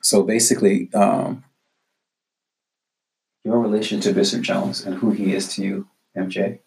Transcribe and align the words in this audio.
So 0.00 0.22
basically, 0.22 0.92
um, 0.94 1.44
your 3.44 3.58
relation 3.58 4.00
to 4.00 4.12
Bishop 4.12 4.42
Jones 4.42 4.84
and 4.84 4.94
who 4.96 5.10
he 5.10 5.34
is 5.34 5.54
to 5.54 5.62
you, 5.62 5.88
MJ. 6.16 6.60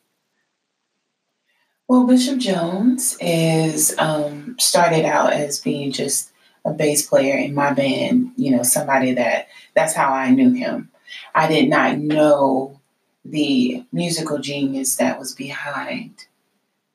Well, 1.87 2.07
Bishop 2.07 2.39
Jones 2.39 3.17
is 3.19 3.95
um, 3.99 4.55
started 4.59 5.05
out 5.05 5.33
as 5.33 5.59
being 5.59 5.91
just 5.91 6.31
a 6.65 6.73
bass 6.73 7.05
player 7.07 7.37
in 7.37 7.53
my 7.53 7.73
band. 7.73 8.31
You 8.37 8.55
know, 8.55 8.63
somebody 8.63 9.13
that 9.13 9.49
that's 9.75 9.93
how 9.93 10.13
I 10.13 10.31
knew 10.31 10.51
him. 10.51 10.89
I 11.35 11.47
did 11.47 11.69
not 11.69 11.99
know 11.99 12.79
the 13.25 13.83
musical 13.91 14.39
genius 14.39 14.95
that 14.95 15.19
was 15.19 15.33
behind 15.33 16.25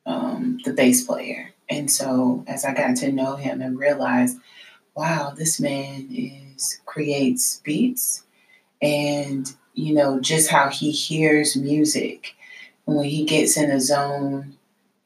um, 0.07 0.59
the 0.65 0.73
bass 0.73 1.05
player. 1.05 1.53
And 1.69 1.91
so, 1.91 2.45
as 2.47 2.65
I 2.65 2.73
got 2.73 2.97
to 2.97 3.13
know 3.13 3.37
him 3.37 3.61
and 3.61 3.79
realized, 3.79 4.39
wow, 4.99 5.33
this 5.37 5.61
man 5.61 6.09
is 6.11 6.81
creates 6.87 7.61
beats, 7.65 8.25
and 8.83 9.55
you 9.75 9.95
know 9.95 10.21
just 10.21 10.51
how 10.51 10.69
he 10.69 10.91
hears 10.91 11.57
music, 11.57 12.35
when 12.85 13.05
he 13.05 13.25
gets 13.25 13.57
in 13.57 13.71
a 13.71 13.81
zone 13.81 14.59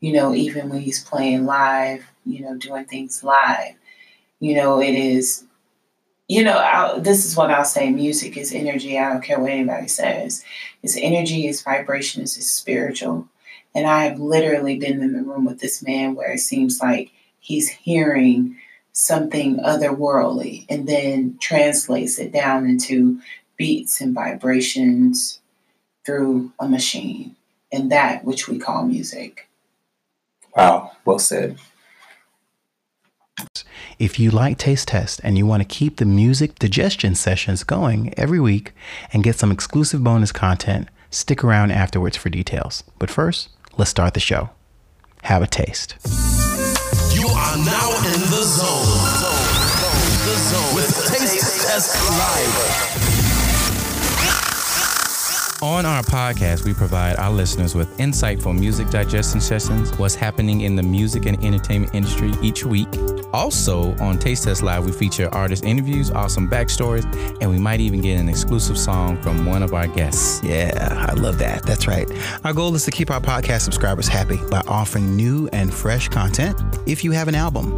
you 0.03 0.13
know, 0.13 0.35
even 0.35 0.69
when 0.69 0.81
he's 0.81 1.03
playing 1.03 1.47
live, 1.47 2.05
you 2.27 2.43
know, 2.43 2.57
doing 2.57 2.85
things 2.85 3.23
live, 3.23 3.75
you 4.41 4.57
know, 4.57 4.83
it 4.83 4.95
is, 4.95 5.45
you 6.27 6.43
know, 6.43 6.59
I'll, 6.59 7.01
this 7.01 7.25
is 7.25 7.37
what 7.37 7.53
I'll 7.53 7.65
say 7.65 7.89
music 7.89 8.37
is 8.37 8.53
energy. 8.53 8.99
I 8.99 9.11
don't 9.11 9.23
care 9.23 9.39
what 9.39 9.53
anybody 9.53 9.87
says. 9.87 10.45
It's 10.83 10.97
energy, 10.97 11.47
it's 11.47 11.63
vibration, 11.63 12.23
it's 12.23 12.35
spiritual. 12.45 13.29
And 13.77 13.87
I 13.87 14.05
have 14.05 14.19
literally 14.19 14.77
been 14.77 15.01
in 15.01 15.13
the 15.13 15.23
room 15.23 15.45
with 15.45 15.61
this 15.61 15.85
man 15.85 16.17
where 16.17 16.33
it 16.33 16.41
seems 16.41 16.81
like 16.81 17.13
he's 17.39 17.69
hearing 17.69 18.57
something 18.93 19.59
otherworldly 19.59 20.67
and 20.69 20.89
then 20.89 21.37
translates 21.41 22.19
it 22.19 22.33
down 22.33 22.67
into 22.67 23.21
beats 23.57 24.01
and 24.01 24.15
vibrations 24.15 25.41
through 26.05 26.53
a 26.59 26.69
machine 26.69 27.35
and 27.73 27.91
that 27.91 28.25
which 28.25 28.49
we 28.49 28.59
call 28.59 28.85
music. 28.85 29.49
Wow, 30.55 30.93
well 31.05 31.19
said. 31.19 31.59
If 33.99 34.19
you 34.19 34.31
like 34.31 34.59
Taste 34.59 34.89
Test 34.89 35.21
and 35.25 35.39
you 35.39 35.47
want 35.47 35.63
to 35.63 35.69
keep 35.69 35.97
the 35.97 36.05
music 36.05 36.59
digestion 36.59 37.15
sessions 37.15 37.65
going 37.65 38.13
every 38.19 38.41
week 38.41 38.73
and 39.13 39.25
get 39.25 39.37
some 39.37 39.51
exclusive 39.51 40.05
bonus 40.05 40.33
content, 40.33 40.89
stick 41.11 41.43
around 41.43 41.71
afterwards 41.71 42.17
for 42.17 42.29
details. 42.29 42.85
But 42.99 43.11
first, 43.11 43.49
let's 43.79 43.91
start 43.91 44.15
the 44.15 44.21
show. 44.21 44.51
Have 45.23 45.43
a 45.43 45.47
taste. 45.47 45.95
You 47.13 47.29
are 47.29 47.57
now 47.59 47.91
in 48.07 48.21
the 48.31 48.43
zone. 48.43 48.87
The 50.25 50.37
zone 50.39 50.75
with 50.75 50.89
Taste 51.09 51.67
Test 51.67 51.95
Live. 52.11 52.83
On 55.63 55.85
our 55.85 56.03
podcast, 56.03 56.65
we 56.65 56.73
provide 56.73 57.17
our 57.17 57.31
listeners 57.31 57.75
with 57.75 57.95
insightful 57.99 58.59
music 58.59 58.89
digestion 58.89 59.41
sessions, 59.41 59.97
what's 59.99 60.15
happening 60.15 60.63
in 60.63 60.75
the 60.75 60.83
music 60.83 61.27
and 61.27 61.37
entertainment 61.45 61.95
industry 61.95 62.33
each 62.41 62.65
week. 62.65 62.89
Also, 63.33 63.97
on 63.99 64.19
Taste 64.19 64.45
Test 64.45 64.63
Live, 64.63 64.85
we 64.85 64.93
feature 64.93 65.29
artist 65.33 65.65
interviews, 65.65 66.11
awesome 66.11 66.49
backstories, 66.49 67.05
and 67.41 67.51
we 67.51 67.59
might 67.59 67.81
even 67.81 68.01
get 68.01 68.21
an 68.21 68.29
exclusive 68.29 68.79
song 68.79 69.21
from 69.23 69.47
one 69.47 69.63
of 69.63 69.75
our 69.75 69.87
guests. 69.87 70.43
Yeah, 70.43 71.07
I 71.09 71.15
love 71.15 71.39
that. 71.39 71.63
That's 71.65 71.87
right. 71.87 72.09
Our 72.45 72.53
goal 72.53 72.75
is 72.75 72.85
to 72.85 72.91
keep 72.91 73.11
our 73.11 73.21
podcast 73.21 73.63
subscribers 73.63 74.09
happy 74.09 74.39
by 74.51 74.63
offering 74.67 75.17
new 75.17 75.49
and 75.53 75.73
fresh 75.73 76.09
content. 76.09 76.61
If 76.87 77.05
you 77.05 77.13
have 77.13 77.29
an 77.29 77.35
album, 77.35 77.77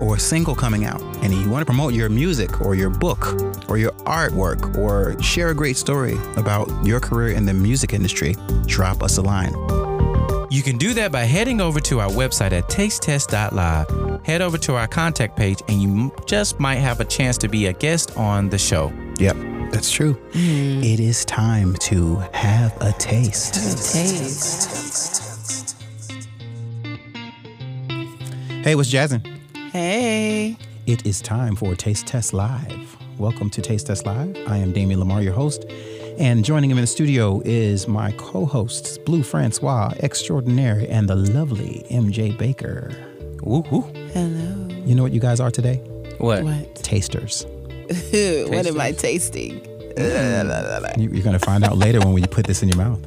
or 0.00 0.16
a 0.16 0.18
single 0.18 0.54
coming 0.54 0.84
out 0.84 1.00
and 1.22 1.32
you 1.32 1.48
want 1.50 1.62
to 1.62 1.66
promote 1.66 1.92
your 1.92 2.08
music 2.08 2.60
or 2.60 2.74
your 2.74 2.90
book 2.90 3.34
or 3.68 3.78
your 3.78 3.92
artwork 4.06 4.76
or 4.78 5.20
share 5.22 5.48
a 5.48 5.54
great 5.54 5.76
story 5.76 6.16
about 6.36 6.68
your 6.84 7.00
career 7.00 7.36
in 7.36 7.44
the 7.44 7.54
music 7.54 7.92
industry, 7.92 8.36
drop 8.66 9.02
us 9.02 9.18
a 9.18 9.22
line. 9.22 9.52
You 10.50 10.62
can 10.62 10.78
do 10.78 10.94
that 10.94 11.12
by 11.12 11.24
heading 11.24 11.60
over 11.60 11.80
to 11.80 12.00
our 12.00 12.08
website 12.08 12.52
at 12.52 12.68
tastetest.live. 12.68 14.07
Head 14.24 14.42
over 14.42 14.58
to 14.58 14.74
our 14.74 14.86
contact 14.86 15.36
page, 15.36 15.62
and 15.68 15.82
you 15.82 16.14
just 16.26 16.60
might 16.60 16.76
have 16.76 17.00
a 17.00 17.04
chance 17.04 17.38
to 17.38 17.48
be 17.48 17.66
a 17.66 17.72
guest 17.72 18.16
on 18.16 18.48
the 18.50 18.58
show. 18.58 18.92
Yep, 19.18 19.36
that's 19.72 19.90
true. 19.90 20.14
Mm. 20.32 20.84
It 20.84 21.00
is 21.00 21.24
time 21.24 21.74
to 21.74 22.16
have 22.32 22.76
a 22.80 22.92
taste. 22.92 23.56
A 23.56 23.60
taste. 23.92 25.76
Hey, 28.62 28.74
what's 28.74 28.90
jazzing? 28.90 29.22
Hey. 29.72 30.56
It 30.86 31.06
is 31.06 31.20
time 31.20 31.56
for 31.56 31.74
Taste 31.74 32.06
Test 32.06 32.32
Live. 32.32 32.96
Welcome 33.18 33.50
to 33.50 33.62
Taste 33.62 33.86
Test 33.86 34.04
Live. 34.06 34.36
I 34.46 34.58
am 34.58 34.72
Damian 34.72 35.00
Lamar, 35.00 35.22
your 35.22 35.32
host. 35.32 35.64
And 36.18 36.44
joining 36.44 36.70
him 36.70 36.78
in 36.78 36.82
the 36.82 36.88
studio 36.88 37.40
is 37.44 37.86
my 37.86 38.12
co 38.12 38.44
hosts, 38.44 38.98
Blue 38.98 39.22
Francois 39.22 39.92
Extraordinary, 40.00 40.88
and 40.88 41.08
the 41.08 41.14
lovely 41.14 41.86
MJ 41.90 42.36
Baker. 42.36 43.07
Woo 43.48 43.64
woo. 43.70 43.80
Hello. 44.12 44.68
You 44.84 44.94
know 44.94 45.02
what 45.02 45.12
you 45.12 45.20
guys 45.20 45.40
are 45.40 45.50
today? 45.50 45.76
What? 46.18 46.44
What? 46.44 46.74
Tasters. 46.76 47.46
what 47.88 48.66
am 48.66 48.78
I 48.78 48.92
tasting? 48.92 49.64
You- 50.98 51.08
You're 51.10 51.22
going 51.24 51.32
to 51.32 51.38
find 51.38 51.64
out 51.64 51.78
later 51.78 51.98
when 52.00 52.12
we 52.12 52.22
put 52.26 52.46
this 52.46 52.62
in 52.62 52.68
your 52.68 52.76
mouth. 52.76 53.00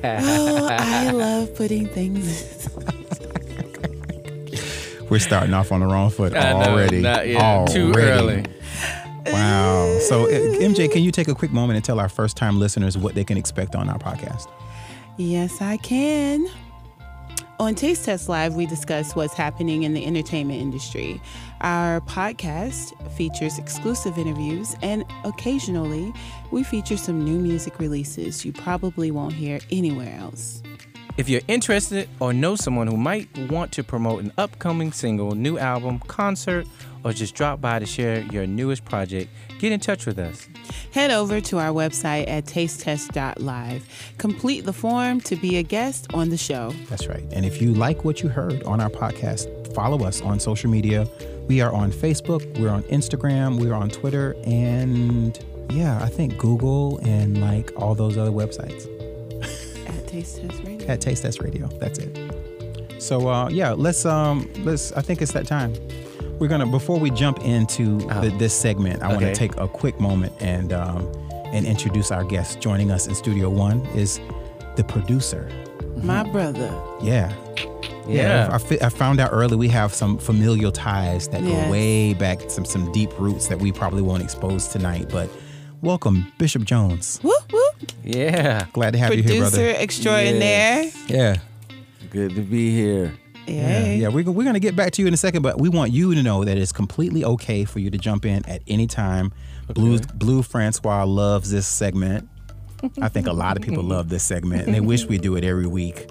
oh, 0.04 0.68
I 0.70 1.10
love 1.10 1.54
putting 1.54 1.86
things. 1.86 2.66
We're 5.10 5.18
starting 5.18 5.52
off 5.52 5.70
on 5.70 5.80
the 5.80 5.86
wrong 5.86 6.08
foot 6.08 6.34
I 6.34 6.52
know, 6.54 6.70
already. 6.70 7.02
Too 7.66 7.92
early. 7.94 8.46
Wow. 9.26 9.98
So, 10.08 10.24
uh, 10.24 10.28
MJ, 10.30 10.90
can 10.90 11.02
you 11.02 11.10
take 11.12 11.28
a 11.28 11.34
quick 11.34 11.52
moment 11.52 11.76
and 11.76 11.84
tell 11.84 12.00
our 12.00 12.08
first 12.08 12.38
time 12.38 12.58
listeners 12.58 12.96
what 12.96 13.14
they 13.14 13.24
can 13.24 13.36
expect 13.36 13.76
on 13.76 13.90
our 13.90 13.98
podcast? 13.98 14.48
Yes, 15.18 15.60
I 15.60 15.76
can. 15.76 16.48
On 17.60 17.74
Taste 17.74 18.04
Test 18.04 18.28
Live, 18.28 18.54
we 18.54 18.66
discuss 18.66 19.16
what's 19.16 19.34
happening 19.34 19.82
in 19.82 19.92
the 19.92 20.06
entertainment 20.06 20.60
industry. 20.60 21.20
Our 21.60 22.00
podcast 22.02 22.94
features 23.16 23.58
exclusive 23.58 24.16
interviews, 24.16 24.76
and 24.80 25.04
occasionally 25.24 26.12
we 26.52 26.62
feature 26.62 26.96
some 26.96 27.24
new 27.24 27.40
music 27.40 27.80
releases 27.80 28.44
you 28.44 28.52
probably 28.52 29.10
won't 29.10 29.32
hear 29.32 29.58
anywhere 29.72 30.16
else. 30.20 30.62
If 31.16 31.28
you're 31.28 31.40
interested 31.48 32.08
or 32.20 32.32
know 32.32 32.54
someone 32.54 32.86
who 32.86 32.96
might 32.96 33.28
want 33.50 33.72
to 33.72 33.82
promote 33.82 34.22
an 34.22 34.32
upcoming 34.38 34.92
single, 34.92 35.34
new 35.34 35.58
album, 35.58 35.98
concert, 36.06 36.64
or 37.02 37.12
just 37.12 37.34
drop 37.34 37.60
by 37.60 37.80
to 37.80 37.86
share 37.86 38.20
your 38.30 38.46
newest 38.46 38.84
project, 38.84 39.30
get 39.58 39.72
in 39.72 39.80
touch 39.80 40.06
with 40.06 40.18
us. 40.18 40.48
Head 40.92 41.10
over 41.10 41.40
to 41.42 41.58
our 41.58 41.70
website 41.72 42.28
at 42.28 42.44
tastetest.live. 42.46 44.14
Complete 44.18 44.64
the 44.64 44.72
form 44.72 45.20
to 45.22 45.36
be 45.36 45.56
a 45.56 45.62
guest 45.62 46.12
on 46.14 46.28
the 46.30 46.36
show. 46.36 46.72
That's 46.88 47.06
right. 47.06 47.24
And 47.32 47.44
if 47.44 47.60
you 47.60 47.72
like 47.74 48.04
what 48.04 48.22
you 48.22 48.28
heard 48.28 48.62
on 48.64 48.80
our 48.80 48.90
podcast, 48.90 49.74
follow 49.74 50.04
us 50.04 50.20
on 50.22 50.40
social 50.40 50.70
media. 50.70 51.06
We 51.48 51.60
are 51.60 51.72
on 51.72 51.90
Facebook, 51.92 52.58
we're 52.58 52.68
on 52.70 52.82
Instagram, 52.84 53.58
we're 53.58 53.74
on 53.74 53.88
Twitter, 53.88 54.34
and 54.44 55.38
yeah, 55.70 55.98
I 56.02 56.08
think 56.08 56.36
Google 56.38 56.98
and 56.98 57.40
like 57.40 57.72
all 57.76 57.94
those 57.94 58.16
other 58.18 58.30
websites 58.30 58.86
At 59.88 60.06
Taste 60.06 60.40
Test 60.42 60.62
Radio. 60.64 60.86
at 60.88 61.00
Taste 61.00 61.22
Test 61.22 61.40
Radio. 61.42 61.66
That's 61.78 61.98
it. 61.98 62.18
So 62.98 63.28
uh, 63.28 63.48
yeah, 63.48 63.72
let's 63.72 64.04
um 64.04 64.50
let's 64.64 64.92
I 64.92 65.00
think 65.02 65.22
it's 65.22 65.32
that 65.32 65.46
time. 65.46 65.72
We're 66.38 66.48
gonna 66.48 66.66
before 66.66 66.98
we 67.00 67.10
jump 67.10 67.40
into 67.40 67.98
Oh. 68.10 68.20
the, 68.20 68.30
this 68.38 68.54
segment, 68.54 69.02
I 69.02 69.08
want 69.08 69.20
to 69.20 69.34
take 69.34 69.56
a 69.56 69.66
quick 69.68 69.98
moment 70.00 70.32
and 70.40 70.72
um 70.72 71.10
and 71.46 71.66
introduce 71.66 72.10
our 72.10 72.24
guest. 72.24 72.60
Joining 72.60 72.90
us 72.90 73.06
in 73.06 73.14
Studio 73.14 73.48
One 73.50 73.84
is 73.94 74.20
the 74.76 74.84
producer. 74.84 75.50
My 76.02 76.22
brother. 76.22 76.72
Yeah, 77.02 77.32
Yeah. 78.06 78.50
I, 78.52 78.58
fi- 78.58 78.80
I 78.80 78.88
found 78.90 79.18
out 79.18 79.30
early 79.32 79.56
we 79.56 79.68
have 79.68 79.92
some 79.94 80.16
familial 80.18 80.70
ties 80.70 81.26
that 81.28 81.42
Yes. 81.42 81.64
go 81.66 81.70
way 81.72 82.14
back, 82.14 82.38
some 82.50 82.64
some 82.64 82.92
deep 82.92 83.10
roots 83.18 83.48
that 83.48 83.58
we 83.58 83.72
probably 83.72 84.02
won't 84.02 84.22
expose 84.22 84.68
tonight. 84.68 85.08
But 85.10 85.28
welcome, 85.82 86.30
Bishop 86.38 86.62
Jones. 86.64 87.18
Whoop, 87.22 87.50
whoop. 87.52 87.90
Yeah. 88.04 88.66
Glad 88.72 88.92
to 88.92 88.98
have 88.98 89.14
you 89.14 89.22
here, 89.22 89.40
Producer 89.42 89.56
brother. 89.56 89.80
extraordinaire. 89.80 90.90
Yeah, 91.08 91.36
Good 92.10 92.34
to 92.36 92.42
be 92.42 92.70
here. 92.70 93.12
Yeah, 93.48 93.92
yeah. 93.92 94.08
We're, 94.08 94.30
we're 94.30 94.44
gonna 94.44 94.60
get 94.60 94.76
back 94.76 94.92
to 94.92 95.02
you 95.02 95.08
in 95.08 95.14
a 95.14 95.18
second, 95.18 95.42
but 95.42 95.60
we 95.60 95.68
want 95.68 95.92
you 95.92 96.14
to 96.14 96.22
know 96.22 96.44
that 96.44 96.56
it's 96.58 96.72
completely 96.72 97.24
okay 97.24 97.64
for 97.64 97.78
you 97.78 97.90
to 97.90 97.98
jump 97.98 98.24
in 98.24 98.44
at 98.46 98.62
any 98.66 98.86
time. 98.86 99.32
Blue 99.68 99.98
Blue 100.14 100.42
Francois 100.42 101.04
loves 101.04 101.50
this 101.50 101.66
segment. 101.66 102.28
I 103.00 103.08
think 103.08 103.26
a 103.26 103.32
lot 103.32 103.56
of 103.56 103.62
people 103.62 103.82
love 103.94 104.08
this 104.08 104.22
segment, 104.22 104.66
and 104.66 104.74
they 104.74 104.80
wish 104.80 105.06
we 105.06 105.18
do 105.18 105.36
it 105.36 105.44
every 105.44 105.66
week. 105.66 106.08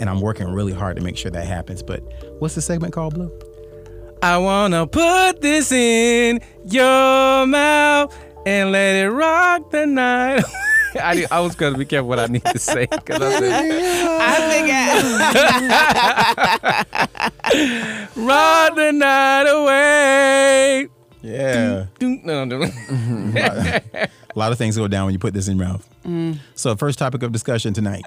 And 0.00 0.08
I'm 0.08 0.20
working 0.20 0.48
really 0.48 0.72
hard 0.72 0.96
to 0.96 1.02
make 1.02 1.16
sure 1.16 1.30
that 1.30 1.46
happens. 1.46 1.82
But 1.82 2.02
what's 2.38 2.54
the 2.54 2.62
segment 2.62 2.92
called, 2.94 3.14
Blue? 3.14 3.30
I 4.22 4.38
wanna 4.38 4.86
put 4.86 5.40
this 5.40 5.72
in 5.72 6.40
your 6.66 7.46
mouth 7.46 8.14
and 8.46 8.72
let 8.72 8.96
it 8.96 9.10
rock 9.10 9.70
the 9.70 9.86
night. 9.86 10.44
I, 10.94 11.26
I 11.30 11.40
was 11.40 11.54
gonna 11.54 11.78
be 11.78 11.84
careful 11.84 12.08
what 12.08 12.18
I 12.18 12.26
need 12.26 12.44
to 12.44 12.58
say 12.58 12.86
because 12.86 13.20
I 13.20 13.38
said 13.38 13.52
I 14.20 14.36
figured. 18.10 18.16
rock 18.26 18.74
the 18.76 18.92
night 18.92 19.46
away. 19.48 20.88
Yeah. 21.22 21.86
Dun, 21.98 22.20
no, 22.24 22.44
no, 22.44 22.58
no. 22.58 22.64
a 23.94 24.08
lot 24.34 24.52
of 24.52 24.58
things 24.58 24.76
go 24.76 24.88
down 24.88 25.06
when 25.06 25.12
you 25.12 25.18
put 25.18 25.34
this 25.34 25.48
in 25.48 25.58
your 25.58 25.66
mouth. 25.66 25.86
So, 26.54 26.76
first 26.76 26.98
topic 26.98 27.22
of 27.22 27.30
discussion 27.32 27.72
tonight. 27.74 28.04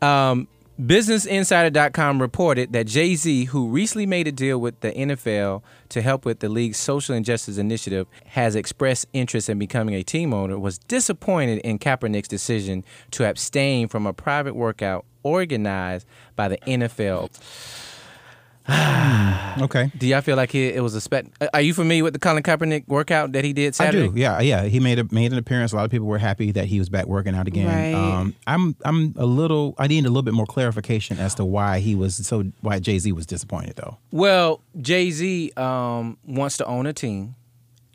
Um, 0.00 0.48
BusinessInsider.com 0.80 2.20
reported 2.20 2.72
that 2.72 2.88
Jay 2.88 3.14
Z, 3.14 3.44
who 3.44 3.68
recently 3.68 4.06
made 4.06 4.26
a 4.26 4.32
deal 4.32 4.58
with 4.58 4.80
the 4.80 4.90
NFL 4.90 5.62
to 5.90 6.02
help 6.02 6.24
with 6.24 6.40
the 6.40 6.48
league's 6.48 6.78
social 6.78 7.14
injustice 7.14 7.58
initiative, 7.58 8.08
has 8.26 8.56
expressed 8.56 9.06
interest 9.12 9.48
in 9.48 9.56
becoming 9.56 9.94
a 9.94 10.02
team 10.02 10.34
owner, 10.34 10.58
was 10.58 10.78
disappointed 10.78 11.58
in 11.58 11.78
Kaepernick's 11.78 12.26
decision 12.26 12.84
to 13.12 13.24
abstain 13.24 13.86
from 13.86 14.04
a 14.04 14.12
private 14.12 14.56
workout 14.56 15.04
organized 15.22 16.08
by 16.34 16.48
the 16.48 16.58
NFL. 16.58 17.30
Okay. 19.60 19.92
Do 19.96 20.06
y'all 20.08 20.20
feel 20.20 20.36
like 20.36 20.52
it, 20.54 20.74
it 20.74 20.80
was 20.80 20.94
a 20.94 21.00
spec? 21.00 21.26
Are 21.52 21.60
you 21.60 21.74
familiar 21.74 22.02
with 22.02 22.12
the 22.12 22.18
Colin 22.18 22.42
Kaepernick 22.42 22.88
workout 22.88 23.30
that 23.32 23.44
he 23.44 23.52
did 23.52 23.74
Saturday? 23.74 24.04
I 24.04 24.08
do. 24.08 24.18
Yeah, 24.18 24.40
yeah. 24.40 24.64
He 24.64 24.80
made 24.80 24.98
a 24.98 25.04
made 25.14 25.30
an 25.30 25.38
appearance. 25.38 25.72
A 25.72 25.76
lot 25.76 25.84
of 25.84 25.92
people 25.92 26.08
were 26.08 26.18
happy 26.18 26.50
that 26.52 26.64
he 26.64 26.80
was 26.80 26.88
back 26.88 27.06
working 27.06 27.36
out 27.36 27.46
again. 27.46 27.68
Right. 27.68 27.94
Um, 27.94 28.34
I'm 28.48 28.74
I'm 28.84 29.14
a 29.16 29.26
little. 29.26 29.76
I 29.78 29.86
need 29.86 30.04
a 30.06 30.08
little 30.08 30.22
bit 30.22 30.34
more 30.34 30.46
clarification 30.46 31.18
as 31.18 31.36
to 31.36 31.44
why 31.44 31.78
he 31.78 31.94
was 31.94 32.26
so 32.26 32.44
why 32.62 32.80
Jay 32.80 32.98
Z 32.98 33.12
was 33.12 33.26
disappointed 33.26 33.76
though. 33.76 33.96
Well, 34.10 34.60
Jay 34.80 35.10
Z 35.12 35.52
um, 35.56 36.18
wants 36.26 36.56
to 36.56 36.66
own 36.66 36.86
a 36.86 36.92
team, 36.92 37.36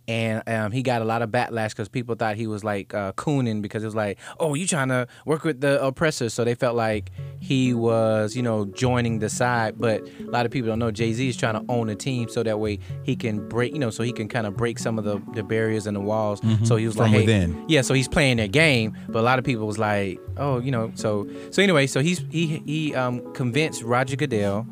and 0.09 0.41
um, 0.47 0.71
he 0.71 0.81
got 0.81 1.01
a 1.01 1.05
lot 1.05 1.21
of 1.21 1.29
backlash 1.29 1.69
because 1.69 1.87
people 1.87 2.15
thought 2.15 2.35
he 2.35 2.47
was 2.47 2.63
like 2.63 2.93
uh, 2.93 3.11
cooning 3.13 3.61
because 3.61 3.83
it 3.83 3.85
was 3.85 3.95
like, 3.95 4.17
oh, 4.39 4.55
you 4.55 4.65
trying 4.65 4.89
to 4.89 5.07
work 5.25 5.43
with 5.43 5.61
the 5.61 5.81
oppressors, 5.85 6.33
so 6.33 6.43
they 6.43 6.55
felt 6.55 6.75
like 6.75 7.11
he 7.39 7.73
was, 7.73 8.35
you 8.35 8.41
know, 8.41 8.65
joining 8.65 9.19
the 9.19 9.29
side. 9.29 9.75
But 9.77 10.01
a 10.19 10.23
lot 10.31 10.45
of 10.45 10.51
people 10.51 10.67
don't 10.69 10.79
know 10.79 10.89
Jay 10.91 11.13
Z 11.13 11.27
is 11.29 11.37
trying 11.37 11.53
to 11.53 11.63
own 11.71 11.89
a 11.89 11.95
team 11.95 12.27
so 12.27 12.41
that 12.43 12.59
way 12.59 12.79
he 13.03 13.15
can 13.15 13.47
break, 13.47 13.71
you 13.73 13.79
know, 13.79 13.91
so 13.91 14.01
he 14.03 14.11
can 14.11 14.27
kind 14.27 14.47
of 14.47 14.57
break 14.57 14.79
some 14.79 14.97
of 14.97 15.05
the, 15.05 15.21
the 15.35 15.43
barriers 15.43 15.85
and 15.87 15.95
the 15.95 16.01
walls. 16.01 16.41
So 16.63 16.75
he 16.75 16.85
was 16.87 16.95
From 16.95 17.03
like, 17.03 17.11
hey, 17.11 17.19
within. 17.21 17.65
yeah, 17.67 17.81
so 17.81 17.93
he's 17.93 18.07
playing 18.07 18.37
their 18.37 18.47
game, 18.47 18.97
but 19.09 19.19
a 19.19 19.21
lot 19.21 19.37
of 19.39 19.45
people 19.45 19.67
was 19.67 19.77
like, 19.77 20.19
oh, 20.37 20.59
you 20.59 20.71
know, 20.71 20.91
so 20.95 21.27
so 21.51 21.61
anyway, 21.61 21.85
so 21.87 22.01
he's 22.01 22.25
he 22.31 22.63
he 22.65 22.95
um 22.95 23.21
convinced 23.33 23.83
Roger 23.83 24.15
Goodell 24.15 24.65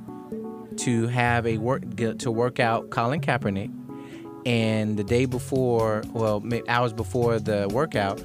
to 0.78 1.07
have 1.07 1.45
a 1.48 1.57
work 1.57 1.84
to 2.19 2.31
work 2.31 2.60
out 2.60 2.89
Colin 2.89 3.19
Kaepernick, 3.22 3.72
and 4.47 4.95
the 4.95 5.03
day 5.03 5.25
before, 5.25 6.03
well, 6.13 6.41
hours 6.69 6.94
before 6.94 7.38
the 7.38 7.67
workout, 7.69 8.17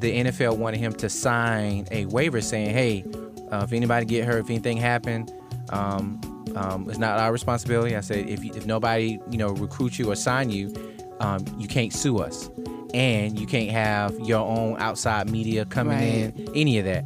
the 0.00 0.24
NFL 0.24 0.56
wanted 0.56 0.78
him 0.78 0.92
to 0.94 1.08
sign 1.08 1.86
a 1.92 2.06
waiver 2.06 2.40
saying, 2.40 2.70
hey, 2.70 3.04
uh, 3.52 3.62
if 3.62 3.72
anybody 3.72 4.04
get 4.04 4.24
hurt, 4.24 4.40
if 4.40 4.50
anything 4.50 4.78
happened. 4.78 5.32
Um, 5.70 6.20
um, 6.56 6.90
it's 6.90 6.98
not 6.98 7.20
our 7.20 7.30
responsibility. 7.30 7.94
I 7.94 8.00
said 8.00 8.28
if 8.28 8.42
if 8.44 8.66
nobody 8.66 9.20
you 9.30 9.38
know 9.38 9.50
recruits 9.50 9.96
you 9.96 10.10
or 10.10 10.16
sign 10.16 10.50
you, 10.50 10.74
um, 11.20 11.44
you 11.56 11.68
can't 11.68 11.92
sue 11.92 12.18
us, 12.18 12.50
and 12.92 13.38
you 13.38 13.46
can't 13.46 13.70
have 13.70 14.18
your 14.18 14.40
own 14.40 14.80
outside 14.80 15.30
media 15.30 15.66
coming 15.66 16.00
in, 16.00 16.48
any 16.54 16.78
of 16.78 16.84
that. 16.86 17.04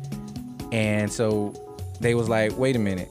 And 0.73 1.13
so 1.13 1.53
they 2.01 2.15
was 2.15 2.31
like, 2.31 2.57
wait 2.57 2.77
a 2.77 2.79
minute. 2.79 3.11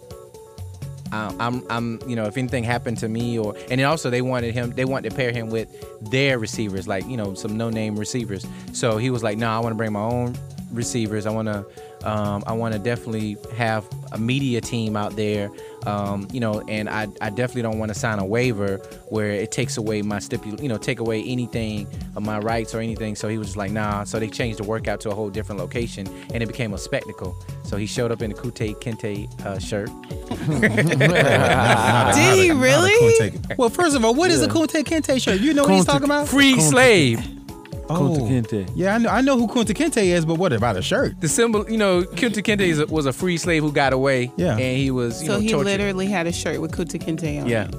I- 1.12 1.36
I'm, 1.40 1.64
I'm, 1.70 2.00
you 2.08 2.16
know, 2.16 2.26
if 2.26 2.38
anything 2.38 2.64
happened 2.64 2.98
to 3.00 3.08
me, 3.10 3.38
or 3.38 3.56
and 3.70 3.80
then 3.80 3.86
also 3.88 4.10
they 4.10 4.22
wanted 4.22 4.54
him, 4.54 4.72
they 4.72 4.86
wanted 4.86 5.10
to 5.10 5.16
pair 5.16 5.32
him 5.32 5.50
with 5.50 5.68
their 6.12 6.40
receivers, 6.40 6.88
like 6.88 7.06
you 7.08 7.18
know, 7.18 7.34
some 7.34 7.58
no-name 7.58 7.98
receivers. 7.98 8.46
So 8.74 8.98
he 8.98 9.10
was 9.10 9.24
like, 9.24 9.38
no, 9.38 9.50
I 9.50 9.60
want 9.60 9.72
to 9.74 9.76
bring 9.78 9.92
my 9.94 10.02
own 10.02 10.36
receivers. 10.72 11.26
I 11.26 11.32
want 11.32 11.48
to, 11.48 11.66
um, 12.10 12.44
I 12.48 12.54
want 12.54 12.74
to 12.74 12.80
definitely 12.80 13.38
have 13.56 13.88
a 14.12 14.18
media 14.18 14.62
team 14.62 14.96
out 14.96 15.16
there, 15.16 15.52
um, 15.86 16.28
you 16.32 16.40
know, 16.40 16.62
and 16.68 16.90
I, 16.90 17.08
I 17.22 17.30
definitely 17.30 17.64
don't 17.64 17.80
want 17.80 17.94
to 17.94 18.00
sign 18.00 18.20
a 18.20 18.26
waiver 18.26 18.78
where 19.10 19.32
it 19.32 19.52
takes 19.52 19.78
away 19.78 20.02
my 20.02 20.18
stipul, 20.18 20.62
you 20.62 20.70
know, 20.70 20.78
take 20.78 21.00
away 21.00 21.24
anything 21.24 21.88
of 22.16 22.24
my 22.24 22.40
rights 22.40 22.74
or 22.74 22.80
anything. 22.80 23.16
So 23.16 23.28
he 23.28 23.38
was 23.38 23.48
just 23.48 23.58
like, 23.58 23.72
nah. 23.72 24.04
So 24.04 24.20
they 24.20 24.30
changed 24.30 24.60
the 24.60 24.64
workout 24.64 25.00
to 25.02 25.10
a 25.10 25.16
whole 25.16 25.30
different 25.30 25.60
location, 25.60 26.08
and 26.34 26.42
it 26.42 26.48
became 26.48 26.74
a 26.74 26.78
spectacle. 26.78 27.36
So 27.64 27.78
he 27.78 27.86
showed 27.86 28.12
up 28.12 28.22
in 28.22 28.32
a 28.32 28.36
Kunta 28.36 28.76
Kinte 28.76 29.46
uh, 29.46 29.60
shirt. 29.60 29.90
Did 32.16 32.36
he 32.36 32.52
really? 32.52 33.40
well, 33.58 33.70
first 33.70 33.96
of 33.96 34.04
all, 34.04 34.14
what 34.14 34.32
is 34.32 34.42
a 34.42 34.48
Kunta 34.48 34.84
Kinte 34.84 35.22
shirt? 35.22 35.40
You 35.40 35.54
know 35.54 35.64
what 35.64 35.74
he's 35.74 35.86
talking 35.86 36.06
about? 36.06 36.28
Free 36.28 36.60
slave. 36.60 37.41
Kunta 37.88 38.20
Oh. 38.22 38.24
Kinte. 38.24 38.70
Yeah, 38.76 38.96
I 38.96 38.98
know. 38.98 39.10
I 39.10 39.22
know 39.22 39.38
who 39.38 39.48
Kunta 39.48 39.74
Kinte 39.76 39.98
is, 40.04 40.26
but 40.26 40.36
what 40.36 40.54
about 40.54 40.78
a 40.78 40.82
shirt? 40.82 41.20
The 41.20 41.28
symbol, 41.28 41.70
you 41.70 41.78
know, 41.78 42.04
Kunta 42.04 42.42
Kinte 42.44 42.62
is 42.62 42.80
a, 42.80 42.86
was 42.88 43.06
a 43.06 43.14
free 43.14 43.38
slave 43.38 43.64
who 43.64 43.72
got 43.72 43.92
away. 43.94 44.32
Yeah. 44.38 44.54
And 44.58 44.78
he 44.78 44.92
was, 44.92 45.22
you 45.22 45.28
So 45.28 45.34
know, 45.36 45.40
he 45.40 45.50
tortured. 45.50 45.66
literally 45.66 46.06
had 46.08 46.28
a 46.28 46.32
shirt 46.32 46.62
with 46.62 46.72
Kunta 46.72 47.02
Kinte 47.04 47.42
on 47.42 47.48
Yeah. 47.50 47.68
it. 47.68 47.76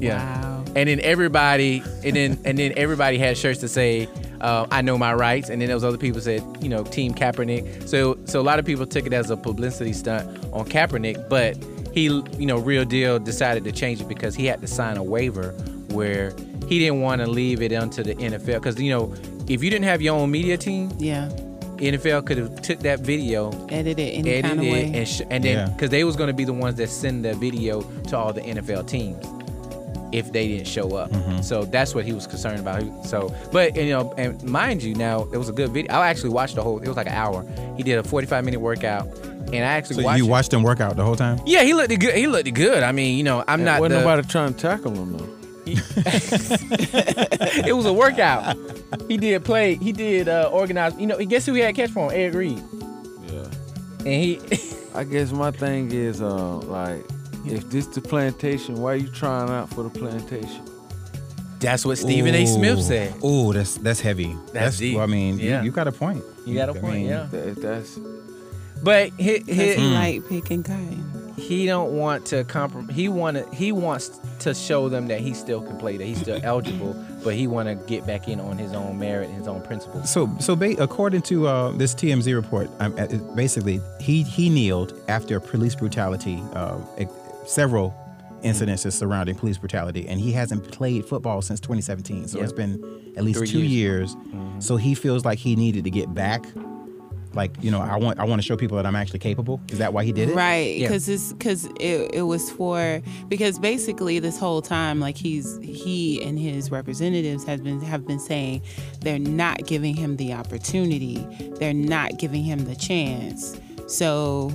Yeah. 0.00 0.40
Wow. 0.42 0.64
And 0.76 0.88
then 0.88 1.00
everybody, 1.00 1.82
and 2.04 2.14
then 2.16 2.38
and 2.44 2.58
then 2.58 2.74
everybody 2.76 3.16
had 3.18 3.36
shirts 3.38 3.60
to 3.60 3.68
say, 3.68 4.08
uh, 4.42 4.66
"I 4.70 4.82
know 4.82 4.98
my 4.98 5.14
rights." 5.14 5.48
And 5.48 5.60
then 5.60 5.68
there 5.68 5.76
was 5.76 5.84
other 5.84 5.96
people 5.96 6.20
said, 6.20 6.42
you 6.60 6.68
know, 6.68 6.84
Team 6.84 7.14
Kaepernick. 7.14 7.88
So 7.88 8.18
so 8.26 8.40
a 8.40 8.42
lot 8.42 8.58
of 8.58 8.66
people 8.66 8.86
took 8.86 9.06
it 9.06 9.12
as 9.14 9.30
a 9.30 9.36
publicity 9.38 9.94
stunt 9.94 10.28
on 10.52 10.66
Kaepernick, 10.66 11.28
but 11.30 11.56
he, 11.94 12.04
you 12.38 12.44
know, 12.46 12.58
real 12.58 12.84
deal 12.84 13.18
decided 13.18 13.64
to 13.64 13.72
change 13.72 14.02
it 14.02 14.08
because 14.08 14.34
he 14.34 14.44
had 14.44 14.60
to 14.60 14.66
sign 14.66 14.98
a 14.98 15.02
waiver 15.02 15.52
where 15.88 16.34
he 16.68 16.78
didn't 16.78 17.00
want 17.00 17.22
to 17.22 17.26
leave 17.26 17.62
it 17.62 17.72
onto 17.72 18.02
the 18.02 18.14
NFL 18.16 18.44
because 18.60 18.78
you 18.78 18.90
know 18.90 19.14
if 19.48 19.62
you 19.62 19.70
didn't 19.70 19.84
have 19.86 20.02
your 20.02 20.16
own 20.16 20.30
media 20.30 20.56
team, 20.56 20.90
Yeah. 20.98 21.28
NFL 21.78 22.24
could 22.24 22.38
have 22.38 22.62
took 22.62 22.78
that 22.80 23.00
video 23.00 23.50
edited 23.68 23.98
it 23.98 24.12
any 24.18 24.30
edit 24.30 24.44
kind 24.46 24.60
of 24.60 24.66
it 24.66 24.72
way. 24.72 24.92
and 24.94 25.06
sh- 25.06 25.20
and 25.30 25.44
then 25.44 25.56
Yeah. 25.58 25.66
because 25.74 25.90
they 25.90 26.04
was 26.04 26.16
going 26.16 26.28
to 26.28 26.32
be 26.34 26.44
the 26.44 26.52
ones 26.54 26.76
that 26.76 26.88
send 26.88 27.24
the 27.24 27.34
video 27.34 27.82
to 28.08 28.16
all 28.16 28.32
the 28.32 28.40
NFL 28.40 28.82
teams 28.84 29.22
if 30.12 30.32
they 30.32 30.48
didn't 30.48 30.66
show 30.68 30.94
up. 30.96 31.10
Mm-hmm. 31.10 31.42
So 31.42 31.64
that's 31.66 31.94
what 31.94 32.04
he 32.06 32.12
was 32.14 32.26
concerned 32.26 32.60
about. 32.60 32.82
So, 33.04 33.34
but 33.52 33.76
you 33.76 33.90
know, 33.90 34.14
and 34.16 34.42
mind 34.44 34.82
you, 34.82 34.94
now 34.94 35.28
it 35.32 35.36
was 35.36 35.48
a 35.50 35.52
good 35.52 35.70
video. 35.70 35.92
I 35.92 36.08
actually 36.08 36.30
watched 36.30 36.54
the 36.54 36.62
whole. 36.62 36.78
It 36.78 36.88
was 36.88 36.96
like 36.96 37.08
an 37.08 37.12
hour. 37.14 37.44
He 37.76 37.82
did 37.82 37.98
a 37.98 38.02
forty-five 38.02 38.42
minute 38.44 38.60
workout, 38.60 39.08
and 39.52 39.56
I 39.56 39.74
actually 39.76 39.96
So 39.96 40.02
watched. 40.04 40.18
you 40.18 40.26
watched 40.26 40.52
him 40.54 40.62
work 40.62 40.80
out 40.80 40.96
the 40.96 41.04
whole 41.04 41.16
time? 41.16 41.40
Yeah, 41.44 41.62
he 41.62 41.74
looked 41.74 41.90
good. 42.00 42.14
He 42.14 42.26
looked 42.26 42.52
good. 42.54 42.82
I 42.84 42.92
mean, 42.92 43.18
you 43.18 43.24
know, 43.24 43.44
I'm 43.46 43.64
not. 43.64 43.80
Wasn't 43.80 44.00
the- 44.00 44.06
nobody 44.08 44.26
trying 44.28 44.54
to 44.54 44.58
tackle 44.58 44.92
him 44.94 45.18
though. 45.18 45.28
it 47.66 47.74
was 47.74 47.86
a 47.86 47.92
workout. 47.92 48.56
he 49.08 49.16
did 49.16 49.44
play. 49.44 49.74
He 49.76 49.92
did 49.92 50.28
uh, 50.28 50.48
organize. 50.52 50.94
You 50.98 51.06
know, 51.06 51.18
guess 51.18 51.46
who 51.46 51.54
he 51.54 51.60
had 51.60 51.74
catch 51.74 51.90
for 51.90 52.12
him? 52.12 52.18
Ed 52.18 52.34
Reed, 52.34 52.62
Yeah. 53.26 53.44
and 53.98 54.06
he. 54.06 54.40
I 54.94 55.04
guess 55.04 55.30
my 55.32 55.50
thing 55.50 55.90
is 55.92 56.22
uh 56.22 56.56
like 56.58 57.04
if 57.44 57.68
this 57.70 57.86
the 57.88 58.00
plantation, 58.00 58.76
why 58.76 58.94
you 58.94 59.08
trying 59.08 59.50
out 59.50 59.68
for 59.70 59.82
the 59.82 59.90
plantation? 59.90 60.62
That's 61.58 61.84
what 61.86 61.96
Stephen 61.98 62.34
A. 62.34 62.46
Smith 62.46 62.82
said. 62.82 63.14
Oh, 63.22 63.52
that's 63.52 63.76
that's 63.78 64.00
heavy. 64.00 64.36
That's, 64.52 64.78
deep. 64.78 64.94
well, 64.94 65.04
I 65.04 65.06
mean, 65.06 65.38
Yeah. 65.38 65.60
you, 65.60 65.66
you 65.66 65.70
got 65.72 65.88
a 65.88 65.92
point. 65.92 66.22
You 66.44 66.54
got 66.54 66.68
a 66.68 66.72
I 66.72 66.78
point, 66.78 66.94
mean, 66.94 67.06
yeah. 67.06 67.26
That, 67.30 67.56
that's 67.56 67.98
But 68.82 69.10
he, 69.18 69.38
Because 69.40 69.56
he, 69.56 69.74
he 69.74 69.94
like 69.94 70.28
picking 70.28 70.62
cotton. 70.62 71.15
He 71.36 71.66
don't 71.66 71.92
want 71.92 72.24
to 72.26 72.44
comprom- 72.44 72.90
he 72.90 73.08
wanted 73.08 73.46
he 73.52 73.70
wants 73.72 74.18
to 74.40 74.54
show 74.54 74.88
them 74.88 75.06
that 75.08 75.20
he 75.20 75.34
still 75.34 75.60
can 75.62 75.76
play 75.78 75.96
that 75.96 76.04
he's 76.04 76.20
still 76.20 76.40
eligible 76.44 76.94
but 77.24 77.34
he 77.34 77.46
want 77.46 77.68
to 77.68 77.74
get 77.86 78.06
back 78.06 78.28
in 78.28 78.38
on 78.40 78.56
his 78.56 78.72
own 78.72 78.98
merit 78.98 79.28
and 79.28 79.36
his 79.38 79.48
own 79.48 79.60
principles 79.62 80.10
So, 80.10 80.30
so 80.40 80.54
ba- 80.56 80.76
according 80.82 81.22
to 81.22 81.46
uh, 81.48 81.70
this 81.72 81.94
TMZ 81.94 82.34
report, 82.34 82.70
um, 82.80 82.94
basically 83.34 83.80
he 84.00 84.22
he 84.22 84.48
kneeled 84.48 84.98
after 85.08 85.40
police 85.40 85.74
brutality, 85.74 86.42
uh, 86.54 86.78
several 87.46 87.94
incidences 88.42 88.92
surrounding 88.92 89.34
police 89.34 89.58
brutality, 89.58 90.06
and 90.08 90.20
he 90.20 90.30
hasn't 90.32 90.70
played 90.70 91.04
football 91.04 91.42
since 91.42 91.58
2017. 91.60 92.28
So 92.28 92.38
Yep. 92.38 92.44
it's 92.44 92.52
been 92.52 93.12
at 93.16 93.24
least 93.24 93.38
Three 93.40 93.48
two 93.48 93.62
years. 93.62 94.14
years. 94.32 94.64
So 94.64 94.76
he 94.76 94.94
feels 94.94 95.24
like 95.24 95.38
he 95.38 95.56
needed 95.56 95.84
to 95.84 95.90
get 95.90 96.12
back. 96.14 96.44
Like 97.36 97.52
you 97.62 97.70
know, 97.70 97.80
I 97.80 97.96
want 97.96 98.18
I 98.18 98.24
want 98.24 98.40
to 98.40 98.46
show 98.46 98.56
people 98.56 98.76
that 98.78 98.86
I'm 98.86 98.96
actually 98.96 99.18
capable. 99.18 99.60
Is 99.68 99.78
that 99.78 99.92
why 99.92 100.04
he 100.04 100.12
did 100.12 100.30
it? 100.30 100.34
Right, 100.34 100.76
Yeah. 100.76 100.88
because 100.88 101.08
it's 101.08 101.32
because 101.34 101.66
it, 101.78 102.10
it 102.14 102.22
was 102.22 102.50
for 102.50 103.00
because 103.28 103.58
basically 103.58 104.18
this 104.18 104.38
whole 104.38 104.62
time 104.62 104.98
like 105.00 105.16
he's 105.16 105.58
he 105.62 106.22
and 106.22 106.38
his 106.38 106.70
representatives 106.70 107.44
has 107.44 107.60
been 107.60 107.80
have 107.82 108.06
been 108.06 108.18
saying 108.18 108.62
they're 109.02 109.18
not 109.18 109.66
giving 109.66 109.94
him 109.94 110.16
the 110.16 110.32
opportunity, 110.32 111.26
they're 111.58 111.74
not 111.74 112.18
giving 112.18 112.42
him 112.42 112.64
the 112.64 112.74
chance. 112.74 113.60
So 113.86 114.50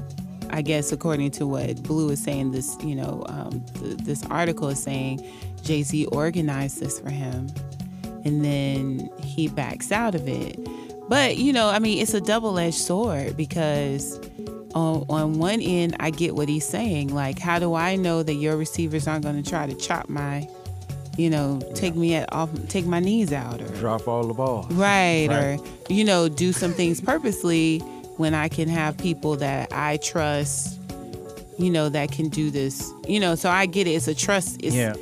I 0.49 0.61
guess 0.61 0.91
according 0.91 1.31
to 1.31 1.47
what 1.47 1.81
Blue 1.83 2.09
is 2.09 2.21
saying, 2.21 2.51
this 2.51 2.75
you 2.83 2.95
know 2.95 3.23
um, 3.27 3.63
th- 3.79 3.97
this 3.99 4.25
article 4.25 4.67
is 4.69 4.81
saying 4.81 5.25
Jay 5.61 5.83
Z 5.83 6.07
organized 6.07 6.79
this 6.81 6.99
for 6.99 7.09
him, 7.11 7.47
and 8.25 8.43
then 8.43 9.09
he 9.23 9.47
backs 9.47 9.91
out 9.91 10.15
of 10.15 10.27
it. 10.27 10.59
But 11.11 11.35
you 11.35 11.51
know, 11.51 11.67
I 11.67 11.79
mean, 11.79 11.97
it's 12.01 12.13
a 12.13 12.21
double-edged 12.21 12.73
sword 12.73 13.35
because 13.35 14.17
on 14.73 15.05
on 15.09 15.39
one 15.39 15.59
end, 15.59 15.97
I 15.99 16.09
get 16.09 16.35
what 16.35 16.47
he's 16.47 16.65
saying. 16.65 17.13
Like, 17.13 17.37
how 17.37 17.59
do 17.59 17.73
I 17.73 17.97
know 17.97 18.23
that 18.23 18.35
your 18.35 18.55
receivers 18.55 19.09
aren't 19.09 19.25
going 19.25 19.35
to 19.43 19.47
try 19.47 19.67
to 19.67 19.73
chop 19.75 20.07
my, 20.07 20.47
you 21.17 21.29
know, 21.29 21.59
take 21.75 21.95
me 21.97 22.15
at 22.15 22.31
off, 22.31 22.49
take 22.69 22.85
my 22.85 23.01
knees 23.01 23.33
out, 23.33 23.61
or 23.61 23.67
drop 23.75 24.07
all 24.07 24.23
the 24.25 24.33
balls. 24.33 24.71
right, 24.71 25.27
Right. 25.29 25.59
or 25.59 25.93
you 25.93 26.05
know, 26.05 26.29
do 26.29 26.53
some 26.53 26.71
things 26.71 27.01
purposely 27.01 27.79
when 28.15 28.33
I 28.33 28.47
can 28.47 28.69
have 28.69 28.97
people 28.97 29.35
that 29.35 29.67
I 29.73 29.97
trust, 29.97 30.79
you 31.59 31.69
know, 31.71 31.89
that 31.89 32.13
can 32.13 32.29
do 32.29 32.51
this. 32.51 32.89
You 33.05 33.19
know, 33.19 33.35
so 33.35 33.49
I 33.49 33.65
get 33.65 33.85
it. 33.85 33.91
It's 33.91 34.07
a 34.07 34.15
trust. 34.15 34.61
It's, 34.63 34.73
yeah 34.77 34.93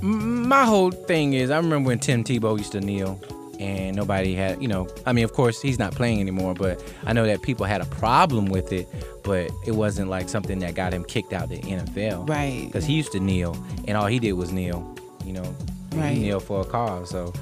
My 0.00 0.64
whole 0.64 0.92
thing 0.92 1.32
is, 1.32 1.50
I 1.50 1.56
remember 1.56 1.88
when 1.88 1.98
Tim 1.98 2.22
Tebow 2.22 2.56
used 2.56 2.70
to 2.72 2.80
kneel, 2.80 3.20
and 3.58 3.96
nobody 3.96 4.34
had, 4.34 4.60
you 4.62 4.68
know, 4.68 4.88
I 5.06 5.12
mean, 5.12 5.24
of 5.24 5.32
course 5.32 5.60
he's 5.60 5.78
not 5.78 5.92
playing 5.92 6.20
anymore, 6.20 6.54
but 6.54 6.82
I 7.06 7.12
know 7.12 7.26
that 7.26 7.42
people 7.42 7.66
had 7.66 7.80
a 7.80 7.86
problem 7.86 8.46
with 8.46 8.72
it, 8.72 8.86
but 9.24 9.50
it 9.66 9.72
wasn't 9.72 10.08
like 10.10 10.28
something 10.28 10.58
that 10.60 10.74
got 10.74 10.92
him 10.92 11.04
kicked 11.04 11.32
out 11.32 11.48
the 11.48 11.58
NFL, 11.58 12.28
Right. 12.28 12.64
Because 12.66 12.84
he 12.84 12.94
used 12.94 13.12
to 13.12 13.20
kneel, 13.20 13.56
and 13.86 13.96
all 13.96 14.06
he 14.06 14.18
did 14.18 14.32
was 14.32 14.52
kneel, 14.52 14.94
you 15.24 15.32
know, 15.32 15.54
Right. 15.94 16.16
he 16.16 16.20
kneel 16.22 16.40
for 16.40 16.60
a 16.60 16.64
cause, 16.64 17.10
so. 17.10 17.32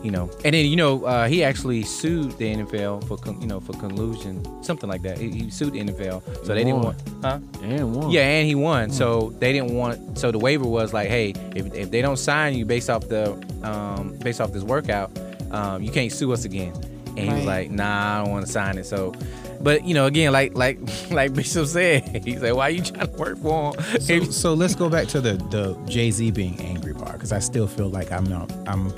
You 0.00 0.12
know, 0.12 0.30
and 0.44 0.54
then 0.54 0.64
you 0.66 0.76
know 0.76 1.04
uh, 1.04 1.26
he 1.26 1.42
actually 1.42 1.82
sued 1.82 2.38
the 2.38 2.54
NFL 2.54 3.00
for 3.08 3.16
con- 3.16 3.40
you 3.40 3.48
know 3.48 3.58
for 3.58 3.72
collusion, 3.72 4.44
something 4.62 4.88
like 4.88 5.02
that. 5.02 5.18
He, 5.18 5.28
he 5.28 5.50
sued 5.50 5.72
the 5.72 5.80
NFL, 5.80 6.22
so 6.46 6.54
they 6.54 6.62
didn't 6.62 6.82
want, 6.82 7.02
huh? 7.20 7.40
And 7.64 7.96
one. 7.96 8.08
Yeah, 8.08 8.20
and 8.20 8.46
he 8.46 8.54
won. 8.54 8.90
So 8.92 9.34
they 9.40 9.52
didn't 9.52 9.72
want. 9.74 10.16
So 10.16 10.30
the 10.30 10.38
waiver 10.38 10.68
was 10.68 10.92
like, 10.92 11.08
hey, 11.08 11.30
if, 11.56 11.74
if 11.74 11.90
they 11.90 12.00
don't 12.00 12.16
sign 12.16 12.54
you 12.54 12.64
based 12.64 12.88
off 12.88 13.08
the 13.08 13.32
um, 13.64 14.16
based 14.22 14.40
off 14.40 14.52
this 14.52 14.62
workout, 14.62 15.10
um, 15.50 15.82
you 15.82 15.90
can't 15.90 16.12
sue 16.12 16.32
us 16.32 16.44
again. 16.44 16.72
And 17.16 17.18
he 17.18 17.24
was 17.26 17.34
Right. 17.38 17.46
like, 17.46 17.70
nah, 17.70 18.20
I 18.20 18.24
don't 18.24 18.30
want 18.32 18.46
to 18.46 18.52
sign 18.52 18.78
it. 18.78 18.86
So, 18.86 19.12
but 19.60 19.84
you 19.84 19.92
know, 19.94 20.06
again, 20.06 20.32
like 20.32 20.54
like 20.56 20.78
like 21.10 21.34
Bishop 21.34 21.66
said, 21.66 22.22
he's 22.24 22.40
like, 22.42 22.54
why 22.54 22.68
you 22.68 22.82
trying 22.82 23.08
to 23.08 23.12
work 23.18 23.38
for 23.38 23.74
him? 23.74 24.00
So, 24.00 24.20
so 24.24 24.54
let's 24.54 24.74
go 24.76 24.88
back 24.88 25.08
to 25.08 25.20
the 25.20 25.32
the 25.50 25.76
Jay 25.90 26.10
Z 26.12 26.30
being 26.30 26.60
angry 26.60 26.94
part 26.94 27.12
because 27.14 27.32
I 27.32 27.40
still 27.40 27.66
feel 27.66 27.88
like 27.88 28.12
I'm 28.12 28.24
not. 28.24 28.52
I'm 28.68 28.92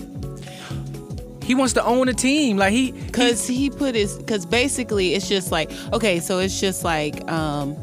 he 1.43 1.55
wants 1.57 1.73
to 1.75 1.85
own 1.85 2.09
a 2.09 2.15
team. 2.15 2.57
Like 2.59 2.73
he, 2.73 2.93
Cause 3.11 3.45
he 3.47 3.71
put 3.71 3.95
his, 3.97 4.21
cause 4.29 4.47
basically 4.47 5.15
it's 5.15 5.29
just 5.29 5.51
like, 5.51 5.69
okay, 5.93 6.21
so 6.21 6.39
it's 6.39 6.61
just 6.61 6.85
like, 6.85 7.29
um, 7.29 7.75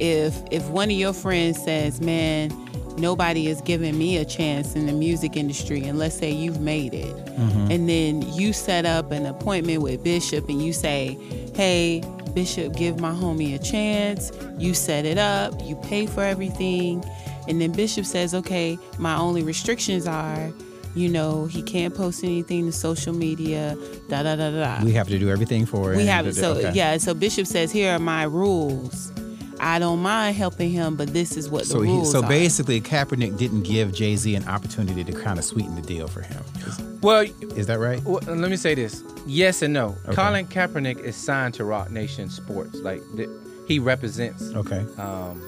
if 0.00 0.34
if 0.50 0.66
one 0.70 0.90
of 0.90 0.96
your 0.96 1.12
friends 1.12 1.62
says, 1.62 2.00
man, 2.00 2.50
nobody 2.98 3.48
is 3.48 3.60
giving 3.62 3.98
me 3.98 4.16
a 4.16 4.24
chance 4.24 4.74
in 4.74 4.86
the 4.86 4.92
music 4.92 5.36
industry, 5.36 5.84
and 5.84 5.98
let's 5.98 6.16
say 6.16 6.30
you've 6.30 6.60
made 6.60 6.94
it, 6.94 7.14
mm-hmm. 7.14 7.70
and 7.70 7.88
then 7.88 8.22
you 8.34 8.52
set 8.52 8.86
up 8.86 9.10
an 9.10 9.26
appointment 9.26 9.82
with 9.82 10.02
Bishop, 10.02 10.48
and 10.48 10.62
you 10.62 10.72
say, 10.72 11.18
hey, 11.54 12.02
Bishop, 12.34 12.76
give 12.76 13.00
my 13.00 13.12
homie 13.12 13.54
a 13.54 13.58
chance. 13.58 14.30
You 14.58 14.74
set 14.74 15.06
it 15.06 15.16
up, 15.16 15.54
you 15.64 15.74
pay 15.76 16.06
for 16.06 16.22
everything, 16.22 17.02
and 17.48 17.60
then 17.60 17.72
Bishop 17.72 18.04
says, 18.04 18.34
okay, 18.34 18.78
my 18.98 19.16
only 19.16 19.42
restrictions 19.42 20.06
are. 20.06 20.52
You 20.94 21.10
know, 21.10 21.44
he 21.44 21.62
can't 21.62 21.94
post 21.94 22.24
anything 22.24 22.64
to 22.64 22.72
social 22.72 23.12
media, 23.12 23.76
da 24.08 24.22
da 24.22 24.34
da 24.34 24.50
da. 24.50 24.82
we 24.82 24.92
have 24.92 25.08
to 25.08 25.18
do 25.18 25.28
everything 25.28 25.66
for 25.66 25.92
it. 25.92 25.96
We 25.98 26.06
have 26.06 26.24
da- 26.24 26.30
da- 26.30 26.40
so 26.40 26.52
okay. 26.52 26.72
yeah. 26.72 26.96
So 26.96 27.12
Bishop 27.12 27.46
says, 27.46 27.70
"Here 27.70 27.92
are 27.92 27.98
my 27.98 28.22
rules. 28.22 29.12
I 29.60 29.78
don't 29.78 30.00
mind 30.00 30.36
helping 30.36 30.70
him, 30.70 30.96
but 30.96 31.08
this 31.12 31.36
is 31.36 31.48
what 31.48 31.62
the 31.62 31.68
So 31.68 31.80
he, 31.82 32.04
so 32.04 32.22
are." 32.22 32.28
basically, 32.28 32.80
Kaepernick 32.80 33.36
didn't 33.38 33.62
give 33.62 33.92
Jay 33.92 34.16
Z 34.16 34.34
an 34.34 34.46
opportunity 34.48 35.02
to 35.04 35.12
kind 35.12 35.38
of 35.38 35.44
sweeten 35.44 35.74
the 35.74 35.82
deal 35.82 36.08
for 36.08 36.20
him. 36.22 36.42
Is, 36.66 36.80
well, 37.02 37.22
is 37.56 37.66
that 37.66 37.78
right? 37.78 38.02
Well, 38.04 38.20
let 38.26 38.50
me 38.50 38.56
say 38.56 38.74
this: 38.74 39.02
yes 39.26 39.62
and 39.62 39.72
no. 39.74 39.96
Okay. 40.06 40.14
Colin 40.14 40.46
Kaepernick 40.46 40.98
is 40.98 41.16
signed 41.16 41.54
to 41.54 41.64
Roc 41.64 41.90
Nation 41.90 42.28
Sports. 42.30 42.76
Like 42.80 43.02
th- 43.16 43.28
he 43.66 43.78
represents. 43.78 44.52
Okay. 44.54 44.84
Um, 44.98 45.42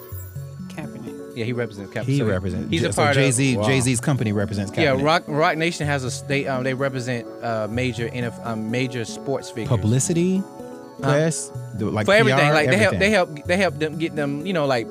Kaepernick. 0.69 1.37
yeah, 1.37 1.45
he 1.45 1.53
represents 1.53 1.93
Kaepernick. 1.93 2.05
He 2.05 2.19
So 2.19 2.25
represents. 2.27 2.71
He's 2.71 2.85
a 2.85 2.93
so 2.93 3.03
part 3.03 3.15
Jay 3.15 3.31
Z. 3.31 3.57
of. 3.57 3.67
Jay 3.67 3.81
Z's 3.81 4.01
company 4.01 4.33
represents. 4.33 4.73
Yeah, 4.77 5.01
Rock 5.01 5.25
Roc 5.27 5.57
Nation 5.57 5.87
has 5.87 6.05
a 6.05 6.27
they 6.27 6.47
um 6.47 6.63
they 6.65 6.75
represent 6.75 7.27
uh 7.43 7.67
major 7.71 8.09
NF, 8.09 8.45
um, 8.47 8.71
major 8.71 9.05
sports 9.05 9.51
figures 9.51 9.69
publicity, 9.69 10.43
press, 11.03 11.51
the- 11.75 11.87
like 11.91 12.07
for 12.07 12.15
everything. 12.15 12.49
PR, 12.49 12.55
like 12.55 12.69
they 12.69 12.77
help 12.77 12.99
they 12.99 13.11
help 13.11 13.45
they 13.47 13.57
help 13.57 13.79
them 13.79 13.99
get 13.99 14.15
them 14.17 14.45
you 14.47 14.53
know 14.53 14.67
like 14.67 14.87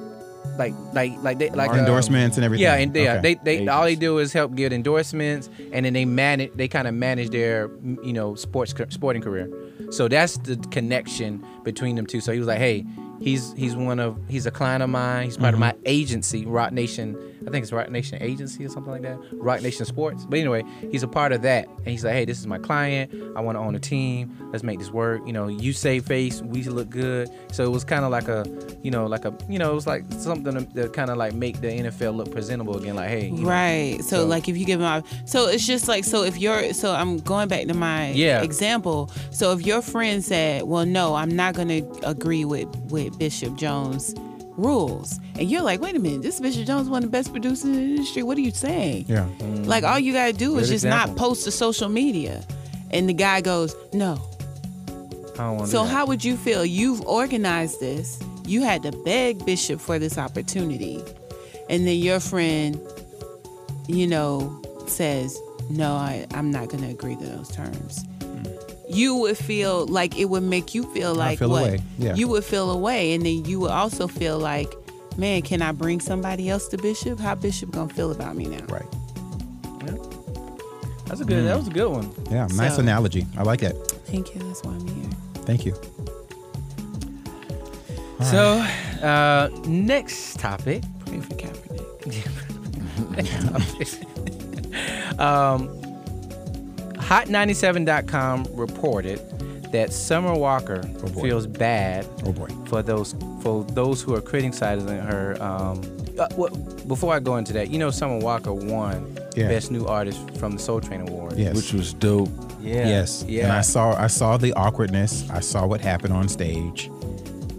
like 0.57 0.73
like 0.93 1.11
like 1.21 1.37
they 1.39 1.49
like 1.51 1.69
um, 1.71 1.77
endorsements 1.79 2.37
and 2.37 2.43
everything. 2.45 2.63
Yeah, 2.63 2.75
and 2.75 2.93
they, 2.93 3.09
Okay. 3.09 3.21
they 3.43 3.57
they 3.59 3.67
all 3.67 3.83
they 3.83 3.95
do 3.95 4.17
is 4.17 4.33
help 4.33 4.55
get 4.55 4.73
endorsements, 4.73 5.49
and 5.71 5.85
then 5.85 5.93
they 5.93 6.05
manage. 6.05 6.51
They 6.55 6.67
kind 6.67 6.87
of 6.87 6.93
manage 6.95 7.29
their 7.29 7.69
you 8.03 8.13
know 8.13 8.35
sports 8.35 8.73
sporting 8.89 9.21
career. 9.21 9.49
So 9.91 10.07
that's 10.07 10.37
the 10.39 10.57
connection 10.71 11.45
between 11.63 11.95
them 11.95 12.05
two. 12.05 12.21
So 12.21 12.31
he 12.31 12.39
was 12.39 12.47
like, 12.47 12.57
hey, 12.59 12.85
he's 13.19 13.53
he's 13.53 13.75
one 13.75 13.99
of 13.99 14.17
he's 14.27 14.45
a 14.45 14.51
client 14.51 14.81
of 14.83 14.89
mine. 14.89 15.25
He's 15.25 15.37
part 15.37 15.53
of 15.53 15.59
my 15.59 15.75
agency, 15.85 16.45
Roc 16.45 16.71
Nation. 16.71 17.15
I 17.47 17.49
think 17.49 17.63
it's 17.63 17.71
Roc 17.71 17.89
Nation 17.89 18.21
Agency 18.21 18.65
or 18.65 18.69
something 18.69 18.91
like 18.91 19.01
that. 19.03 19.17
Roc 19.31 19.61
Nation 19.61 19.85
Sports. 19.85 20.25
But 20.25 20.39
anyway, 20.39 20.63
he's 20.91 21.01
a 21.03 21.07
part 21.07 21.31
of 21.31 21.41
that, 21.43 21.67
and 21.67 21.87
he's 21.87 22.03
like, 22.03 22.13
hey, 22.13 22.25
this 22.25 22.39
is 22.39 22.45
my 22.45 22.57
client. 22.59 23.13
I 23.35 23.39
want 23.41 23.55
to 23.55 23.61
own 23.61 23.73
a 23.75 23.79
team. 23.79 24.35
Let's 24.51 24.63
make 24.63 24.79
this 24.79 24.91
work. 24.91 25.21
You 25.25 25.33
know, 25.33 25.47
you 25.47 25.71
save 25.73 26.05
face, 26.05 26.41
we 26.41 26.63
look 26.63 26.89
good. 26.89 27.29
So 27.51 27.63
it 27.63 27.69
was 27.69 27.83
kind 27.83 28.03
of 28.03 28.11
like 28.11 28.27
a, 28.27 28.45
you 28.83 28.91
know, 28.91 29.05
like 29.07 29.25
a, 29.25 29.33
you 29.49 29.59
know, 29.59 29.71
it 29.71 29.75
was 29.75 29.87
like 29.87 30.03
something 30.11 30.53
to, 30.53 30.65
to 30.83 30.89
kind 30.89 31.09
of 31.09 31.17
like 31.17 31.33
make 31.33 31.61
the 31.61 31.67
NFL 31.67 32.15
look 32.17 32.31
presentable 32.31 32.77
again. 32.77 32.95
Like, 32.95 33.09
hey, 33.09 33.27
you 33.29 33.43
know, 33.43 33.47
Right. 33.49 33.97
So, 34.01 34.17
So- 34.17 34.25
like 34.25 34.49
if 34.49 34.57
you 34.57 34.65
give 34.65 34.81
him 34.81 34.85
a, 34.85 35.03
so 35.25 35.47
it's 35.47 35.65
just 35.65 35.87
like 35.87 36.03
so 36.03 36.23
if 36.23 36.37
you're 36.37 36.73
so 36.73 36.91
I'm 36.93 37.17
going 37.19 37.47
back 37.47 37.65
to 37.67 37.73
my 37.73 38.09
Yeah. 38.11 38.41
example. 38.41 39.09
So 39.31 39.53
if 39.53 39.65
your 39.65 39.81
friend 39.81 40.23
said, 40.23 40.63
"Well, 40.63 40.85
no, 40.85 41.15
I'm 41.15 41.33
not 41.35 41.53
going 41.55 41.69
to 41.69 42.07
agree 42.09 42.43
with 42.45 42.67
with 42.91 43.17
Bishop 43.17 43.55
Jones 43.55 44.13
rules." 44.57 45.19
And 45.39 45.49
you're 45.49 45.61
like, 45.61 45.79
"Wait 45.81 45.95
a 45.95 45.99
minute, 45.99 46.23
this 46.23 46.39
Bishop 46.39 46.65
Jones 46.65 46.89
one 46.89 47.03
of 47.03 47.11
the 47.11 47.17
best 47.17 47.31
producers 47.31 47.63
in 47.63 47.73
the 47.73 47.81
industry. 47.81 48.23
What 48.23 48.37
are 48.37 48.41
you 48.41 48.51
saying?" 48.51 49.05
Yeah. 49.07 49.27
Like 49.63 49.83
all 49.83 49.99
you 49.99 50.13
got 50.13 50.27
to 50.27 50.33
do 50.33 50.57
is 50.57 50.67
Good 50.67 50.73
just 50.73 50.85
not 50.85 51.15
post 51.15 51.45
to 51.45 51.51
social 51.51 51.89
media. 51.89 52.43
And 52.91 53.07
the 53.07 53.13
guy 53.13 53.41
goes, 53.41 53.75
"No." 53.93 54.19
I 55.35 55.43
don't 55.43 55.57
want 55.57 55.69
So 55.69 55.83
how 55.83 56.05
would 56.07 56.23
you 56.23 56.35
feel? 56.35 56.65
You've 56.65 57.01
organized 57.01 57.79
this. 57.79 58.19
You 58.45 58.63
had 58.63 58.81
to 58.83 58.91
beg 58.91 59.45
Bishop 59.45 59.79
for 59.79 59.99
this 59.99 60.17
opportunity. 60.17 61.03
And 61.69 61.85
then 61.85 61.97
your 61.97 62.19
friend, 62.19 62.79
you 63.87 64.07
know, 64.07 64.61
says, 64.87 65.37
No, 65.69 65.93
I, 65.93 66.25
I'm 66.33 66.49
not 66.49 66.69
gonna 66.69 66.89
agree 66.89 67.15
to 67.17 67.25
those 67.25 67.49
terms. 67.49 68.05
You 68.89 69.15
would 69.17 69.37
feel 69.37 69.85
like 69.87 70.17
it 70.17 70.25
would 70.25 70.43
make 70.43 70.73
you 70.73 70.83
feel 70.93 71.13
like 71.13 71.39
feel 71.39 71.49
what? 71.49 71.61
away, 71.63 71.79
yeah. 71.97 72.15
You 72.15 72.27
would 72.29 72.43
feel 72.45 72.71
away. 72.71 73.13
And 73.13 73.25
then 73.25 73.43
you 73.45 73.59
would 73.59 73.71
also 73.71 74.07
feel 74.07 74.39
like, 74.39 74.73
man, 75.17 75.41
can 75.41 75.61
I 75.61 75.71
bring 75.73 75.99
somebody 75.99 76.49
else 76.49 76.67
to 76.69 76.77
Bishop? 76.77 77.19
How 77.19 77.35
Bishop 77.35 77.71
gonna 77.71 77.93
feel 77.93 78.11
about 78.11 78.35
me 78.35 78.45
now? 78.45 78.65
Right. 78.67 78.85
That's 81.05 81.21
a 81.21 81.25
good. 81.25 81.45
That 81.45 81.57
was 81.57 81.67
a 81.67 81.71
good 81.71 81.89
one. 81.89 82.11
Yeah. 82.29 82.47
Nice 82.53 82.75
So- 82.75 82.81
analogy. 82.81 83.25
I 83.37 83.43
like 83.43 83.61
that. 83.61 83.75
Thank 84.07 84.33
you. 84.35 84.41
That's 84.41 84.63
why 84.63 84.73
I'm 84.73 84.87
here. 84.87 85.09
Thank 85.45 85.65
you. 85.65 85.73
So, 88.23 88.57
uh, 89.03 89.49
next 89.67 90.39
topic. 90.39 90.83
Pray 91.05 91.19
for 91.19 91.35
Kaepernick. 91.35 92.27
um, 95.19 95.69
Hot97.com 97.07 98.47
reported 98.51 99.19
that 99.71 99.91
Summer 99.91 100.33
Walker 100.33 100.81
Oh, 101.03 101.07
feels 101.21 101.45
bad 101.47 102.05
Oh 102.25 102.31
boy. 102.31 102.47
for 102.67 102.81
those 102.81 103.15
for 103.41 103.63
those 103.65 104.01
who 104.01 104.13
are 104.15 104.21
criticizing 104.21 104.87
her. 104.99 105.37
Um, 105.41 105.81
uh, 106.19 106.27
well, 106.35 106.49
before 106.87 107.13
I 107.13 107.19
go 107.19 107.35
into 107.37 107.53
that, 107.53 107.69
you 107.69 107.77
know, 107.77 107.91
Summer 107.91 108.17
Walker 108.17 108.53
won 108.53 109.17
Yeah. 109.35 109.47
Best 109.49 109.71
New 109.71 109.85
Artist 109.85 110.19
from 110.37 110.53
the 110.53 110.59
Soul 110.59 110.81
Train 110.81 111.01
Award. 111.01 111.37
Yes. 111.37 111.55
Which 111.55 111.73
was 111.73 111.93
dope. 111.93 112.29
Yeah. 112.61 112.87
Yes. 112.87 113.23
Yeah. 113.27 113.43
And 113.43 113.51
I 113.53 113.61
saw 113.61 113.91
I 113.93 114.07
saw 114.07 114.37
the 114.37 114.53
awkwardness. 114.53 115.29
I 115.29 115.39
saw 115.41 115.65
what 115.67 115.79
happened 115.81 116.13
on 116.13 116.27
stage. 116.27 116.89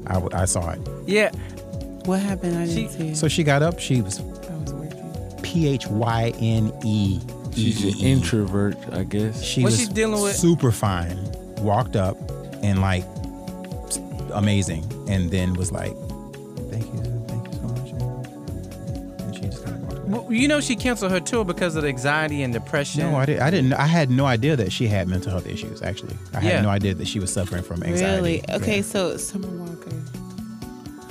I, 0.06 0.20
I 0.32 0.44
saw 0.46 0.70
it. 0.70 0.80
yeah. 1.06 1.30
What 2.06 2.20
happened? 2.20 2.56
I 2.58 2.64
didn't 2.66 2.90
She- 2.90 2.96
see 2.98 3.08
it. 3.10 3.16
So 3.16 3.28
she 3.28 3.44
got 3.44 3.62
up. 3.62 3.78
She 3.78 4.00
was 4.02 4.18
I 4.20 4.22
was 4.24 4.72
working. 4.72 5.38
P 5.42 5.68
H 5.68 5.86
Y 5.88 6.32
N 6.40 6.72
E. 6.84 7.20
She's 7.58 7.94
an 7.94 8.00
introvert, 8.00 8.76
I 8.92 9.04
guess. 9.04 9.42
She 9.42 9.62
What's 9.62 9.76
was 9.78 9.86
she 9.88 9.92
dealing 9.92 10.22
with? 10.22 10.36
super 10.36 10.70
fine. 10.72 11.18
Walked 11.58 11.96
up 11.96 12.16
and 12.62 12.80
like 12.80 13.04
amazing, 14.32 14.84
and 15.08 15.30
then 15.30 15.54
was 15.54 15.72
like, 15.72 15.92
"Thank 16.70 16.86
you, 16.92 17.24
thank 17.28 17.46
you 17.46 17.52
so 17.54 17.62
much." 17.62 17.90
And, 17.90 19.20
and 19.22 19.34
she 19.34 19.40
just 19.42 19.64
kind 19.64 19.76
of 19.76 19.82
walked 19.82 19.98
away. 19.98 20.08
Well, 20.10 20.32
you 20.32 20.46
know, 20.48 20.60
she 20.60 20.76
canceled 20.76 21.10
her 21.12 21.20
tour 21.20 21.44
because 21.44 21.74
of 21.76 21.84
anxiety 21.84 22.42
and 22.42 22.52
depression. 22.52 23.10
No, 23.10 23.16
I, 23.16 23.26
did, 23.26 23.38
I 23.40 23.50
didn't. 23.50 23.72
I 23.74 23.86
had 23.86 24.10
no 24.10 24.26
idea 24.26 24.54
that 24.56 24.70
she 24.72 24.86
had 24.86 25.08
mental 25.08 25.30
health 25.32 25.46
issues. 25.46 25.82
Actually, 25.82 26.16
I 26.34 26.40
Yeah. 26.42 26.50
had 26.50 26.62
no 26.62 26.68
idea 26.70 26.94
that 26.94 27.06
she 27.08 27.18
was 27.20 27.32
suffering 27.32 27.62
from 27.62 27.82
anxiety. 27.82 28.16
Really? 28.16 28.44
Okay, 28.50 28.76
Yeah. 28.76 28.82
so 28.82 29.16
Summer 29.16 29.48
Walker. 29.48 29.90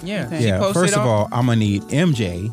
Yeah. 0.04 0.28
Okay. 0.28 0.40
She 0.42 0.48
yeah. 0.48 0.60
posted 0.60 0.82
First 0.82 0.94
of 0.94 1.02
on- 1.02 1.08
all, 1.08 1.28
I'm 1.32 1.48
gonna 1.48 1.58
need 1.58 1.82
MJ 1.92 2.52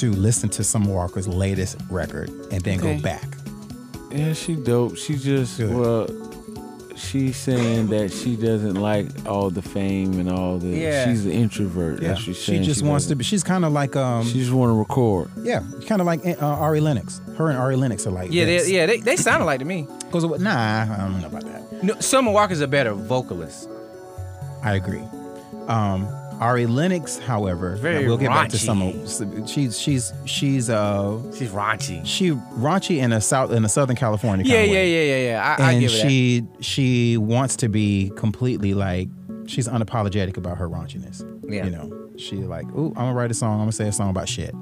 to 0.00 0.10
listen 0.12 0.48
to 0.50 0.64
Summer 0.64 0.92
Walker's 0.92 1.28
latest 1.28 1.76
record 1.90 2.28
and 2.50 2.62
then 2.62 2.78
Okay. 2.80 2.96
go 2.96 3.02
back. 3.02 3.24
Yeah, 4.10 4.32
she 4.32 4.54
dope. 4.54 4.96
She 4.96 5.16
just 5.16 5.58
Good. 5.58 5.74
well, 5.74 6.06
she's 6.96 7.36
saying 7.36 7.88
that 7.88 8.10
she 8.12 8.36
doesn't 8.36 8.74
like 8.76 9.06
all 9.26 9.50
the 9.50 9.62
fame 9.62 10.18
and 10.18 10.30
all 10.30 10.58
the. 10.58 10.68
Yeah. 10.68 11.04
She's 11.06 11.26
an 11.26 11.32
introvert. 11.32 12.00
Yeah, 12.00 12.08
That's 12.08 12.20
what 12.20 12.24
she's 12.26 12.36
she 12.38 12.52
saying. 12.52 12.62
just 12.64 12.82
wants 12.82 13.04
to 13.04 13.08
doesn't- 13.10 13.18
be. 13.18 13.24
She's 13.24 13.42
kind 13.44 13.64
of 13.64 13.72
like 13.72 13.96
um. 13.96 14.24
She 14.24 14.38
just 14.40 14.52
want 14.52 14.70
to 14.70 14.78
record. 14.78 15.30
yeah, 15.42 15.62
kind 15.86 16.00
of 16.00 16.06
like 16.06 16.24
uh, 16.26 16.36
Ari 16.44 16.80
Lennox. 16.80 17.20
Her 17.36 17.50
and 17.50 17.58
Ari 17.58 17.76
Lennox 17.76 18.06
are 18.06 18.10
like. 18.10 18.32
Yeah, 18.32 18.46
this. 18.46 18.66
they, 18.66 18.74
yeah, 18.74 18.86
they, 18.86 18.98
they 19.00 19.16
sounded 19.16 19.44
like 19.44 19.58
to 19.60 19.64
me. 19.66 19.86
Goes 20.10 20.24
with, 20.24 20.40
nah, 20.40 20.82
I 20.90 20.96
don't 20.98 21.20
know 21.20 21.26
about 21.28 21.44
that. 21.44 21.82
No, 21.84 22.00
Summer 22.00 22.32
Walker's 22.32 22.60
a 22.62 22.66
better 22.66 22.94
vocalist. 22.94 23.68
I 24.62 24.74
agree. 24.74 25.02
Um, 25.68 26.08
Ari 26.40 26.66
Lennox, 26.66 27.18
however, 27.18 27.78
we'll 27.82 28.16
get 28.16 28.28
back 28.28 28.48
to 28.50 28.56
raunchy. 28.56 29.06
some. 29.08 29.46
She's 29.46 29.78
she's 29.78 30.12
she's 30.24 30.70
uh 30.70 31.20
She's 31.36 31.50
raunchy. 31.50 32.00
she 32.06 32.30
raunchy 32.30 32.98
in 33.02 33.12
a 33.12 33.20
south 33.20 33.50
in 33.52 33.64
a 33.64 33.68
Southern 33.68 33.96
California. 33.96 34.46
Yeah, 34.46 34.62
yeah, 34.62 34.82
yeah, 34.82 35.02
yeah, 35.02 35.28
yeah. 35.30 35.56
I, 35.58 35.62
I 35.62 35.72
and 35.72 35.80
give 35.80 35.90
it 35.90 35.94
that. 36.02 36.08
she 36.08 36.44
she 36.60 37.16
wants 37.16 37.56
to 37.56 37.68
be 37.68 38.12
completely 38.16 38.74
like 38.74 39.08
she's 39.46 39.66
unapologetic 39.66 40.36
about 40.36 40.58
her 40.58 40.68
raunchiness. 40.68 41.24
Yeah. 41.50 41.64
You 41.64 41.70
know, 41.70 42.08
she 42.18 42.36
like, 42.36 42.66
ooh, 42.76 42.88
I'm 42.88 42.94
gonna 43.06 43.14
write 43.14 43.30
a 43.30 43.34
song. 43.34 43.54
I'm 43.54 43.60
gonna 43.60 43.72
say 43.72 43.88
a 43.88 43.92
song 43.92 44.10
about 44.10 44.28
shit. 44.28 44.54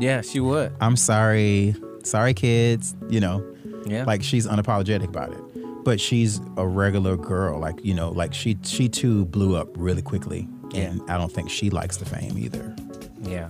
Yeah, 0.00 0.20
she 0.22 0.40
would. 0.40 0.72
I'm 0.80 0.96
sorry, 0.96 1.74
sorry 2.04 2.34
kids. 2.34 2.94
You 3.08 3.20
know, 3.20 3.44
Yeah. 3.86 4.04
like 4.04 4.22
she's 4.22 4.46
unapologetic 4.46 5.08
about 5.08 5.32
it. 5.32 5.38
But 5.84 6.00
she's 6.00 6.40
a 6.56 6.66
regular 6.66 7.16
girl. 7.16 7.58
Like 7.58 7.84
you 7.84 7.94
know, 7.94 8.10
like 8.10 8.34
she 8.34 8.58
she 8.62 8.88
too 8.88 9.24
blew 9.26 9.56
up 9.56 9.68
really 9.74 10.02
quickly, 10.02 10.48
and 10.74 11.00
I 11.08 11.16
don't 11.16 11.32
think 11.32 11.50
she 11.50 11.70
likes 11.70 11.96
the 11.96 12.04
fame 12.04 12.38
either. 12.38 12.74
Yeah. 13.22 13.48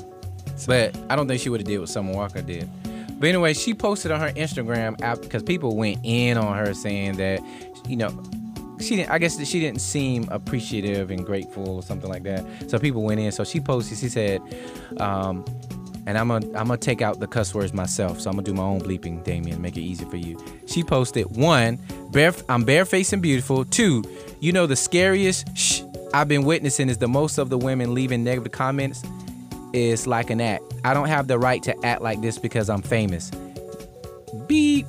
But 0.66 0.98
I 1.08 1.16
don't 1.16 1.28
think 1.28 1.40
she 1.40 1.50
would 1.50 1.60
have 1.60 1.68
did 1.68 1.78
what 1.78 1.88
Summer 1.88 2.12
Walker 2.12 2.42
did. 2.42 2.68
But 3.18 3.28
anyway, 3.28 3.54
she 3.54 3.74
posted 3.74 4.10
on 4.12 4.20
her 4.20 4.30
Instagram 4.32 5.00
app 5.02 5.20
because 5.20 5.42
people 5.42 5.76
went 5.76 5.98
in 6.04 6.38
on 6.38 6.56
her 6.56 6.72
saying 6.72 7.16
that, 7.16 7.40
you 7.86 7.96
know, 7.96 8.10
she 8.80 8.96
didn't. 8.96 9.10
I 9.10 9.18
guess 9.18 9.36
that 9.36 9.46
she 9.46 9.58
didn't 9.58 9.80
seem 9.80 10.28
appreciative 10.30 11.10
and 11.10 11.26
grateful 11.26 11.68
or 11.68 11.82
something 11.82 12.08
like 12.08 12.22
that. 12.22 12.44
So 12.68 12.78
people 12.78 13.02
went 13.02 13.20
in. 13.20 13.32
So 13.32 13.42
she 13.44 13.60
posted. 13.60 13.98
She 13.98 14.08
said, 14.08 14.40
um, 14.98 15.44
and 16.08 16.16
I'm 16.16 16.28
gonna 16.28 16.46
I'm 16.46 16.68
gonna 16.68 16.78
take 16.78 17.02
out 17.02 17.20
the 17.20 17.26
cuss 17.26 17.54
words 17.54 17.74
myself. 17.74 18.18
So 18.18 18.30
I'm 18.30 18.36
gonna 18.36 18.46
do 18.46 18.54
my 18.54 18.62
own 18.62 18.80
bleeping, 18.80 19.22
Damien, 19.22 19.60
make 19.60 19.76
it 19.76 19.82
easy 19.82 20.06
for 20.06 20.16
you. 20.16 20.42
She 20.66 20.82
posted 20.82 21.36
one, 21.36 21.78
bare, 22.10 22.32
I'm 22.48 22.64
barefaced 22.64 23.12
and 23.12 23.20
beautiful. 23.20 23.66
Two, 23.66 24.02
you 24.40 24.50
know 24.50 24.66
the 24.66 24.74
scariest 24.74 25.54
shh 25.56 25.82
I've 26.14 26.26
been 26.26 26.44
witnessing 26.44 26.88
is 26.88 26.96
the 26.96 27.08
most 27.08 27.36
of 27.36 27.50
the 27.50 27.58
women 27.58 27.92
leaving 27.92 28.24
negative 28.24 28.52
comments 28.52 29.04
is 29.74 30.06
like 30.06 30.30
an 30.30 30.40
act. 30.40 30.62
I 30.82 30.94
don't 30.94 31.08
have 31.08 31.28
the 31.28 31.38
right 31.38 31.62
to 31.64 31.76
act 31.84 32.00
like 32.00 32.22
this 32.22 32.38
because 32.38 32.70
I'm 32.70 32.80
famous. 32.80 33.30
Beep. 34.46 34.86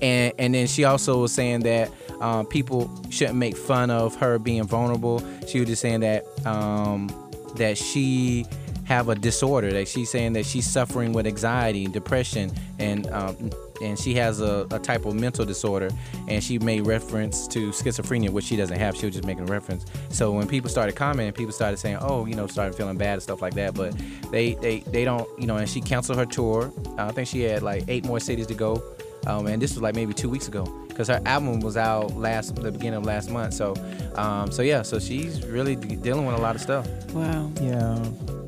And 0.00 0.32
and 0.38 0.54
then 0.54 0.66
she 0.66 0.84
also 0.84 1.20
was 1.20 1.34
saying 1.34 1.60
that 1.60 1.90
um, 2.22 2.46
people 2.46 2.90
shouldn't 3.10 3.36
make 3.36 3.54
fun 3.54 3.90
of 3.90 4.14
her 4.14 4.38
being 4.38 4.64
vulnerable. 4.64 5.22
She 5.46 5.60
was 5.60 5.68
just 5.68 5.82
saying 5.82 6.00
that 6.00 6.24
um, 6.46 7.10
that 7.56 7.76
she 7.76 8.46
have 8.92 9.08
a 9.08 9.14
disorder. 9.14 9.72
That 9.72 9.88
she's 9.88 10.10
saying 10.10 10.34
that 10.34 10.44
she's 10.46 10.68
suffering 10.68 11.12
with 11.12 11.26
anxiety, 11.26 11.84
and 11.84 11.94
depression, 11.94 12.52
and 12.78 13.06
um, 13.10 13.50
and 13.82 13.98
she 13.98 14.14
has 14.14 14.40
a, 14.40 14.66
a 14.70 14.78
type 14.78 15.06
of 15.06 15.14
mental 15.14 15.44
disorder. 15.44 15.90
And 16.28 16.42
she 16.42 16.58
made 16.58 16.86
reference 16.86 17.48
to 17.48 17.70
schizophrenia, 17.70 18.30
which 18.30 18.44
she 18.44 18.56
doesn't 18.56 18.78
have. 18.78 18.96
She 18.96 19.06
was 19.06 19.14
just 19.14 19.26
making 19.26 19.48
a 19.48 19.52
reference. 19.52 19.86
So 20.10 20.32
when 20.32 20.46
people 20.46 20.70
started 20.70 20.94
commenting, 20.94 21.32
people 21.32 21.52
started 21.52 21.78
saying, 21.78 21.98
"Oh, 22.00 22.26
you 22.26 22.34
know, 22.34 22.46
started 22.46 22.74
feeling 22.74 22.98
bad 22.98 23.14
and 23.14 23.22
stuff 23.22 23.40
like 23.40 23.54
that." 23.54 23.74
But 23.74 23.94
they 24.30 24.54
they 24.54 24.80
they 24.80 25.04
don't, 25.04 25.28
you 25.40 25.46
know. 25.46 25.56
And 25.56 25.68
she 25.68 25.80
canceled 25.80 26.18
her 26.18 26.26
tour. 26.26 26.72
I 26.98 27.12
think 27.12 27.28
she 27.28 27.40
had 27.42 27.62
like 27.62 27.84
eight 27.88 28.04
more 28.04 28.20
cities 28.20 28.46
to 28.48 28.54
go. 28.54 28.82
Um, 29.26 29.46
and 29.46 29.62
this 29.62 29.74
was 29.74 29.82
like 29.82 29.94
maybe 29.94 30.12
two 30.12 30.28
weeks 30.28 30.48
ago 30.48 30.64
because 30.88 31.06
her 31.06 31.22
album 31.26 31.60
was 31.60 31.76
out 31.76 32.16
last 32.16 32.56
the 32.56 32.72
beginning 32.72 32.98
of 32.98 33.06
last 33.06 33.30
month. 33.30 33.54
So, 33.54 33.74
um, 34.16 34.50
so 34.50 34.62
yeah, 34.62 34.82
so 34.82 34.98
she's 34.98 35.46
really 35.46 35.76
de- 35.76 35.96
dealing 35.96 36.26
with 36.26 36.34
a 36.34 36.42
lot 36.42 36.56
of 36.56 36.60
stuff. 36.60 36.88
Wow. 37.12 37.50
Yeah. 37.60 38.41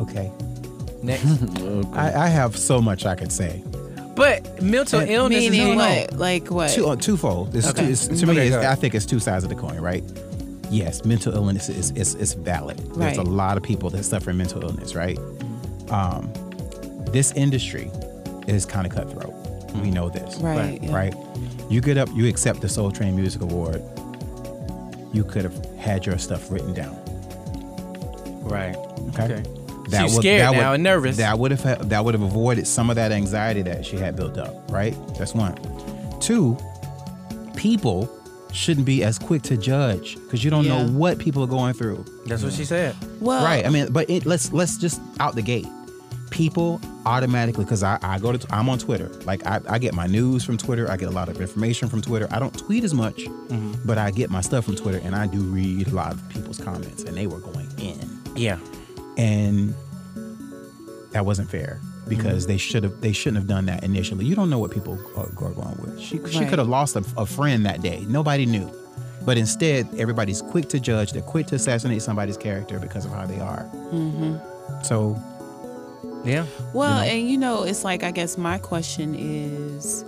Okay. 0.00 0.30
Next, 1.02 1.24
I, 1.92 2.24
I 2.24 2.26
have 2.28 2.56
so 2.56 2.80
much 2.80 3.06
I 3.06 3.14
could 3.14 3.30
say. 3.32 3.62
but 4.16 4.62
mental 4.62 5.00
And 5.00 5.10
illness 5.10 5.44
is 5.44 5.50
Meaning 5.50 5.76
no, 5.78 5.84
no. 5.84 6.00
what? 6.00 6.12
Like 6.14 6.50
what? 6.50 6.70
Two, 6.70 6.88
uh, 6.88 6.96
twofold. 6.96 7.54
It's 7.54 7.68
Okay. 7.68 7.86
two, 7.86 7.92
it's, 7.92 8.06
to 8.08 8.26
me, 8.26 8.32
Okay, 8.32 8.46
it's. 8.48 8.56
I 8.56 8.74
think 8.74 8.94
it's 8.94 9.06
two 9.06 9.18
sides 9.20 9.44
of 9.44 9.50
the 9.50 9.56
coin, 9.56 9.78
right? 9.80 10.02
Yes, 10.70 11.04
mental 11.04 11.32
illness 11.34 11.68
is 11.68 11.90
is, 11.92 12.14
is 12.16 12.34
valid. 12.34 12.78
There's 12.96 13.18
a 13.18 13.22
lot 13.22 13.56
of 13.56 13.62
people 13.62 13.88
that 13.90 14.02
suffer 14.04 14.24
from 14.26 14.38
mental 14.38 14.62
illness, 14.62 14.94
right? 14.96 15.18
Um, 15.90 16.32
this 17.12 17.30
industry 17.32 17.90
is 18.48 18.64
kind 18.66 18.86
of 18.86 18.92
cutthroat. 18.92 19.32
We 19.82 19.90
know 19.90 20.08
this, 20.08 20.38
Right, 20.38 20.82
yeah. 20.82 20.94
Right. 20.94 21.14
You 21.70 21.80
get 21.80 21.98
up, 21.98 22.08
you 22.14 22.26
accept 22.28 22.62
the 22.62 22.68
Soul 22.68 22.90
Train 22.90 23.14
Music 23.14 23.42
Award. 23.42 23.82
You 25.12 25.22
could 25.22 25.44
have 25.44 25.64
had 25.76 26.04
your 26.06 26.16
stuff 26.18 26.50
written 26.50 26.72
down. 26.74 26.96
right. 28.42 28.74
Okay. 29.10 29.24
Okay. 29.34 29.42
She's 29.90 30.16
scared 30.16 30.52
now 30.56 30.72
and 30.72 30.82
nervous. 30.82 31.16
That 31.18 31.38
would 31.38 31.50
have 31.52 31.88
that 31.88 32.04
would 32.04 32.14
have 32.14 32.22
avoided 32.22 32.66
some 32.66 32.90
of 32.90 32.96
that 32.96 33.12
anxiety 33.12 33.62
that 33.62 33.84
she 33.86 33.96
had 33.96 34.16
built 34.16 34.36
up. 34.38 34.70
Right. 34.70 34.96
That's 35.18 35.34
one. 35.34 35.56
Two. 36.20 36.56
People 37.56 38.10
shouldn't 38.52 38.86
be 38.86 39.02
as 39.02 39.18
quick 39.18 39.42
to 39.42 39.56
judge 39.56 40.16
because 40.16 40.42
you 40.44 40.50
don't 40.50 40.64
Yeah. 40.64 40.82
know 40.86 40.92
what 40.92 41.18
people 41.18 41.42
are 41.42 41.46
going 41.48 41.74
through. 41.74 42.04
That's 42.26 42.42
what 42.42 42.52
she 42.52 42.64
said. 42.64 42.94
well, 43.20 43.44
right. 43.44 43.64
I 43.66 43.70
mean, 43.70 43.92
but 43.92 44.08
it, 44.10 44.26
let's 44.26 44.52
let's 44.52 44.76
just 44.78 45.00
out 45.20 45.34
the 45.34 45.42
gate. 45.42 45.66
People 46.30 46.80
automatically 47.06 47.64
because 47.64 47.82
I, 47.82 47.98
I 48.02 48.18
go 48.18 48.32
to 48.36 48.54
I'm 48.54 48.68
on 48.68 48.78
Twitter. 48.78 49.08
Like 49.24 49.46
I, 49.46 49.60
I 49.68 49.78
get 49.78 49.94
my 49.94 50.06
news 50.06 50.44
from 50.44 50.56
Twitter. 50.58 50.90
I 50.90 50.96
get 50.96 51.08
a 51.08 51.12
lot 51.12 51.28
of 51.28 51.40
information 51.40 51.88
from 51.88 52.02
Twitter. 52.02 52.26
I 52.30 52.38
don't 52.38 52.56
tweet 52.58 52.84
as 52.84 52.92
much, 52.92 53.16
Mm-hmm. 53.24 53.74
but 53.86 53.96
I 53.96 54.10
get 54.10 54.28
my 54.28 54.40
stuff 54.40 54.64
from 54.64 54.74
Twitter 54.76 55.00
and 55.02 55.14
I 55.14 55.26
do 55.28 55.38
read 55.40 55.86
a 55.88 55.94
lot 55.94 56.12
of 56.12 56.28
people's 56.28 56.58
comments 56.58 57.04
and 57.04 57.16
they 57.16 57.26
were 57.26 57.38
going 57.38 57.68
in 57.78 57.98
Yeah. 58.34 58.58
And 59.16 59.74
that 61.12 61.24
wasn't 61.24 61.50
fair 61.50 61.80
because 62.08 62.44
mm. 62.44 62.48
they 62.48 62.56
should 62.56 62.82
have 62.82 63.00
they 63.00 63.12
shouldn't 63.12 63.38
have 63.38 63.48
done 63.48 63.66
that 63.66 63.82
initially. 63.82 64.24
You 64.24 64.34
don't 64.34 64.50
know 64.50 64.58
what 64.58 64.70
people 64.70 64.98
are, 65.16 65.24
are 65.24 65.50
going 65.52 65.76
with. 65.80 66.00
She 66.00 66.20
she 66.28 66.44
could 66.46 66.58
have 66.58 66.68
lost 66.68 66.96
a, 66.96 67.04
a 67.16 67.26
friend 67.26 67.64
that 67.66 67.82
day. 67.82 68.04
Nobody 68.08 68.46
knew, 68.46 68.70
but 69.24 69.38
instead 69.38 69.88
everybody's 69.98 70.42
quick 70.42 70.68
to 70.70 70.80
judge. 70.80 71.12
They're 71.12 71.22
quick 71.22 71.46
to 71.48 71.56
assassinate 71.56 72.02
somebody's 72.02 72.36
character 72.36 72.78
because 72.78 73.04
of 73.04 73.12
how 73.12 73.26
they 73.26 73.40
are. 73.40 73.68
Mm-hmm. 73.92 74.82
So 74.82 75.20
Yeah. 76.24 76.46
Well, 76.74 77.00
and 77.00 77.28
you 77.28 77.38
know, 77.38 77.62
it's 77.64 77.84
like 77.84 78.02
I 78.02 78.10
guess 78.10 78.36
my 78.36 78.58
question 78.58 79.14
is 79.14 80.04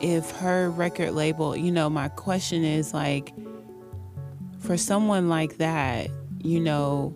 if 0.00 0.30
her 0.32 0.70
record 0.70 1.12
label, 1.12 1.56
you 1.56 1.72
know, 1.72 1.88
my 1.88 2.08
question 2.08 2.64
is 2.64 2.92
like 2.92 3.32
for 4.58 4.76
someone 4.76 5.28
like 5.28 5.58
that, 5.58 6.08
you 6.42 6.60
know, 6.60 7.14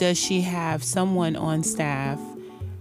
does 0.00 0.18
she 0.18 0.40
have 0.40 0.82
someone 0.82 1.36
on 1.36 1.62
staff 1.62 2.18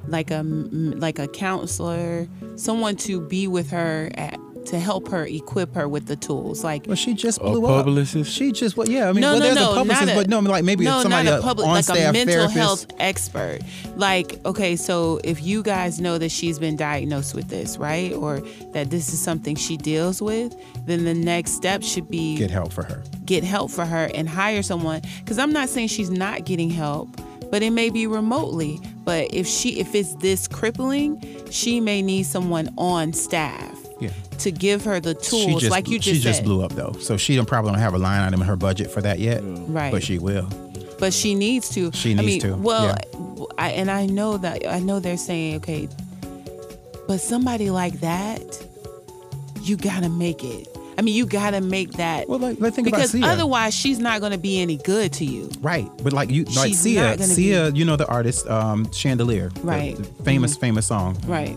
like 0.08 0.32
a 0.32 0.42
like 0.42 1.20
a 1.20 1.28
counselor, 1.28 2.30
someone 2.56 2.96
to 2.96 3.20
be 3.20 3.46
with 3.46 3.70
her 3.72 4.10
at, 4.14 4.40
to 4.70 4.80
help 4.80 5.08
her 5.10 5.26
equip 5.26 5.74
her 5.76 5.88
with 5.88 6.06
the 6.08 6.16
tools 6.16 6.64
like 6.64 6.86
well, 6.88 6.96
she 6.96 7.14
just 7.14 7.40
A 7.40 7.44
blew 7.44 7.66
up. 7.66 7.86
publicist? 7.86 8.32
She 8.32 8.52
just 8.52 8.78
well, 8.78 8.88
yeah. 8.90 9.10
I 9.10 9.12
mean, 9.14 9.22
No, 9.22 9.32
well, 9.34 9.40
no, 9.40 9.46
there's 9.46 9.56
no, 9.56 9.72
a 9.72 9.76
publicist, 9.76 10.06
not 10.06 10.14
a- 10.14 10.16
but 10.16 10.30
no, 10.30 10.40
like 10.40 10.64
maybe 10.64 10.86
no, 10.86 11.02
somebody 11.02 11.26
not 11.30 11.34
a 11.36 11.38
uh, 11.40 11.42
public, 11.42 11.68
on 11.68 11.74
like 11.74 11.84
staff 11.84 11.98
a 11.98 12.14
mental 12.14 12.34
therapist. 12.36 12.56
health 12.58 12.86
expert. 13.00 13.60
Like, 13.96 14.40
okay, 14.46 14.76
so 14.76 15.20
if 15.24 15.42
you 15.44 15.64
guys 15.64 16.00
know 16.00 16.18
that 16.18 16.30
she's 16.32 16.60
been 16.60 16.76
diagnosed 16.76 17.36
with 17.36 17.50
this, 17.50 17.78
right, 17.78 18.14
or 18.14 18.40
that 18.74 18.90
this 18.90 19.12
is 19.14 19.20
something 19.20 19.56
she 19.56 19.76
deals 19.78 20.22
with, 20.22 20.56
then 20.86 21.04
the 21.06 21.14
next 21.14 21.52
step 21.54 21.84
should 21.84 22.10
be 22.10 22.38
Get 22.38 22.52
help 22.52 22.72
for 22.72 22.84
her. 22.84 23.04
get 23.26 23.44
help 23.44 23.72
for 23.72 23.86
her 23.86 24.10
and 24.14 24.28
hire 24.30 24.62
someone. 24.64 25.02
Because 25.20 25.38
I'm 25.40 25.52
not 25.52 25.70
saying 25.70 25.88
she's 25.90 26.10
not 26.12 26.46
getting 26.46 26.70
help, 26.70 27.10
but 27.52 27.64
it 27.64 27.72
may 27.72 27.90
be 27.90 28.06
remotely. 28.08 28.80
But 29.04 29.34
if 29.34 29.48
she 29.48 29.80
if 29.80 29.96
it's 29.96 30.14
this 30.16 30.48
crippling, 30.48 31.20
she 31.50 31.80
may 31.82 32.02
need 32.04 32.24
someone 32.28 32.70
on 32.78 33.12
staff 33.14 33.72
Yeah. 33.72 33.79
To 34.40 34.52
give 34.52 34.84
her 34.86 35.00
the 35.00 35.14
tools, 35.14 35.62
just 35.62 35.72
like 35.72 35.88
you 35.88 36.00
just 36.00 36.16
she 36.18 36.22
said. 36.22 36.30
just 36.30 36.44
blew 36.44 36.64
up 36.64 36.72
though, 36.74 36.94
so 37.00 37.18
she 37.18 37.36
don't 37.36 37.46
probably 37.48 37.72
don't 37.72 37.80
have 37.80 37.94
a 37.94 37.98
line 38.00 38.22
item 38.22 38.42
in 38.42 38.48
her 38.48 38.56
budget 38.56 38.90
for 38.92 39.02
that 39.02 39.20
yet. 39.20 39.42
Right. 39.44 39.92
But 39.92 40.04
she 40.04 40.20
will. 40.20 40.48
but 41.00 41.14
she 41.14 41.36
needs 41.36 41.70
to. 41.70 41.92
She 41.94 42.12
I 42.12 42.22
needs 42.22 42.44
mean, 42.44 42.54
to, 42.54 42.58
Well, 42.58 42.98
I, 43.58 43.70
and 43.72 43.90
I 43.90 44.06
know 44.06 44.38
that 44.38 44.66
I 44.68 44.80
know 44.80 45.00
they're 45.00 45.18
saying 45.18 45.58
okay, 45.58 45.88
but 47.08 47.20
somebody 47.20 47.70
like 47.70 48.00
that, 48.02 48.42
you 49.62 49.78
gotta 49.78 50.10
make 50.10 50.44
it. 50.44 50.68
I 50.98 51.02
mean, 51.02 51.16
you 51.16 51.26
gotta 51.26 51.62
make 51.62 51.94
that 51.94 52.28
Well, 52.28 52.40
like, 52.40 52.60
like 52.60 52.74
think 52.74 52.86
because 52.86 53.14
about 53.16 53.24
Sia. 53.26 53.34
otherwise 53.34 53.74
she's 53.74 54.00
not 54.00 54.20
gonna 54.20 54.38
be 54.38 54.60
any 54.62 54.76
good 54.76 55.14
to 55.14 55.26
you. 55.26 55.50
Right, 55.62 55.90
but 56.04 56.12
like 56.12 56.30
you, 56.30 56.44
like 56.44 56.68
She's 56.68 56.80
Sia, 56.82 57.18
Sia, 57.18 57.70
you 57.70 57.86
know 57.86 57.96
the 57.96 58.06
artist, 58.08 58.46
um, 58.48 58.92
Chandelier, 58.92 59.50
Right. 59.64 59.96
famous, 60.26 60.58
famous 60.58 60.88
song. 60.88 61.18
Right. 61.26 61.56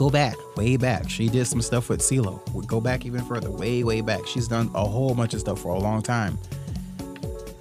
Go 0.00 0.08
back, 0.08 0.38
way 0.56 0.78
back. 0.78 1.10
She 1.10 1.28
did 1.28 1.44
some 1.44 1.60
stuff 1.60 1.90
with 1.90 2.00
CeeLo. 2.00 2.40
We 2.54 2.64
go 2.64 2.80
back 2.80 3.04
even 3.04 3.22
further, 3.22 3.50
way, 3.50 3.84
way 3.84 4.00
back. 4.00 4.26
She's 4.26 4.48
done 4.48 4.70
a 4.74 4.82
whole 4.82 5.14
bunch 5.14 5.34
of 5.34 5.40
stuff 5.40 5.60
for 5.60 5.74
a 5.74 5.78
long 5.78 6.00
time. 6.00 6.38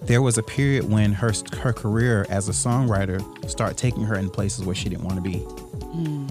There 0.04 0.22
was 0.22 0.38
a 0.38 0.44
period 0.44 0.90
when 0.90 1.12
her 1.12 1.34
her 1.58 1.74
career 1.74 2.26
as 2.30 2.48
a 2.48 2.54
songwriter 2.54 3.20
started 3.50 3.78
taking 3.78 4.04
her 4.04 4.16
in 4.16 4.30
places 4.30 4.64
where 4.64 4.74
she 4.74 4.88
didn't 4.88 5.04
want 5.04 5.18
to 5.18 5.22
be, 5.22 5.40
hmm. 5.40 6.28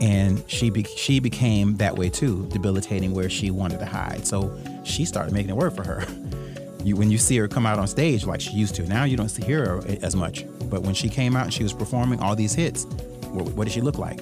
and 0.00 0.42
she 0.48 0.70
be, 0.70 0.84
she 0.84 1.20
became 1.20 1.76
that 1.76 1.94
way 1.94 2.08
too, 2.08 2.48
debilitating 2.50 3.12
where 3.12 3.28
she 3.28 3.50
wanted 3.50 3.80
to 3.80 3.86
hide. 3.86 4.26
So 4.26 4.58
she 4.82 5.04
started 5.04 5.34
making 5.34 5.50
it 5.50 5.56
work 5.56 5.76
for 5.76 5.84
her. 5.84 6.06
You, 6.84 6.94
when 6.94 7.10
you 7.10 7.18
see 7.18 7.36
her 7.38 7.48
come 7.48 7.66
out 7.66 7.80
on 7.80 7.88
stage 7.88 8.24
like 8.24 8.40
she 8.40 8.52
used 8.52 8.76
to, 8.76 8.84
now 8.84 9.02
you 9.02 9.16
don't 9.16 9.28
see 9.28 9.42
her 9.52 9.82
as 10.00 10.14
much. 10.14 10.44
But 10.70 10.82
when 10.82 10.94
she 10.94 11.08
came 11.08 11.34
out 11.34 11.42
and 11.42 11.52
she 11.52 11.64
was 11.64 11.72
performing 11.72 12.20
all 12.20 12.36
these 12.36 12.54
hits, 12.54 12.84
what, 13.32 13.46
what 13.54 13.64
did 13.64 13.74
she 13.74 13.80
look 13.80 13.98
like? 13.98 14.20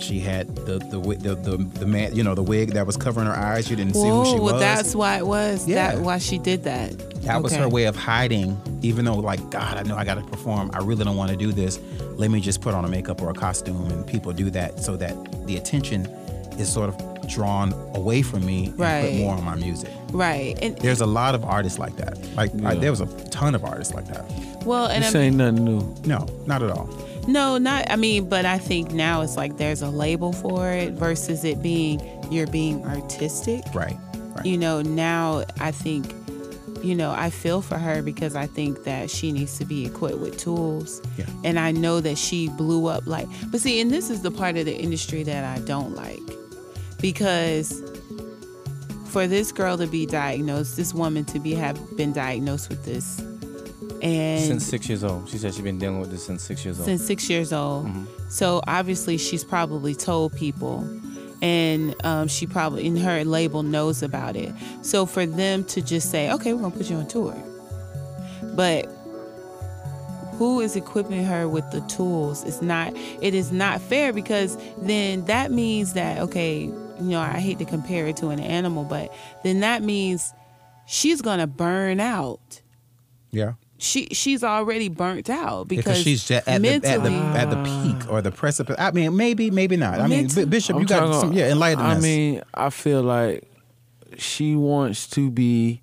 She 0.00 0.10
she 0.10 0.20
had 0.20 0.54
the 0.56 0.78
the 0.78 0.98
wi- 0.98 1.16
the 1.18 1.34
the, 1.34 1.56
the 1.56 1.86
man, 1.86 2.14
you 2.16 2.22
know, 2.24 2.34
the 2.34 2.42
wig 2.42 2.72
that 2.72 2.86
was 2.86 2.96
covering 2.96 3.26
her 3.26 3.34
eyes. 3.36 3.70
You 3.70 3.76
didn't 3.76 3.94
see 3.94 4.00
who 4.08 4.24
she 4.24 4.32
Whoa, 4.32 4.42
well, 4.42 4.54
was. 4.54 4.60
that's 4.60 4.94
why 4.94 5.18
it 5.18 5.26
was. 5.26 5.68
Yeah. 5.68 5.92
That 5.92 6.02
why 6.02 6.18
she 6.18 6.38
did 6.38 6.64
that. 6.64 6.98
That 7.22 7.42
was 7.42 7.54
her 7.54 7.68
way 7.68 7.84
of 7.84 7.94
hiding, 7.96 8.58
even 8.82 9.04
though, 9.04 9.16
like, 9.16 9.50
God, 9.50 9.76
I 9.76 9.82
know 9.82 9.94
I 9.96 10.04
got 10.04 10.14
to 10.14 10.22
perform. 10.22 10.70
I 10.72 10.78
really 10.78 11.04
don't 11.04 11.16
want 11.16 11.30
to 11.30 11.36
do 11.36 11.52
this. 11.52 11.78
Let 12.16 12.30
me 12.30 12.40
just 12.40 12.60
put 12.62 12.72
on 12.74 12.84
a 12.84 12.88
makeup 12.88 13.20
or 13.20 13.28
a 13.30 13.34
costume. 13.34 13.86
And 13.90 14.06
people 14.06 14.32
do 14.32 14.48
that 14.50 14.80
so 14.80 14.96
that 14.96 15.14
the 15.46 15.56
attention 15.58 16.06
is 16.58 16.72
sort 16.72 16.88
of 16.88 17.28
drawn 17.28 17.72
away 17.94 18.22
from 18.22 18.44
me 18.46 18.66
and 18.68 18.78
Right. 18.78 19.10
put 19.12 19.18
more 19.18 19.34
on 19.34 19.44
my 19.44 19.54
music. 19.54 19.90
Right. 20.12 20.58
And 20.62 20.76
There's 20.78 21.02
a 21.02 21.06
lot 21.06 21.34
of 21.34 21.44
artists 21.44 21.78
like 21.78 21.96
that. 21.96 22.16
Like, 22.34 22.50
I, 22.64 22.74
there 22.74 22.90
was 22.90 23.02
a 23.02 23.06
ton 23.28 23.54
of 23.54 23.64
artists 23.64 23.92
like 23.94 24.06
that. 24.08 24.24
well, 24.64 24.86
and 24.86 25.04
This 25.04 25.14
I'm- 25.14 25.24
ain't 25.24 25.36
nothing 25.36 25.64
new. 25.64 25.94
No, 26.06 26.26
not 26.46 26.62
at 26.62 26.70
all. 26.70 26.88
No, 27.26 27.58
not. 27.58 27.90
I 27.90 27.96
mean, 27.96 28.28
but 28.28 28.44
I 28.44 28.58
think 28.58 28.92
now 28.92 29.20
it's 29.20 29.36
like 29.36 29.56
there's 29.56 29.82
a 29.82 29.90
label 29.90 30.32
for 30.32 30.70
it 30.70 30.92
versus 30.92 31.44
it 31.44 31.62
being 31.62 32.00
you're 32.30 32.46
being 32.46 32.84
artistic. 32.86 33.62
Right. 33.74 33.96
Right. 34.14 34.46
You 34.46 34.58
know, 34.58 34.82
now 34.82 35.44
I 35.58 35.72
think, 35.72 36.14
you 36.82 36.94
know, 36.94 37.10
I 37.10 37.30
feel 37.30 37.62
for 37.62 37.78
her 37.78 38.02
because 38.02 38.36
I 38.36 38.46
think 38.46 38.84
that 38.84 39.10
she 39.10 39.32
needs 39.32 39.58
to 39.58 39.64
be 39.64 39.84
equipped 39.86 40.18
with 40.18 40.38
tools. 40.38 41.02
Yeah. 41.16 41.26
And 41.44 41.58
I 41.58 41.72
know 41.72 42.00
that 42.00 42.16
she 42.16 42.48
blew 42.48 42.86
up 42.86 43.06
like, 43.06 43.26
but 43.50 43.60
see, 43.60 43.80
and 43.80 43.90
this 43.90 44.08
is 44.08 44.22
the 44.22 44.30
part 44.30 44.56
of 44.56 44.64
the 44.64 44.76
industry 44.76 45.22
that 45.24 45.44
I 45.44 45.60
don't 45.62 45.94
like 45.94 46.20
because 47.00 47.82
for 49.06 49.26
this 49.26 49.50
girl 49.50 49.76
to 49.78 49.86
be 49.86 50.06
diagnosed, 50.06 50.76
this 50.76 50.94
woman 50.94 51.24
to 51.26 51.40
be 51.40 51.54
have 51.54 51.96
been 51.96 52.12
diagnosed 52.12 52.68
with 52.68 52.84
this, 52.84 53.20
and 54.02 54.44
Since 54.44 54.66
six 54.66 54.88
years 54.88 55.04
old. 55.04 55.28
She 55.28 55.38
said 55.38 55.54
she's 55.54 55.62
been 55.62 55.78
dealing 55.78 56.00
with 56.00 56.10
this 56.10 56.24
since 56.24 56.42
six 56.42 56.64
years 56.64 56.78
old. 56.78 56.86
since 56.86 57.04
six 57.04 57.28
years 57.28 57.52
old. 57.52 57.88
So 58.28 58.62
obviously 58.66 59.18
she's 59.18 59.44
probably 59.44 59.94
told 59.94 60.34
people, 60.34 60.88
and 61.42 61.94
um, 62.04 62.28
she 62.28 62.46
probably 62.46 62.86
in 62.86 62.96
her 62.96 63.24
label 63.24 63.62
knows 63.62 64.02
about 64.02 64.36
it. 64.36 64.52
So 64.82 65.06
for 65.06 65.26
them 65.26 65.64
to 65.64 65.82
just 65.82 66.10
say, 66.10 66.30
"Okay, 66.32 66.52
we're 66.52 66.62
gonna 66.62 66.76
put 66.76 66.88
you 66.90 66.96
on 66.96 67.06
tour," 67.08 67.36
but 68.54 68.86
who 70.34 70.60
is 70.60 70.76
equipping 70.76 71.24
her 71.24 71.48
with 71.48 71.70
the 71.70 71.80
tools? 71.82 72.44
It's 72.44 72.62
not. 72.62 72.92
It 73.20 73.34
is 73.34 73.52
not 73.52 73.80
fair 73.80 74.12
because 74.12 74.56
then 74.78 75.24
that 75.26 75.50
means 75.50 75.92
that 75.94 76.18
okay, 76.18 76.64
you 76.64 76.74
know, 77.00 77.20
I 77.20 77.38
hate 77.38 77.58
to 77.58 77.64
compare 77.64 78.06
it 78.06 78.16
to 78.18 78.28
an 78.28 78.40
animal, 78.40 78.84
but 78.84 79.12
then 79.44 79.60
that 79.60 79.82
means 79.82 80.32
she's 80.86 81.20
gonna 81.20 81.46
burn 81.46 82.00
out 82.00 82.62
yeah. 83.32 83.52
She 83.80 84.08
she's 84.12 84.44
already 84.44 84.88
burnt 84.88 85.28
out 85.30 85.66
because, 85.68 85.84
Because 85.84 86.02
she's 86.02 86.24
just 86.24 86.46
at 86.48 86.60
the, 86.62 86.68
at 86.74 86.82
the 86.82 87.10
mentally, 87.10 87.16
at 87.38 87.50
the 87.50 87.62
peak 87.64 88.10
or 88.10 88.20
the 88.22 88.30
precipice. 88.30 88.76
I 88.78 88.90
mean, 88.90 89.16
maybe, 89.16 89.50
maybe 89.50 89.76
not. 89.76 89.98
I 90.00 90.06
mean, 90.06 90.22
Mental- 90.26 90.44
B- 90.44 90.50
Bishop, 90.50 90.76
I'm 90.76 90.82
you 90.82 90.86
got 90.88 91.00
talking- 91.00 91.20
some, 91.20 91.32
yeah, 91.32 91.50
enlighten 91.50 91.84
I 91.84 91.94
us. 91.96 92.02
mean, 92.02 92.42
I 92.54 92.70
feel 92.70 93.02
like 93.02 93.50
she 94.18 94.54
wants 94.54 95.06
to 95.10 95.30
be 95.30 95.82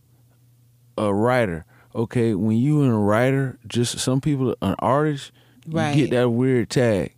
a 0.97 1.13
writer. 1.13 1.65
Okay, 1.95 2.35
when 2.35 2.57
you 2.57 2.83
in 2.83 2.89
a 2.91 2.99
writer, 2.99 3.57
just 3.67 3.97
some 3.99 4.21
people 4.21 4.55
an 4.61 4.75
artist, 4.79 5.31
you 5.65 5.73
Right. 5.77 5.95
get 5.95 6.11
that 6.11 6.29
weird 6.29 6.69
tag. 6.69 7.13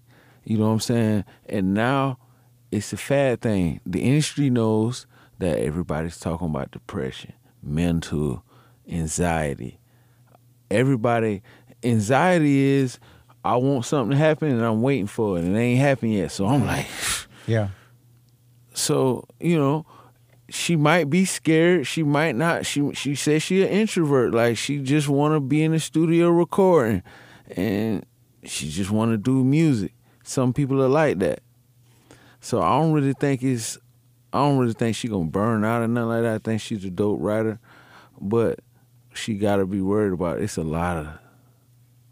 You 0.45 0.57
know 0.57 0.67
what 0.67 0.73
I'm 0.73 0.79
saying? 0.79 1.25
And 1.47 1.73
now 1.73 2.17
it's 2.71 2.93
a 2.93 2.97
fad 2.97 3.41
thing. 3.41 3.81
The 3.85 4.01
industry 4.01 4.49
knows 4.49 5.05
that 5.39 5.59
everybody's 5.59 6.19
talking 6.19 6.47
about 6.47 6.71
depression, 6.71 7.33
mental 7.61 8.43
anxiety. 8.89 9.78
Everybody 10.71 11.41
anxiety 11.83 12.59
is 12.59 12.99
I 13.43 13.55
want 13.55 13.85
something 13.85 14.11
to 14.11 14.17
happen 14.17 14.49
and 14.49 14.63
I'm 14.63 14.81
waiting 14.81 15.07
for 15.07 15.37
it 15.37 15.43
and 15.43 15.55
it 15.55 15.59
ain't 15.59 15.79
happened 15.79 16.13
yet. 16.13 16.31
So 16.31 16.45
I'm 16.45 16.65
like 16.65 16.87
yeah. 17.47 17.69
so 18.73 19.25
you 19.39 19.57
know 19.57 19.85
she 20.49 20.75
might 20.75 21.09
be 21.09 21.25
scared. 21.25 21.85
She 21.85 22.03
might 22.03 22.35
not. 22.35 22.65
She 22.65 22.93
she 22.93 23.15
says 23.15 23.43
she 23.43 23.61
an 23.63 23.69
introvert. 23.69 24.33
Like 24.33 24.57
she 24.57 24.79
just 24.79 25.07
want 25.07 25.35
to 25.35 25.39
be 25.39 25.63
in 25.63 25.71
the 25.71 25.79
studio 25.79 26.29
recording 26.29 27.03
and 27.55 28.05
she 28.43 28.69
just 28.69 28.91
want 28.91 29.11
to 29.11 29.17
do 29.17 29.43
music. 29.43 29.93
Some 30.23 30.53
people 30.53 30.81
are 30.81 30.89
like 30.89 31.19
that. 31.19 31.41
So 32.41 32.61
i 32.61 32.79
don't 32.79 32.93
really 32.93 33.13
think 33.13 33.43
it's 33.43 33.77
i 34.31 34.37
don't 34.37 34.59
really 34.59 34.73
think 34.73 34.95
she 34.95 35.09
gonna 35.09 35.25
burn 35.25 35.65
out 35.65 35.81
or 35.81 35.87
nothing 35.87 36.09
like 36.09 36.21
that. 36.23 36.35
I 36.35 36.37
think 36.39 36.61
she's 36.61 36.85
a 36.85 36.89
dope 36.89 37.19
writer. 37.21 37.59
But 38.19 38.59
she 39.19 39.35
gotta 39.35 39.65
be 39.65 39.81
worried 39.81 40.13
about 40.13 40.41
it's 40.41 40.57
a 40.57 40.63
lot 40.63 40.97
of 40.97 41.07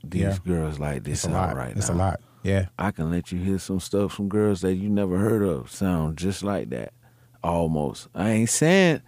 these 0.03 0.21
Yeah. 0.21 0.37
girls 0.45 0.79
like 0.79 1.03
this 1.03 1.23
It's 1.25 1.33
a 1.33 1.35
out 1.35 1.49
lot. 1.49 1.55
right 1.57 1.75
it's 1.75 1.89
now 1.89 1.95
a 1.95 1.97
lot. 1.97 2.21
Yeah. 2.43 2.65
I 2.79 2.91
can 2.91 3.09
let 3.11 3.31
you 3.31 3.39
hear 3.39 3.57
some 3.59 3.79
stuff 3.79 4.13
from 4.13 4.29
girls 4.29 4.61
that 4.61 4.75
you 4.75 4.89
never 4.89 5.17
heard 5.17 5.43
of 5.43 5.69
sound 5.71 6.17
just 6.17 6.43
like 6.43 6.69
that. 6.69 6.93
Almost. 7.43 8.07
I 8.15 8.29
ain't 8.31 8.49
saying, 8.49 9.01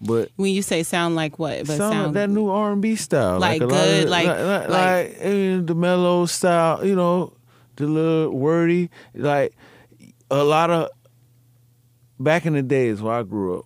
but 0.00 0.30
when 0.36 0.52
you 0.52 0.62
say 0.62 0.82
sound 0.82 1.14
like 1.14 1.38
what, 1.38 1.58
but 1.60 1.76
sound, 1.76 1.78
sound 1.92 2.04
like 2.06 2.14
that 2.14 2.30
new 2.30 2.48
R 2.48 2.72
and 2.72 2.82
B 2.82 2.96
style, 2.96 3.38
Like 3.38 3.60
a 3.60 3.66
lot 3.66 3.70
good, 3.76 4.04
of- 4.04 4.10
like- 4.10 4.26
like, 4.26 4.38
like, 4.38 4.68
like- 4.68 5.16
eh, 5.20 5.60
the 5.62 5.74
mellow 5.76 6.26
style. 6.26 6.84
You 6.84 6.96
know, 6.96 7.34
the 7.76 7.86
little 7.86 8.30
wordy. 8.36 8.90
Like 9.14 9.54
a 10.30 10.42
lot 10.42 10.70
of 10.70 10.88
back 12.18 12.46
in 12.46 12.54
the 12.54 12.62
days 12.62 13.00
where 13.00 13.14
I 13.14 13.22
grew 13.22 13.58
up, 13.60 13.64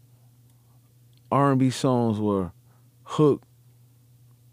R 1.33 1.51
and 1.53 1.59
B 1.59 1.71
songs 1.71 2.19
were 2.21 2.53
hook 3.05 3.43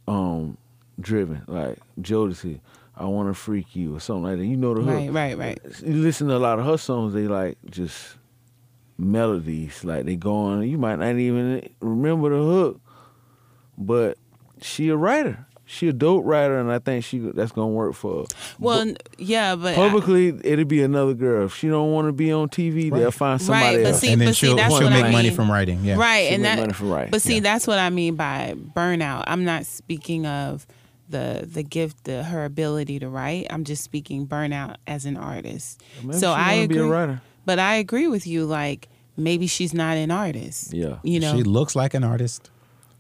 um 0.08 0.58
driven, 1.00 1.44
like 1.48 1.78
Jodeci. 2.02 2.60
I 2.96 3.06
want 3.06 3.30
to 3.30 3.34
freak 3.34 3.76
you 3.76 3.96
or 3.96 4.00
something 4.00 4.24
like 4.24 4.38
that. 4.38 4.46
You 4.46 4.56
know 4.56 4.76
the 4.76 4.82
hook 4.82 4.94
right, 4.94 5.10
right, 5.12 5.38
right. 5.38 5.60
you 5.84 5.96
listen 5.96 6.28
to 6.28 6.36
a 6.36 6.38
lot 6.38 6.60
of 6.60 6.66
her 6.66 6.78
songs, 6.78 7.14
they 7.14 7.28
like 7.28 7.58
just 7.70 8.18
melodies. 8.98 9.84
Like 9.84 10.06
they 10.06 10.16
go 10.16 10.36
on, 10.36 10.70
you 10.70 10.78
might 10.78 11.00
not 11.00 11.16
even 11.16 11.68
remember 11.80 12.30
the 12.30 12.44
hook, 12.44 12.82
but 13.78 14.18
she 14.62 14.90
a 14.90 14.96
writer. 14.96 15.46
She 15.66 15.88
a 15.88 15.94
dope 15.94 16.26
writer, 16.26 16.60
and 16.60 16.70
I 16.72 16.80
think 16.80 17.06
she 17.06 17.20
that's 17.20 17.54
gonna 17.54 17.70
work 17.70 17.94
for 17.94 18.22
her. 18.22 18.26
Well, 18.60 18.80
n- 18.82 18.98
yeah, 19.18 19.56
but 19.56 19.74
I- 19.74 19.76
Publicly, 19.76 20.38
it'll 20.44 20.66
be 20.66 20.84
another 20.84 21.14
girl. 21.14 21.46
If 21.46 21.56
she 21.56 21.70
don't 21.70 21.92
want 21.92 22.08
to 22.10 22.12
be 22.12 22.32
on 22.34 22.50
TV, 22.50 22.90
they'll 22.92 23.12
find 23.12 23.42
somebody 23.42 23.78
Right, 23.78 23.84
but 23.84 23.90
else. 23.94 24.00
see- 24.02 24.12
and 24.12 24.22
then 24.22 24.28
but 24.30 24.36
she'll 24.36 24.56
that's 24.58 24.74
she'll 24.74 24.84
what 24.84 24.94
I 24.94 25.02
make 25.04 25.12
money 25.14 25.28
mean. 25.30 25.36
from 25.36 25.50
writing. 25.50 25.80
Yeah. 25.84 25.96
right, 25.96 26.28
She 26.28 26.34
and 26.34 26.44
make 26.44 26.52
that. 26.56 26.60
money 26.60 26.74
from 26.74 26.90
writing, 26.90 27.12
But 27.12 27.22
see, 27.22 27.36
yeah. 27.36 27.40
that's 27.42 27.66
what 27.66 27.80
I 27.80 27.90
mean 27.90 28.16
by 28.16 28.56
burnout. 28.76 29.24
I'm 29.28 29.46
not 29.46 29.66
speaking 29.66 30.26
of 30.28 30.68
the 31.10 31.48
the 31.52 31.64
gift, 31.64 32.04
the 32.04 32.24
her 32.24 32.44
ability 32.44 33.00
to 33.00 33.08
write. 33.08 33.48
I'm 33.50 33.64
just 33.64 33.84
speaking 33.84 34.28
burnout 34.28 34.76
as 34.86 35.06
an 35.06 35.16
artist. 35.16 35.82
Maybe 36.04 36.14
so 36.20 36.34
she 36.36 36.42
I 36.42 36.54
agree. 36.56 36.78
be 36.78 36.84
a 36.84 36.88
writer. 36.88 37.22
But 37.46 37.60
I 37.60 37.76
agree 37.76 38.08
with 38.08 38.28
you. 38.28 38.46
Like 38.46 38.90
maybe 39.16 39.48
she's 39.48 39.74
not 39.74 39.96
an 39.96 40.12
artist. 40.12 40.74
Yeah. 40.74 40.96
you 41.04 41.20
know. 41.22 41.36
She 41.38 41.44
looks 41.44 41.74
like 41.76 41.94
an 41.94 42.04
artist. 42.04 42.50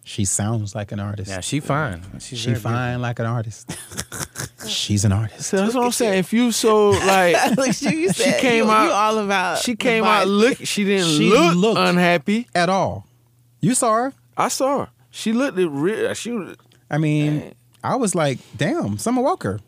She 0.06 0.26
sounds 0.26 0.76
like 0.76 0.92
an 0.92 1.00
artist. 1.00 1.30
Yeah, 1.30 1.40
she 1.40 1.60
fine. 1.62 2.02
She's 2.20 2.38
she 2.40 2.48
very 2.50 2.60
fine 2.60 3.02
like 3.02 3.20
an 3.20 3.26
artist. 3.26 3.78
She's 4.68 5.06
an 5.06 5.12
artist. 5.12 5.48
So 5.50 5.58
that's 5.58 5.74
what 5.76 5.86
I'm 5.86 5.92
saying. 5.92 6.20
If 6.20 6.34
you 6.34 6.52
so 6.52 6.90
like, 6.92 7.36
you 7.82 8.12
she 8.14 8.32
came 8.34 8.66
you, 8.66 8.72
out. 8.72 8.86
You 8.86 8.92
all 8.92 9.18
about. 9.20 9.60
she 9.60 9.76
came 9.76 10.04
out 10.04 10.28
look. 10.28 10.58
She 10.64 10.84
didn't 10.84 11.08
She 11.18 11.30
look 11.30 11.56
looked- 11.56 11.80
unhappy. 11.80 12.48
At 12.54 12.70
all. 12.70 13.08
You 13.62 13.76
saw 13.76 13.94
her. 13.96 14.14
I 14.38 14.48
saw 14.50 14.86
her. 14.86 14.90
She 15.10 15.32
looked 15.32 15.58
at 15.58 15.70
real. 15.70 16.14
She 16.16 16.56
I 16.90 16.98
mean, 16.98 17.54
I 17.84 17.96
was 17.96 18.14
like, 18.16 18.40
damn, 18.58 18.98
Summer 18.98 19.22
Walker. 19.22 19.60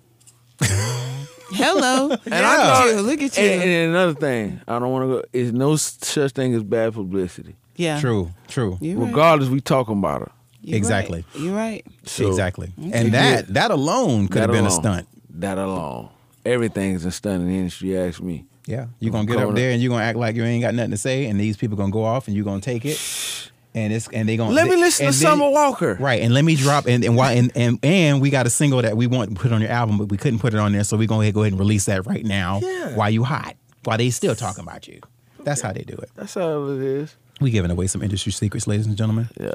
Hello. 0.61 2.07
Look 2.07 2.21
I 2.31 2.35
at 2.37 2.41
thought- 2.57 2.87
you. 2.89 3.01
Look 3.01 3.21
at 3.21 3.37
you. 3.37 3.43
And, 3.43 3.61
and 3.63 3.89
another 3.91 4.13
thing, 4.13 4.59
I 4.67 4.79
don't 4.79 4.91
want 4.91 5.03
to 5.03 5.07
go. 5.07 5.23
Is 5.33 5.53
no 5.53 5.75
such 5.75 6.31
thing 6.33 6.53
as 6.53 6.63
bad 6.63 6.93
publicity. 6.93 7.55
Yeah. 7.75 7.99
True, 7.99 8.31
true. 8.47 8.77
You're 8.81 8.99
right. 8.99 9.07
Regardless, 9.07 9.49
we 9.49 9.61
talking 9.61 9.97
about 9.97 10.21
her. 10.21 10.31
You're 10.61 10.77
Exactly. 10.77 11.25
Right. 11.33 11.41
You're 11.43 11.55
right. 11.55 11.85
So, 12.05 12.27
exactly. 12.27 12.73
And 12.91 13.13
that 13.13 13.53
that 13.53 13.71
alone 13.71 14.27
could 14.27 14.41
that 14.41 14.49
have 14.49 14.51
been 14.51 14.65
a 14.65 14.71
stunt. 14.71 15.07
That 15.29 15.57
alone, 15.57 16.09
everything's 16.45 17.05
a 17.05 17.11
stunt 17.11 17.41
in 17.43 17.49
the 17.49 17.55
industry. 17.57 17.89
You 17.89 17.99
ask 17.99 18.21
me. 18.21 18.45
Yeah. 18.65 18.87
You're 18.99 19.11
gonna 19.11 19.25
get 19.25 19.33
Coming 19.33 19.43
up 19.43 19.49
up. 19.51 19.55
there 19.55 19.71
and 19.71 19.81
you're 19.81 19.91
gonna 19.91 20.03
act 20.03 20.17
like 20.17 20.35
you 20.35 20.43
ain't 20.43 20.63
got 20.63 20.73
nothing 20.73 20.91
to 20.91 20.97
say, 20.97 21.25
and 21.27 21.39
these 21.39 21.55
people 21.57 21.77
gonna 21.77 21.91
go 21.91 22.03
off 22.03 22.27
and 22.27 22.35
you're 22.35 22.45
gonna 22.45 22.61
take 22.61 22.85
it. 22.85 22.99
And 23.77 23.91
it's 23.91 24.07
and 24.07 24.29
they 24.29 24.37
gonna 24.37 24.53
Let 24.55 24.69
me 24.69 24.77
listen 24.77 25.03
to 25.03 25.07
and 25.07 25.13
then- 25.13 25.19
Summer 25.21 25.49
Walker. 25.49 25.97
Right, 25.99 26.21
and 26.21 26.33
let 26.33 26.45
me 26.45 26.55
drop 26.55 26.87
and 26.87 27.03
and 27.03 27.17
why 27.17 27.33
and, 27.33 27.51
and 27.55 27.77
and 27.83 28.21
we 28.21 28.29
got 28.29 28.47
a 28.47 28.49
single 28.49 28.81
that 28.81 28.95
we 28.95 29.05
want 29.05 29.35
to 29.35 29.35
put 29.35 29.51
on 29.51 29.59
your 29.59 29.69
album, 29.69 29.97
but 29.97 30.07
we 30.07 30.15
couldn't 30.15 30.39
put 30.39 30.53
it 30.53 30.59
on 30.61 30.71
there, 30.71 30.85
so 30.85 30.95
we're 30.95 31.09
gonna 31.09 31.29
go 31.33 31.41
ahead 31.41 31.51
and 31.51 31.59
release 31.59 31.83
that 31.87 32.05
right 32.07 32.23
now. 32.23 32.61
Yeah. 32.63 32.95
While 32.95 33.09
you 33.09 33.25
hot, 33.25 33.57
while 33.83 33.97
they 33.97 34.11
still 34.11 34.33
talking 34.33 34.63
about 34.63 34.87
you. 34.87 35.01
That's 35.43 35.59
how 35.59 35.73
they 35.73 35.81
do 35.81 35.93
it. 35.95 36.09
That's 36.15 36.35
how 36.35 36.63
it 36.69 36.81
is. 36.81 37.17
We 37.41 37.51
giving 37.51 37.71
away 37.71 37.87
some 37.87 38.01
industry 38.01 38.31
secrets, 38.31 38.65
ladies 38.65 38.85
and 38.85 38.95
gentlemen. 38.95 39.29
Yeah. 39.39 39.51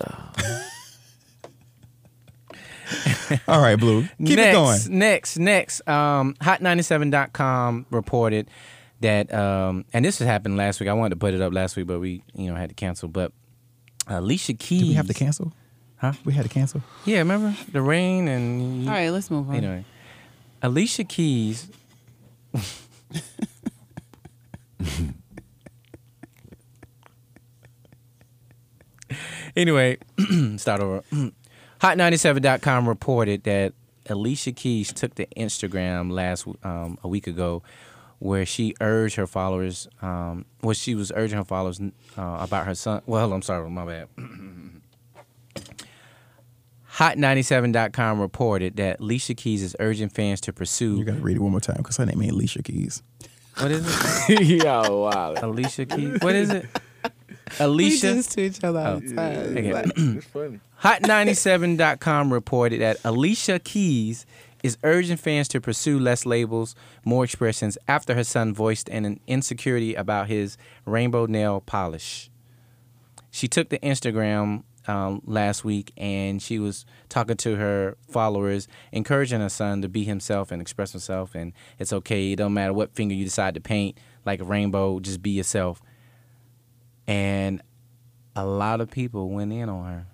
All 3.49 3.61
right, 3.61 3.77
Blue, 3.77 4.03
keep 4.19 4.37
next, 4.37 4.49
it 4.49 4.53
going. 4.53 4.99
Next, 4.99 5.39
next. 5.39 5.89
Um, 5.89 6.35
Hot97.com 6.41 7.87
reported 7.91 8.49
that, 9.01 9.33
um, 9.33 9.85
and 9.93 10.05
this 10.05 10.19
has 10.19 10.27
happened 10.27 10.57
last 10.57 10.81
week. 10.81 10.89
I 10.89 10.93
wanted 10.93 11.11
to 11.11 11.17
put 11.17 11.33
it 11.35 11.41
up 11.41 11.53
last 11.53 11.77
week, 11.77 11.87
but 11.87 12.01
we, 12.01 12.25
you 12.35 12.51
know, 12.51 12.57
had 12.57 12.69
to 12.71 12.75
cancel. 12.75 13.09
But 13.09 13.33
Alicia 14.09 14.55
Keys. 14.55 14.81
Did 14.81 14.89
we 14.89 14.95
have 14.95 15.07
to 15.07 15.15
cancel? 15.15 15.53
Huh? 15.97 16.13
We 16.25 16.33
had 16.33 16.43
to 16.43 16.49
cancel. 16.49 16.83
Yeah, 17.05 17.19
remember 17.19 17.55
the 17.73 17.83
rain 17.83 18.27
and. 18.29 18.89
All 18.89 18.95
right, 18.95 19.11
let's 19.11 19.31
move 19.31 19.49
on. 19.49 19.55
Anyway, 19.55 19.85
Alicia 20.63 21.05
Keys. 21.05 21.69
anyway, 29.57 29.99
start 30.57 30.81
over. 30.81 31.03
Hot97.com 31.81 32.89
reported 32.89 33.45
that 33.45 33.73
Alicia 34.09 34.53
Keys 34.53 34.93
took 34.93 35.15
to 35.15 35.27
Instagram 35.37 36.11
last 36.11 36.47
um, 36.63 36.99
a 37.03 37.09
week 37.09 37.27
ago, 37.27 37.63
where 38.19 38.45
she 38.45 38.75
urged 38.81 39.17
her 39.17 39.27
followers, 39.27 39.89
um, 40.03 40.45
well, 40.63 40.75
she 40.75 40.95
was 40.95 41.11
urging 41.15 41.39
her 41.39 41.45
followers 41.45 41.81
uh, 42.19 42.39
about 42.41 42.67
her 42.67 42.75
son. 42.75 43.01
Well, 43.07 43.33
I'm 43.33 43.43
sorry, 43.43 43.69
my 43.71 43.87
bad. 43.87 44.09
Hot97.com 46.97 48.21
reported 48.21 48.77
that 48.77 49.01
Alicia 49.01 49.35
Keys 49.35 49.63
is 49.63 49.77
urging 49.81 50.09
fans 50.09 50.41
to 50.43 50.53
pursue. 50.53 50.99
You 50.99 51.05
gotta 51.05 51.21
read 51.21 51.37
it 51.37 51.41
one 51.41 51.53
more 51.53 51.61
time 51.61 51.77
because 51.79 51.97
her 51.97 52.05
name 52.05 52.21
ain't 52.21 52.33
Alicia 52.33 52.63
Keys. 52.63 53.03
What 53.59 53.71
is 53.71 53.87
it? 54.29 54.41
Yo, 54.65 55.03
wow. 55.05 55.35
Alicia 55.41 55.87
Keys. 55.87 56.19
What 56.21 56.35
is 56.35 56.51
it? 56.51 56.67
We 57.59 57.65
Alicia. 57.65 58.15
just 58.15 58.33
to 58.33 58.43
each 58.43 58.63
other 58.63 58.81
all 58.81 59.01
the 59.01 59.15
time. 59.15 59.57
Okay. 59.57 59.85
It's 60.17 60.27
funny. 60.27 60.61
Hot97.com 60.83 62.33
reported 62.33 62.81
that 62.81 62.99
Alicia 63.05 63.59
Keys 63.59 64.27
is 64.63 64.77
urging 64.83 65.17
fans 65.17 65.49
to 65.49 65.61
pursue 65.61 65.99
less 65.99 66.27
labels, 66.27 66.75
more 67.05 67.25
expressions 67.25 67.79
after 67.89 68.15
her 68.15 68.25
son 68.25 68.55
voiced 68.55 68.89
an 68.89 69.21
insecurity 69.27 69.95
about 69.95 70.29
his 70.29 70.57
rainbow 70.85 71.27
nail 71.27 71.61
polish. 71.61 72.31
She 73.31 73.49
took 73.49 73.69
to 73.71 73.79
Instagram 73.79 74.65
um, 74.89 75.23
last 75.25 75.65
week 75.65 75.93
and 75.97 76.43
she 76.43 76.59
was 76.59 76.85
talking 77.09 77.37
to 77.39 77.57
her 77.57 77.97
followers, 78.09 78.69
encouraging 78.93 79.41
her 79.41 79.49
son 79.49 79.83
to 79.83 79.89
be 79.89 80.05
himself 80.05 80.51
and 80.51 80.61
express 80.61 80.93
himself. 80.93 81.35
And 81.35 81.53
it's 81.79 81.93
okay. 81.93 82.33
It 82.33 82.37
don't 82.37 82.55
matter 82.55 82.73
what 82.73 82.95
finger 82.95 83.15
you 83.15 83.25
decide 83.25 83.55
to 83.55 83.61
paint, 83.61 83.99
like 84.25 84.41
a 84.41 84.45
rainbow, 84.45 85.01
just 85.01 85.23
be 85.23 85.31
yourself. 85.31 85.81
And 87.11 87.61
a 88.37 88.45
lot 88.47 88.81
of 88.81 88.89
people 88.91 89.31
went 89.31 89.53
in 89.53 89.69
on 89.69 89.85
her. 89.85 90.07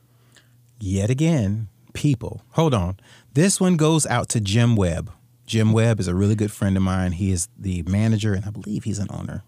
Yet 0.80 1.11
again, 1.11 1.68
people. 1.92 2.42
Hold 2.52 2.72
on. 2.74 2.96
This 3.35 3.61
one 3.61 3.76
goes 3.76 4.06
out 4.06 4.28
to 4.30 4.40
Jim 4.40 4.76
Webb. 4.76 5.11
Jim 5.46 5.72
Webb 5.72 6.00
is 6.00 6.09
a 6.09 6.14
really 6.14 6.35
good 6.35 6.50
friend 6.50 6.76
of 6.76 6.82
mine. 6.82 7.12
He 7.12 7.30
is 7.30 7.48
the 7.59 7.82
manager, 7.82 8.32
and 8.35 8.44
I 8.46 8.50
believe 8.50 8.85
he's 8.85 8.98
an 8.98 9.09
owner 9.11 9.44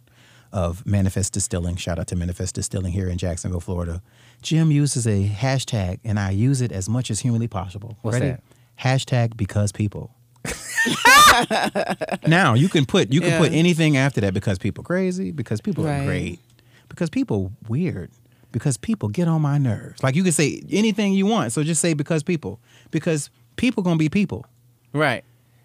of 0.53 0.85
Manifest 0.87 1.33
Distilling. 1.33 1.77
Shout 1.77 1.99
out 1.99 2.07
to 2.09 2.17
Manifest 2.17 2.55
Distilling 2.55 2.93
here 2.93 3.09
in 3.09 3.19
Jacksonville, 3.19 3.61
Florida. 3.61 4.03
Jim 4.43 4.71
uses 4.71 5.07
a 5.07 5.27
hashtag, 5.29 6.01
and 6.05 6.19
I 6.19 6.31
use 6.31 6.61
it 6.61 6.71
as 6.71 6.89
much 6.89 7.11
as 7.11 7.21
humanly 7.21 7.49
possible. 7.49 7.97
What's 8.03 8.21
Ready? 8.21 8.31
that? 8.33 8.43
Hashtag 8.81 9.37
because 9.37 9.73
people. 9.73 10.15
now 12.27 12.55
you 12.55 12.69
can 12.69 12.87
put 12.87 13.13
you 13.13 13.21
can 13.21 13.31
Yeah. 13.31 13.39
put 13.39 13.53
anything 13.53 13.97
after 13.97 14.21
that 14.23 14.33
because 14.35 14.59
people 14.59 14.85
crazy, 14.85 15.31
because 15.33 15.61
people 15.61 15.87
are 15.87 16.05
great, 16.05 16.39
because 16.99 17.11
people 17.11 17.53
weird, 17.69 18.11
because 18.51 18.77
people 18.77 19.09
get 19.09 19.29
on 19.29 19.41
my 19.41 19.57
nerves. 19.57 20.03
Like 20.03 20.17
you 20.17 20.25
can 20.25 20.33
say 20.33 20.61
anything 20.71 21.13
you 21.13 21.27
want, 21.27 21.53
so 21.53 21.63
just 21.63 21.81
say 21.81 21.95
because 21.95 22.25
people, 22.25 22.59
because 22.91 23.31
people 23.55 23.85
gonna 23.85 23.97
be 23.99 24.09
people. 24.09 24.45
Right. 24.93 25.23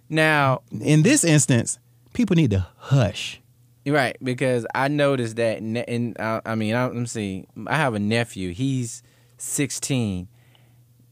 Now, 0.09 0.61
In 0.79 1.01
this 1.01 1.23
instance, 1.23 1.79
people 2.13 2.35
need 2.35 2.51
to 2.51 2.67
hush. 2.77 3.41
right, 3.87 4.15
because 4.21 4.67
I 4.75 4.89
noticed 4.89 5.37
that, 5.37 5.63
ne- 5.63 5.85
and 5.87 6.19
uh, 6.19 6.41
I 6.45 6.53
mean, 6.53 6.75
I, 6.75 6.85
let 6.85 6.93
me 6.95 7.05
see. 7.07 7.47
I 7.65 7.77
have 7.77 7.95
a 7.95 7.99
nephew. 7.99 8.53
He's 8.53 9.01
16. 9.37 10.27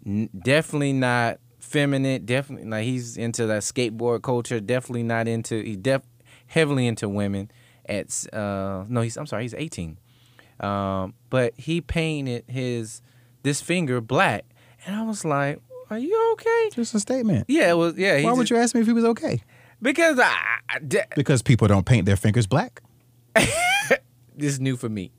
N- 0.06 0.30
definitely 0.38 0.94
not 0.94 1.40
feminine. 1.60 2.26
Definitely 2.26 2.68
like 2.70 2.84
he's 2.84 3.18
into 3.18 3.48
that 3.48 3.64
skateboard 3.64 4.22
culture. 4.22 4.60
Definitely 4.60 5.04
not 5.04 5.28
into. 5.28 5.64
He's 5.64 5.78
def 5.78 6.04
heavily 6.48 6.86
into 6.86 7.10
women. 7.10 7.50
At 7.88 8.26
uh, 8.34 8.86
no, 8.88 9.02
he's 9.02 9.18
I'm 9.18 9.26
sorry, 9.26 9.44
he's 9.44 9.54
18. 9.56 9.98
Um, 10.62 11.14
but 11.30 11.54
he 11.58 11.82
painted 11.82 12.46
his 12.48 13.02
this 13.44 13.62
finger 13.62 14.00
black, 14.02 14.46
and 14.86 14.96
I 14.96 15.02
was 15.04 15.26
like, 15.26 15.60
"Are 15.90 15.98
you 15.98 16.32
okay?" 16.34 16.70
Just 16.74 16.94
a 16.94 17.00
statement. 17.00 17.46
Yeah, 17.48 17.72
it 17.72 17.78
was. 17.78 17.96
Yeah. 17.98 18.22
Why 18.24 18.34
would 18.34 18.50
you 18.50 18.58
ask 18.58 18.76
me 18.76 18.82
if 18.82 18.88
he 18.88 18.94
was 18.94 19.06
okay? 19.06 19.42
Because 19.82 20.20
I, 20.20 20.32
I 20.70 20.80
de- 20.80 21.08
Because 21.16 21.42
people 21.42 21.68
don't 21.68 21.86
paint 21.86 22.06
their 22.06 22.16
fingers 22.16 22.46
black. 22.46 22.82
this 23.36 23.54
is 24.38 24.60
new 24.60 24.78
for 24.78 24.90
me. 24.90 25.12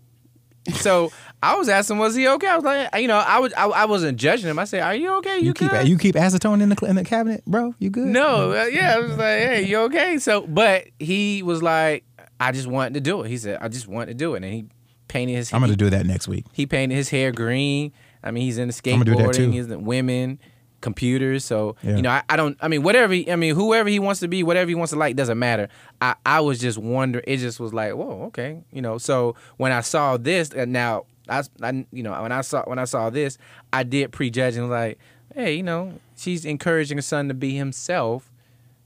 So 0.75 1.11
I 1.43 1.57
was 1.57 1.69
asking, 1.69 1.99
was 1.99 2.15
he 2.15 2.29
okay? 2.29 2.47
I 2.47 2.55
was 2.55 2.65
like, 2.65 2.89
you 3.01 3.09
know, 3.09 3.17
I 3.17 3.41
was, 3.41 3.53
I, 3.55 3.67
I 3.67 3.85
wasn't 3.87 4.17
judging 4.19 4.49
him. 4.49 4.61
I 4.61 4.65
said, 4.65 4.83
are 4.83 4.95
you 4.95 5.13
okay? 5.15 5.39
You, 5.39 5.47
You, 5.47 5.55
keep 5.55 5.71
good? 5.73 5.89
you 5.89 5.99
keep 5.99 6.15
acetone 6.15 6.63
in 6.63 6.69
the 6.69 6.77
in 6.87 6.95
the 6.95 7.03
cabinet, 7.05 7.45
bro. 7.45 7.75
You 7.81 7.91
good? 7.91 8.07
no, 8.07 8.53
uh, 8.53 8.67
yeah. 8.67 8.95
I 8.95 8.99
was 9.01 9.11
like, 9.11 9.19
hey, 9.41 9.67
you 9.67 9.79
okay? 9.81 10.19
So, 10.19 10.47
but 10.47 10.87
he 11.01 11.43
was 11.43 11.65
like, 11.65 12.05
I 12.39 12.53
just 12.53 12.69
wanted 12.69 12.95
to 12.95 13.01
do 13.01 13.23
it. 13.23 13.29
He 13.29 13.39
said, 13.39 13.59
I 13.61 13.67
just 13.67 13.89
wanted 13.89 14.07
to 14.07 14.15
do 14.15 14.35
it, 14.35 14.45
and 14.45 14.55
he 14.55 14.67
painted 15.09 15.35
his. 15.37 15.53
I'm 15.53 15.61
gonna 15.61 15.77
do 15.77 15.91
that 15.91 16.07
next 16.07 16.29
week. 16.29 16.47
He 16.53 16.67
painted 16.67 16.95
his 16.95 17.09
hair 17.11 17.33
green. 17.33 17.93
I 18.23 18.31
mean, 18.31 18.45
he's 18.45 18.59
into 18.59 18.75
I'm 18.91 19.01
gonna 19.01 19.05
do 19.05 19.17
that 19.23 19.35
too. 19.35 19.49
skateboarding. 19.49 19.53
He's 19.53 19.65
into 19.65 19.79
women, 19.81 20.39
computers. 20.81 21.45
So 21.45 21.77
Yeah. 21.83 21.97
you 21.97 22.03
know, 22.03 22.11
I, 22.11 22.23
I 22.29 22.37
don't. 22.37 22.57
I 22.61 22.69
mean, 22.69 22.83
whatever. 22.83 23.13
He, 23.15 23.31
I 23.31 23.37
mean, 23.37 23.55
whoever 23.55 23.89
he 23.89 23.99
wants 23.99 24.21
to 24.21 24.29
be, 24.29 24.43
whatever 24.43 24.69
he 24.69 24.75
wants 24.75 24.93
to 24.93 24.99
like, 24.99 25.17
doesn't 25.17 25.39
matter. 25.39 25.69
I 26.01 26.15
I 26.25 26.41
was 26.41 26.59
just 26.59 26.79
wondering. 26.79 27.25
It 27.27 27.39
just 27.39 27.59
was 27.61 27.73
like, 27.75 27.95
whoa, 27.95 28.25
okay, 28.27 28.63
you 28.73 28.83
know. 28.83 28.99
So 28.99 29.37
when 29.57 29.73
I 29.73 29.81
saw 29.81 30.17
this, 30.17 30.51
and 30.51 30.73
now 30.73 31.07
I, 31.29 31.43
I 31.63 31.87
you 31.93 32.03
know 32.03 32.21
when 32.23 32.33
I 32.33 32.41
saw 32.43 32.63
when 32.65 32.79
I 32.79 32.85
saw 32.85 33.11
this, 33.11 33.39
I 33.73 33.83
did 33.83 34.13
prejudge 34.13 34.55
and 34.57 34.69
was 34.69 34.71
like, 34.73 34.99
hey, 35.35 35.55
you 35.55 35.63
know, 35.63 35.95
she's 36.17 36.45
encouraging 36.45 36.99
her 36.99 37.03
son 37.03 37.29
to 37.29 37.35
be 37.35 37.57
himself. 37.57 38.31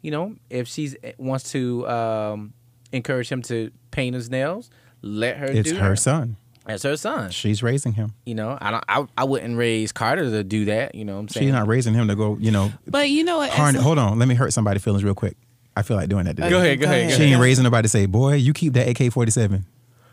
You 0.03 0.11
know, 0.13 0.37
if 0.51 0.69
she's 0.69 0.95
eh, 1.03 1.13
wants 1.19 1.51
to 1.53 1.87
um, 1.89 2.53
encourage 2.93 3.29
him 3.29 3.43
to 3.43 3.71
paint 3.91 4.15
his 4.15 4.31
nails, 4.31 4.71
let 5.03 5.37
her 5.37 5.47
It's 5.47 5.71
do 5.71 5.77
her 5.79 5.91
that. 5.91 5.97
son. 5.97 6.37
That's 6.67 6.83
her 6.83 6.97
son. 6.97 7.31
She's 7.31 7.63
raising 7.63 7.93
him. 7.93 8.13
You 8.25 8.35
know, 8.35 8.59
I 8.61 8.71
don't. 8.73 8.85
I, 8.89 9.07
I 9.19 9.25
wouldn't 9.25 9.57
raise 9.57 9.93
Carter 9.93 10.29
to 10.31 10.43
do 10.43 10.65
that. 10.65 10.95
You 10.97 11.05
know 11.05 11.15
what 11.15 11.21
I'm 11.21 11.29
saying? 11.29 11.47
She's 11.47 11.53
not 11.53 11.69
raising 11.69 11.95
him 11.95 12.09
to 12.09 12.17
go. 12.17 12.37
You 12.41 12.51
know, 12.51 12.73
But 12.89 13.09
you 13.09 13.23
know 13.23 13.39
what? 13.39 13.51
harn- 13.51 13.77
a- 13.77 13.83
hold 13.83 13.99
on. 13.99 14.19
Let 14.19 14.27
me 14.27 14.35
hurt 14.35 14.53
somebody's 14.53 14.83
feelings 14.83 15.05
real 15.05 15.15
quick. 15.15 15.37
I 15.77 15.83
feel 15.83 15.97
like 15.97 16.09
doing 16.09 16.25
that 16.25 16.35
today. 16.37 16.51
Go 16.51 16.59
ahead. 16.59 16.81
Go 16.81 16.87
ahead. 16.87 17.11
Go 17.11 17.17
She 17.17 17.23
ain't 17.25 17.41
raising 17.41 17.63
nobody 17.63 17.85
to 17.85 17.89
say, 17.89 18.07
boy, 18.07 18.35
you 18.35 18.53
keep 18.53 18.73
that 18.73 18.89
AK 18.89 19.13
47. 19.13 19.65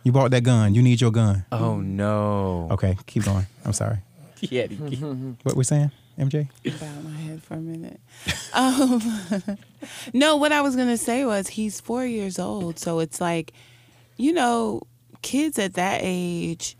You 0.04 0.12
bought 0.12 0.30
that 0.32 0.44
gun. 0.44 0.76
You 0.76 0.82
need 0.84 1.00
your 1.02 1.12
gun. 1.12 1.46
Oh 1.52 1.78
no. 1.80 2.68
Okay, 2.72 2.98
keep 3.08 3.24
going. 3.24 3.46
I'm 3.66 3.74
sorry. 3.74 3.98
Yeah. 4.42 4.68
What 5.44 5.56
we're 5.56 5.64
saying, 5.64 5.90
MJ? 6.20 6.50
Bowed 6.66 7.04
my 7.06 7.18
head 7.22 7.42
for 7.42 7.54
a 7.54 7.58
minute. 7.62 8.02
Um, 8.54 9.02
no, 10.14 10.36
what 10.36 10.52
I 10.52 10.60
was 10.62 10.76
gonna 10.76 10.98
say 10.98 11.24
was 11.26 11.48
he's 11.48 11.80
four 11.80 12.06
years 12.06 12.38
old, 12.38 12.78
so 12.78 13.00
it's 13.00 13.22
like, 13.22 13.54
you 14.18 14.34
know, 14.34 14.82
kids 15.22 15.58
at 15.60 15.74
that 15.76 16.00
age, 16.04 16.76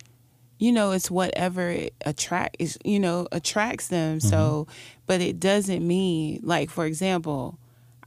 you 0.60 0.72
know, 0.72 0.92
it's 0.92 1.12
whatever 1.12 1.76
attract 2.06 2.58
is, 2.60 2.78
you 2.86 3.00
know, 3.00 3.28
attracts 3.32 3.88
them. 3.88 4.20
So, 4.20 4.68
mm-hmm. 4.68 5.00
but 5.08 5.22
it 5.22 5.40
doesn't 5.40 5.86
mean 5.86 6.40
like, 6.44 6.70
for 6.70 6.86
example, 6.86 7.58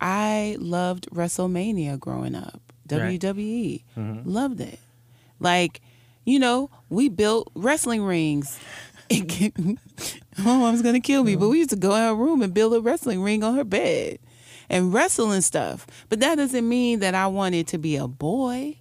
I 0.01 0.57
loved 0.59 1.09
WrestleMania 1.11 1.99
growing 1.99 2.35
up, 2.35 2.61
Right. 2.91 3.21
WWE, 3.21 3.83
mm-hmm. 3.97 4.29
loved 4.29 4.61
it. 4.61 4.79
Like, 5.41 5.81
you 6.25 6.39
know, 6.39 6.71
we 6.89 7.09
built 7.09 7.51
wrestling 7.55 8.03
rings. 8.03 8.59
my 9.11 9.77
mom's 10.39 10.83
gonna 10.83 11.01
kill 11.01 11.25
me, 11.25 11.37
but 11.37 11.49
we 11.49 11.59
used 11.59 11.71
to 11.71 11.77
go 11.77 11.95
in 11.95 12.03
her 12.03 12.15
room 12.15 12.43
and 12.43 12.53
build 12.53 12.75
a 12.75 12.81
wrestling 12.81 13.23
ring 13.23 13.45
on 13.45 13.55
her 13.55 13.65
bed 13.65 14.19
and 14.69 14.93
wrestle 14.93 15.31
and 15.31 15.45
stuff. 15.45 15.87
But 16.09 16.21
that 16.21 16.37
doesn't 16.37 16.69
mean 16.69 17.01
that 17.01 17.15
I 17.15 17.27
wanted 17.29 17.67
to 17.69 17.79
be 17.79 17.97
a 17.97 18.09
boy. 18.09 18.79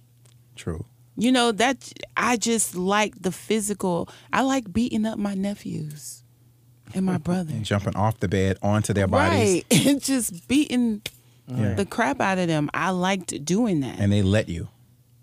True. 0.56 0.84
You 1.16 1.32
know, 1.32 1.52
that 1.52 1.92
I 2.16 2.36
just 2.36 2.74
like 2.76 3.22
the 3.22 3.30
physical. 3.32 4.08
I 4.32 4.42
like 4.42 4.72
beating 4.72 5.06
up 5.06 5.18
my 5.18 5.34
nephews 5.34 6.22
and 6.94 7.06
my 7.06 7.18
brother. 7.18 7.54
Jumping 7.62 7.96
off 7.96 8.20
the 8.20 8.28
bed 8.28 8.58
onto 8.62 8.92
their 8.92 9.06
bodies, 9.06 9.64
Right. 9.70 9.86
And 9.86 10.02
just 10.02 10.46
beating 10.48 11.02
Yeah. 11.48 11.74
the 11.74 11.86
crap 11.86 12.20
out 12.20 12.38
of 12.38 12.48
them. 12.48 12.68
I 12.74 12.90
liked 12.90 13.44
doing 13.44 13.80
that. 13.80 13.98
and 14.00 14.12
they 14.12 14.22
let 14.22 14.48
you. 14.48 14.68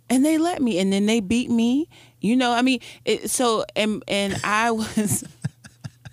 and 0.10 0.24
they 0.26 0.38
let 0.38 0.62
me 0.62 0.80
and 0.80 0.92
then 0.94 1.06
they 1.06 1.20
beat 1.22 1.50
me 1.50 1.88
you 2.22 2.36
know 2.36 2.52
i 2.52 2.62
mean 2.62 2.80
it, 3.06 3.30
so 3.32 3.66
and 3.76 4.04
and 4.08 4.40
i 4.44 4.70
was 4.70 5.24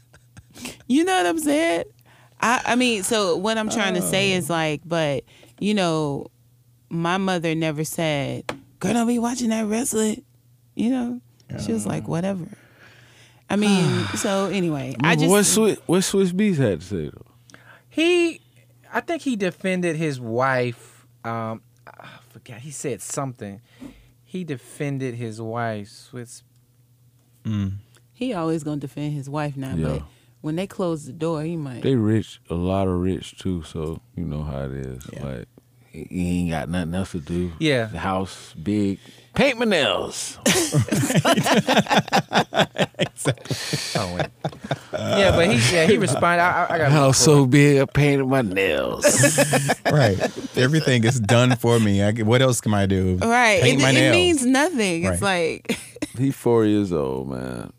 you 0.86 1.04
know 1.04 1.16
what 1.16 1.26
i'm 1.26 1.38
saying 1.38 1.84
i 2.40 2.60
i 2.66 2.74
mean 2.76 3.02
so 3.02 3.36
what 3.36 3.58
i'm 3.58 3.68
trying 3.68 3.94
to 3.94 4.00
say 4.02 4.32
uh. 4.32 4.38
is 4.38 4.48
like 4.48 4.80
but 4.84 5.24
you 5.58 5.74
know 5.74 6.26
my 6.88 7.18
mother 7.18 7.54
never 7.54 7.84
said 7.84 8.44
girl 8.80 8.92
don't 8.94 9.06
be 9.06 9.18
watching 9.18 9.50
that 9.50 9.66
wrestling 9.66 10.22
you 10.74 10.90
know 10.90 11.20
she 11.64 11.72
was 11.72 11.86
like 11.86 12.08
whatever 12.08 12.46
i 13.48 13.56
mean 13.56 14.04
so 14.16 14.46
anyway 14.46 14.94
i 15.02 15.14
just 15.16 15.30
what 15.30 15.44
Swizz, 15.44 15.78
what 15.86 16.00
Swizz 16.00 16.32
Beatz 16.32 16.56
had 16.56 16.80
to 16.80 16.86
say 16.86 17.04
though? 17.10 17.26
He, 17.92 18.40
I 18.92 19.00
think 19.00 19.22
he 19.22 19.34
defended 19.34 19.96
his 19.96 20.20
wife. 20.20 21.04
Um, 21.24 21.60
I 21.84 22.08
forgot. 22.28 22.60
He 22.60 22.70
said 22.70 23.02
something. 23.02 23.60
He 24.24 24.44
defended 24.44 25.16
his 25.16 25.40
wife. 25.40 25.88
Swizz. 26.12 26.42
he 28.12 28.32
always 28.32 28.62
gonna 28.62 28.76
defend 28.80 29.12
his 29.14 29.28
wife 29.28 29.56
now 29.56 29.74
Yeah. 29.74 29.88
but 29.88 30.02
when 30.40 30.54
they 30.54 30.68
close 30.68 31.04
the 31.04 31.12
door 31.12 31.42
he 31.42 31.56
might 31.56 31.82
They 31.82 31.96
rich, 31.96 32.40
a 32.48 32.54
lot 32.54 32.86
of 32.86 32.94
rich 33.00 33.36
too. 33.38 33.64
So 33.64 34.00
you 34.16 34.24
know 34.24 34.44
how 34.44 34.62
it 34.62 34.72
is. 34.72 35.02
Yeah. 35.12 35.24
Like 35.26 35.48
he 35.90 36.04
he 36.10 36.40
ain't 36.40 36.50
got 36.50 36.68
nothing 36.68 36.94
else 36.94 37.12
to 37.12 37.20
do. 37.20 37.52
Yeah. 37.58 37.84
the 37.86 37.98
house 37.98 38.54
big. 38.62 38.98
Paint 39.34 39.58
my 39.58 39.64
nails. 39.64 40.38
Oh 43.96 44.14
wait. 44.14 44.26
yeah, 44.92 45.32
but 45.36 45.48
he 45.50 45.74
yeah 45.74 45.86
he 45.86 45.98
responded. 45.98 46.42
I, 46.42 46.64
I, 46.64 46.74
I 46.74 46.78
got 46.78 46.92
house 46.92 47.18
so 47.18 47.44
big, 47.46 47.80
I 47.80 47.84
painted 47.84 48.26
my 48.26 48.42
nails. 48.42 49.04
right. 49.92 50.18
Everything 50.56 51.04
is 51.04 51.20
done 51.20 51.56
for 51.56 51.78
me. 51.78 52.02
I, 52.02 52.12
what 52.22 52.40
else 52.42 52.60
can 52.60 52.72
I 52.74 52.86
do? 52.86 53.16
Right. 53.16 53.60
Paint 53.62 53.80
It, 53.80 53.82
my 53.82 53.90
it 53.90 53.94
nails. 53.94 54.14
means 54.14 54.46
nothing. 54.46 55.04
It's 55.04 55.22
like 55.22 55.78
he 56.18 56.30
four 56.30 56.64
years 56.64 56.92
old, 56.92 57.30
man. 57.30 57.72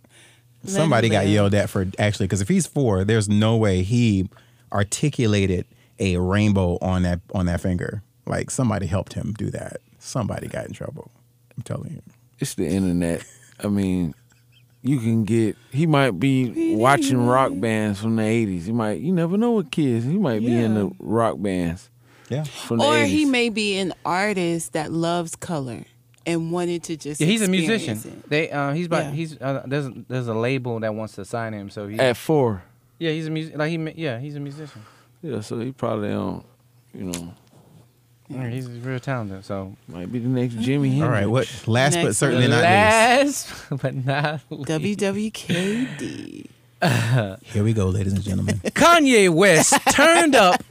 Somebody 0.66 1.10
got 1.10 1.28
yelled 1.28 1.54
at 1.56 1.70
for 1.70 1.88
actually 1.98 2.28
because 2.28 2.42
if 2.42 2.48
he's 2.48 2.68
four, 2.68 3.04
there's 3.04 3.28
no 3.28 3.58
way 3.58 3.82
he 3.82 4.30
articulated 4.72 5.66
a 6.02 6.18
rainbow 6.20 6.78
on 6.82 7.04
that 7.04 7.22
on 7.34 7.46
that 7.46 7.62
finger. 7.62 8.02
Like 8.26 8.52
somebody 8.52 8.86
helped 8.88 9.14
him 9.14 9.34
do 9.38 9.50
that. 9.52 9.78
Somebody 10.00 10.48
got 10.48 10.66
in 10.68 10.74
trouble. 10.74 11.12
I'm 11.56 11.64
telling 11.64 11.94
you. 11.94 12.02
It's 12.40 12.56
the 12.56 12.68
internet. 12.68 13.24
I 13.64 13.68
mean, 13.68 14.14
you 14.82 15.00
can 15.00 15.24
get. 15.26 15.56
He 15.72 15.86
might 15.86 16.20
be 16.20 16.76
watching 16.76 17.26
rock 17.26 17.52
bands 17.56 18.00
from 18.02 18.16
the 18.16 18.24
'80s. 18.24 18.64
He 18.66 18.72
might. 18.72 19.00
You 19.00 19.12
never 19.14 19.38
know 19.38 19.52
with 19.54 19.70
kids. 19.72 20.06
He 20.06 20.18
might 20.18 20.40
be 20.40 20.54
in 20.56 20.74
the 20.76 20.92
rock 21.00 21.36
bands 21.40 21.90
Yeah. 22.30 22.44
from 22.44 22.78
the 22.80 22.86
or 22.86 22.94
80s. 22.96 23.06
he 23.08 23.26
may 23.26 23.50
be 23.50 23.78
an 23.78 23.94
artist 24.06 24.74
that 24.74 24.92
loves 24.92 25.36
color 25.36 25.84
and 26.26 26.52
wanted 26.52 26.84
to 26.84 26.98
just 26.98 27.22
Yeah, 27.22 27.28
he's 27.28 27.42
a 27.44 27.48
musician. 27.48 27.98
it. 28.04 28.30
They 28.30 28.50
uh, 28.52 28.74
he's 28.74 28.86
about 28.88 29.06
Yeah. 29.06 29.12
he's 29.12 29.40
uh, 29.42 29.64
there's 29.68 29.88
there's 30.08 30.28
a 30.28 30.34
label 30.34 30.80
that 30.80 30.94
wants 30.96 31.14
to 31.16 31.26
sign 31.26 31.54
him. 31.54 31.70
So 31.70 31.88
he 31.88 32.00
at 32.00 32.18
four. 32.18 32.64
yeah 33.00 33.12
he's 33.12 33.28
a 33.28 33.32
music 33.32 33.58
like 33.58 33.70
he 33.70 33.78
ma- 33.78 33.92
yeah 33.96 34.18
he's 34.20 34.36
a 34.36 34.40
musician. 34.40 34.82
Yeah, 35.22 35.42
so 35.42 35.60
he 35.60 35.72
probably 35.72 36.10
don't. 36.10 36.44
You 36.94 37.04
know, 37.06 37.34
Yeah, 38.28 38.48
he's 38.50 38.68
real 38.68 39.00
talented. 39.00 39.46
So 39.46 39.76
might 39.88 40.12
be 40.12 40.20
the 40.20 40.28
next 40.28 40.56
Jimi 40.56 40.90
Hendrix. 40.90 41.02
All 41.04 41.10
right. 41.10 41.26
What? 41.28 41.64
Last 41.68 41.96
but 41.96 42.04
Next. 42.06 42.18
certainly 42.18 42.48
not 42.48 42.64
last 42.64 43.54
but 43.82 43.94
not 43.96 44.42
least. 44.50 44.70
WWKD. 45.00 46.00
least. 46.82 47.44
Here 47.54 47.64
we 47.64 47.74
go, 47.74 47.88
ladies 47.90 48.14
and 48.14 48.24
gentlemen. 48.24 48.56
Kanye 48.66 49.30
West 49.30 49.74
turned 49.92 50.36
up 50.36 50.64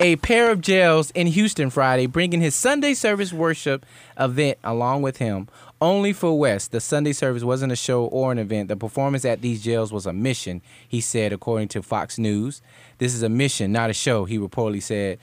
a 0.00 0.16
pair 0.16 0.50
of 0.50 0.60
jails 0.60 1.10
in 1.12 1.26
Houston 1.28 1.70
Friday, 1.70 2.06
bringing 2.06 2.40
his 2.40 2.54
Sunday 2.54 2.94
service 2.94 3.32
worship 3.32 3.86
event 4.18 4.58
along 4.62 5.02
with 5.02 5.16
him. 5.16 5.48
Only 5.84 6.14
for 6.14 6.38
West, 6.38 6.72
the 6.72 6.80
Sunday 6.80 7.12
service 7.12 7.42
wasn't 7.42 7.70
a 7.70 7.76
show 7.76 8.06
or 8.06 8.32
an 8.32 8.38
event. 8.38 8.68
The 8.68 8.76
performance 8.76 9.26
at 9.26 9.42
these 9.42 9.62
jails 9.62 9.92
was 9.92 10.06
a 10.06 10.14
mission, 10.14 10.62
he 10.88 11.02
said, 11.02 11.30
according 11.30 11.68
to 11.68 11.82
Fox 11.82 12.16
News. 12.16 12.62
This 12.96 13.12
is 13.12 13.22
a 13.22 13.28
mission, 13.28 13.70
not 13.70 13.90
a 13.90 13.92
show, 13.92 14.24
he 14.24 14.38
reportedly 14.38 14.82
said. 14.82 15.18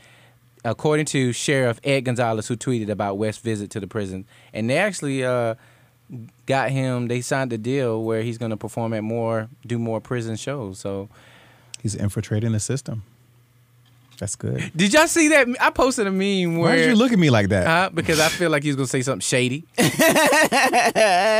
According 0.63 1.07
to 1.07 1.33
Sheriff 1.33 1.79
Ed 1.83 2.01
Gonzalez, 2.01 2.47
who 2.47 2.55
tweeted 2.55 2.89
about 2.89 3.17
West's 3.17 3.41
visit 3.41 3.71
to 3.71 3.79
the 3.79 3.87
prison. 3.87 4.27
And 4.53 4.69
they 4.69 4.77
actually 4.77 5.25
uh, 5.25 5.55
got 6.45 6.69
him, 6.69 7.07
they 7.07 7.21
signed 7.21 7.51
a 7.53 7.57
deal 7.57 8.03
where 8.03 8.21
he's 8.21 8.37
going 8.37 8.51
to 8.51 8.57
perform 8.57 8.93
at 8.93 9.03
more, 9.03 9.49
do 9.65 9.79
more 9.79 9.99
prison 9.99 10.35
shows. 10.35 10.77
So 10.77 11.09
He's 11.81 11.95
infiltrating 11.95 12.51
the 12.51 12.59
system. 12.59 13.01
That's 14.21 14.35
good. 14.35 14.71
Did 14.75 14.93
y'all 14.93 15.07
see 15.07 15.29
that? 15.29 15.47
I 15.59 15.71
posted 15.71 16.05
a 16.05 16.11
meme 16.11 16.57
where 16.59 16.69
Why 16.69 16.75
did 16.75 16.89
you 16.89 16.95
look 16.95 17.11
at 17.11 17.17
me 17.17 17.31
like 17.31 17.49
that? 17.49 17.65
Huh? 17.65 17.89
Because 17.91 18.19
I 18.19 18.29
feel 18.29 18.51
like 18.51 18.61
he 18.61 18.69
was 18.69 18.75
gonna 18.75 18.85
say 18.85 19.01
something 19.01 19.19
shady. 19.19 19.65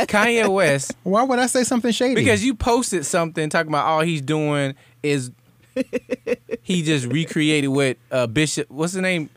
Kanye 0.08 0.48
West, 0.52 0.96
Why 1.04 1.22
would 1.22 1.38
I 1.38 1.46
say 1.46 1.62
something 1.62 1.92
shady? 1.92 2.16
because 2.16 2.44
you 2.44 2.56
posted 2.56 3.06
something 3.06 3.48
talking 3.50 3.70
about 3.70 3.86
all 3.86 4.00
he's 4.00 4.20
doing 4.20 4.74
is 5.00 5.30
he 6.62 6.82
just 6.82 7.06
recreated 7.06 7.70
what 7.70 7.98
uh, 8.10 8.26
Bishop. 8.26 8.68
What's 8.68 8.94
the 8.94 9.00
name? 9.02 9.30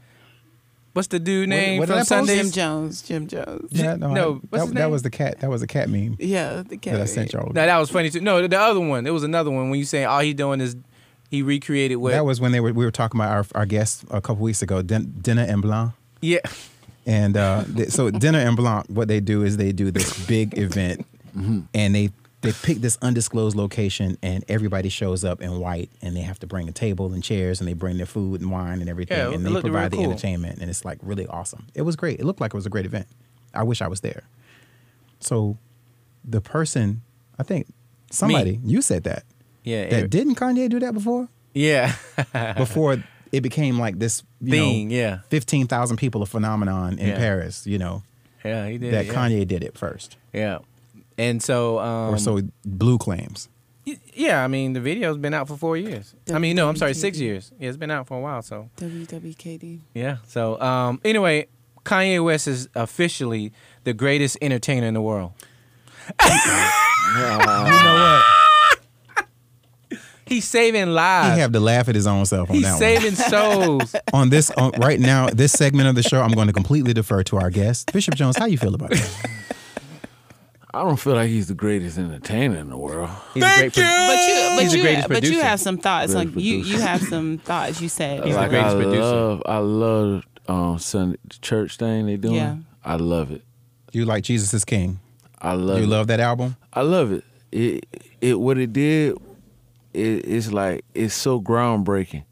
What's 0.93 1.09
the 1.09 1.19
dude 1.19 1.49
name 1.49 1.79
what 1.79 1.87
did 1.89 1.97
I 1.97 2.03
from 2.03 2.19
post? 2.21 2.29
Sunday? 2.29 2.37
Jim 2.37 2.51
Jones. 2.51 3.01
Jim 3.03 3.27
Jones. 3.27 3.69
Yeah, 3.71 3.95
no, 3.95 4.11
no, 4.11 4.21
I- 4.21 4.33
what's 4.33 4.49
that, 4.49 4.59
his 4.65 4.73
that 4.73 4.89
was 4.91 5.01
the 5.03 5.09
cat. 5.11 5.39
That 5.41 5.49
was 5.51 5.61
a 5.61 5.67
cat 5.67 5.87
meme 5.89 6.15
Yeah, 6.19 6.63
the 6.67 6.77
cat. 6.77 6.93
that 6.93 7.01
I 7.03 7.05
sent 7.05 7.33
y'all. 7.33 7.47
No, 7.53 7.65
that 7.65 7.77
was 7.77 7.91
funny 7.91 8.09
too. 8.09 8.21
No, 8.21 8.41
the, 8.41 8.47
the 8.47 8.59
other 8.59 8.79
one. 8.79 9.05
It 9.05 9.11
was 9.11 9.23
another 9.23 9.51
one 9.51 9.69
when 9.69 9.77
you 9.77 9.85
saying 9.85 10.07
all 10.07 10.21
he's 10.21 10.33
doing 10.35 10.61
is 10.61 10.75
he 11.29 11.41
recreated 11.41 11.97
what. 11.97 12.11
That 12.11 12.25
was 12.25 12.39
when 12.41 12.51
they 12.51 12.59
were. 12.59 12.73
We 12.73 12.85
were 12.85 12.91
talking 12.91 13.19
about 13.19 13.31
our 13.31 13.45
our 13.55 13.65
guest 13.65 14.03
a 14.09 14.21
couple 14.21 14.43
weeks 14.43 14.61
ago, 14.61 14.81
Din- 14.81 15.13
Dîner 15.21 15.47
en 15.47 15.61
Blanc. 15.61 15.91
yeah. 16.21 16.39
And 17.07 17.37
uh, 17.37 17.63
th- 17.75 17.89
so 17.89 18.09
Dîner 18.09 18.43
en 18.45 18.55
Blanc, 18.55 18.89
what 18.89 19.07
they 19.07 19.19
do 19.19 19.43
is 19.43 19.57
they 19.57 19.71
do 19.71 19.91
this 19.91 20.25
big 20.25 20.57
event, 20.57 21.05
and 21.35 21.93
they 21.95 22.09
they 22.41 22.51
pick 22.51 22.77
this 22.79 22.97
undisclosed 23.01 23.55
location, 23.55 24.17
and 24.23 24.43
everybody 24.47 24.89
shows 24.89 25.23
up 25.23 25.41
in 25.41 25.59
white, 25.59 25.89
and 26.01 26.15
they 26.15 26.21
have 26.21 26.39
to 26.39 26.47
bring 26.47 26.67
a 26.67 26.71
table 26.71 27.13
and 27.13 27.23
chairs, 27.23 27.59
and 27.59 27.67
they 27.67 27.73
bring 27.73 27.97
their 27.97 28.05
food 28.07 28.41
and 28.41 28.49
wine 28.51 28.81
and 28.81 28.89
everything, 28.89 29.17
Yeah, 29.17 29.31
and 29.33 29.45
they 29.45 29.49
looked 29.49 29.65
real 29.65 29.73
provide 29.73 29.91
the 29.91 29.97
cool. 29.97 30.05
entertainment, 30.11 30.59
and 30.61 30.69
it's 30.69 30.83
like 30.85 30.97
really 31.01 31.27
awesome. 31.27 31.67
It 31.75 31.83
was 31.83 31.95
great. 31.95 32.19
It 32.19 32.25
looked 32.25 32.41
like 32.41 32.53
it 32.53 32.57
was 32.57 32.65
a 32.65 32.69
great 32.69 32.85
event. 32.87 33.07
I 33.53 33.63
wish 33.63 33.81
I 33.81 33.87
was 33.87 34.01
there. 34.01 34.23
So, 35.19 35.57
the 36.23 36.41
person, 36.41 37.01
I 37.39 37.43
think 37.43 37.67
somebody 38.11 38.59
you 38.63 38.81
said 38.81 39.03
that 39.03 39.23
Yeah. 39.65 39.89
that 39.89 40.03
it- 40.05 40.09
didn't 40.09 40.35
Kanye 40.35 40.69
do 40.69 40.79
that 40.79 40.93
before? 40.93 41.27
yeah. 41.53 41.93
Before 42.57 42.97
it 43.31 43.41
became 43.41 43.77
like 43.79 43.99
this 43.99 44.23
you 44.41 44.51
Thing, 44.51 44.87
know, 44.89 44.95
yeah. 44.95 45.19
fifteen 45.29 45.67
thousand 45.67 45.97
people 45.97 46.21
a 46.21 46.25
phenomenon 46.25 46.97
in 46.99 47.07
Yeah. 47.09 47.17
Paris. 47.17 47.65
You 47.67 47.77
know 47.79 48.03
yeah, 48.45 48.67
he 48.69 48.77
did. 48.77 48.93
that 48.93 49.05
yeah. 49.07 49.13
Kanye 49.13 49.45
did 49.47 49.63
it 49.63 49.77
first, 49.77 50.15
Yeah. 50.31 50.59
And 51.17 51.41
so, 51.41 51.79
um, 51.79 52.13
or 52.13 52.17
so 52.17 52.41
Blue 52.65 52.97
claims. 52.97 53.49
Yeah, 54.13 54.43
I 54.43 54.47
mean 54.47 54.73
the 54.73 54.81
video's 54.81 55.17
been 55.17 55.33
out 55.33 55.47
for 55.47 55.55
four 55.57 55.77
years. 55.77 56.13
I 56.33 56.39
mean, 56.39 56.55
no, 56.55 56.67
I'm 56.69 56.75
sorry, 56.75 56.93
six 56.93 57.19
years. 57.19 57.51
Yeah, 57.59 57.69
it's 57.69 57.77
been 57.77 57.91
out 57.91 58.07
for 58.07 58.17
a 58.17 58.21
while. 58.21 58.41
So 58.41 58.69
WWKD. 58.77 59.79
yeah. 59.93 60.17
So 60.27 60.59
um, 60.61 60.99
anyway, 61.05 61.47
Kanye 61.85 62.23
West 62.23 62.47
is 62.47 62.67
officially 62.75 63.51
the 63.83 63.93
greatest 63.93 64.37
entertainer 64.41 64.87
in 64.87 64.93
the 64.93 65.01
world. 65.01 65.31
You 67.15 67.21
know 67.21 67.37
what? 67.37 68.23
He's 70.25 70.45
saving 70.45 70.87
lives. 70.89 71.35
He 71.35 71.39
have 71.41 71.51
to 71.51 71.59
laugh 71.59 71.87
at 71.87 71.95
his 71.95 72.07
own 72.07 72.25
self 72.25 72.49
on 72.49 72.59
that 72.61 72.79
one. 72.79 72.81
He's 72.81 73.01
that 73.01 73.01
saving 73.01 73.15
souls. 73.15 73.95
On 74.13 74.29
this, 74.29 74.49
on, 74.51 74.71
right 74.79 74.99
now, 74.99 75.27
this 75.29 75.51
segment 75.51 75.87
of 75.87 75.95
the 75.95 76.01
show, 76.03 76.21
I'm 76.21 76.31
going 76.31 76.47
to 76.47 76.53
completely 76.53 76.93
defer 76.93 77.21
to 77.23 77.37
our 77.37 77.49
guest, 77.49 77.91
Bishop 77.93 78.15
Jones. 78.15 78.37
How 78.37 78.45
you 78.45 78.57
feel 78.57 78.73
about 78.73 78.89
that? 78.91 79.29
I 80.73 80.81
don't 80.83 80.97
feel 80.97 81.13
like 81.13 81.29
he's 81.29 81.47
the 81.47 81.53
greatest 81.53 81.97
entertainer 81.97 82.57
in 82.57 82.69
the 82.69 82.77
world. 82.77 83.09
He's 83.33 83.43
a 83.43 83.57
great 83.59 83.73
pro- 83.73 83.83
But 83.83 84.27
you, 84.27 84.49
but 84.57 84.73
you, 84.75 84.81
greatest 84.81 85.07
but 85.09 85.23
you 85.23 85.41
have 85.41 85.59
some 85.59 85.77
thoughts. 85.77 86.13
Like 86.13 86.35
you, 86.35 86.57
you 86.57 86.79
have 86.81 87.01
some 87.01 87.37
thoughts. 87.37 87.79
You 87.81 87.87
said 87.87 88.25
He's 88.25 88.33
the 88.35 88.41
like 88.41 88.49
greatest 88.49 88.75
I 88.75 88.79
producer. 88.81 89.01
love, 89.01 89.41
I 89.45 89.57
love 89.59 90.25
um 90.47 90.77
Sunday 90.79 91.17
the 91.27 91.37
church 91.39 91.77
thing 91.77 92.07
they 92.07 92.17
doing. 92.17 92.35
Yeah. 92.35 92.57
I 92.83 92.95
love 92.97 93.31
it. 93.31 93.43
You 93.93 94.03
like 94.05 94.23
Jesus 94.25 94.53
is 94.53 94.65
King? 94.65 94.99
I 95.41 95.53
love 95.53 95.77
You 95.77 95.85
it. 95.85 95.89
love 95.89 96.07
that 96.07 96.19
album? 96.19 96.57
I 96.73 96.81
love 96.81 97.11
it. 97.13 97.23
It 97.53 97.85
it 98.19 98.39
what 98.39 98.57
it 98.57 98.73
did. 98.73 99.17
It, 99.95 100.25
it's 100.27 100.51
like 100.51 100.83
it's 100.93 101.13
so 101.15 101.39
groundbreaking 101.41 102.23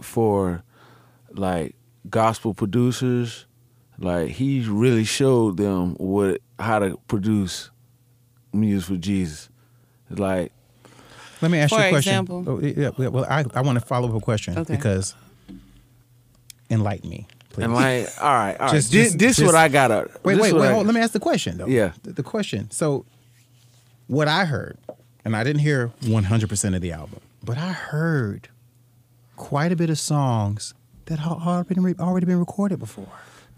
for 0.00 0.62
like 1.32 1.74
gospel 2.08 2.54
producers. 2.54 3.46
Like 3.98 4.30
he 4.30 4.64
really 4.68 5.04
showed 5.04 5.56
them 5.56 5.94
what 5.96 6.40
how 6.58 6.78
to 6.80 6.98
produce 7.08 7.70
music 8.52 8.88
for 8.88 8.96
Jesus. 8.96 9.48
Like 10.10 10.52
Let 11.42 11.50
me 11.50 11.58
ask 11.58 11.70
For 11.74 11.80
you 11.80 11.86
a 11.86 11.90
question. 11.90 12.10
example. 12.12 12.44
Oh, 12.46 12.60
yeah, 12.60 12.90
yeah, 12.98 13.08
well, 13.08 13.24
I, 13.28 13.44
I 13.54 13.60
want 13.60 13.78
to 13.78 13.84
follow 13.84 14.08
up 14.08 14.14
a 14.16 14.20
question 14.20 14.58
Okay. 14.58 14.74
because 14.76 15.14
enlighten 16.70 17.08
me, 17.10 17.26
please. 17.50 17.64
and 17.64 17.74
like 17.74 18.08
all 18.20 18.32
right, 18.32 18.56
all 18.58 18.66
right. 18.66 18.72
Just- 18.74 18.92
this 18.92 19.06
just- 19.08 19.18
this 19.18 19.36
just- 19.36 19.46
what 19.46 19.54
I 19.54 19.68
gotta. 19.68 20.10
Wait, 20.24 20.34
this 20.34 20.42
wait, 20.42 20.52
what 20.52 20.62
wait. 20.62 20.68
I- 20.68 20.72
Hold, 20.72 20.86
let 20.86 20.94
me 20.94 21.00
ask 21.00 21.12
the 21.12 21.20
question 21.20 21.58
though. 21.58 21.66
Yeah. 21.66 21.92
The, 22.02 22.12
the 22.14 22.22
question. 22.22 22.70
So, 22.70 23.04
what 24.06 24.28
I 24.28 24.44
heard, 24.44 24.78
and 25.24 25.36
I 25.36 25.44
didn't 25.44 25.60
hear 25.62 25.88
100% 26.02 26.74
of 26.76 26.80
the 26.82 26.92
album, 26.92 27.20
but 27.42 27.56
I 27.58 27.72
heard 27.72 28.48
quite 29.36 29.72
a 29.72 29.76
bit 29.76 29.90
of 29.90 29.98
songs 29.98 30.74
that 31.06 31.18
had 31.18 31.32
already 31.32 31.74
been, 31.74 31.96
already 32.00 32.26
been 32.26 32.38
recorded 32.38 32.78
before. 32.78 33.08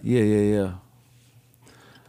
Yeah, 0.02 0.22
yeah, 0.22 0.54
yeah. 0.56 0.72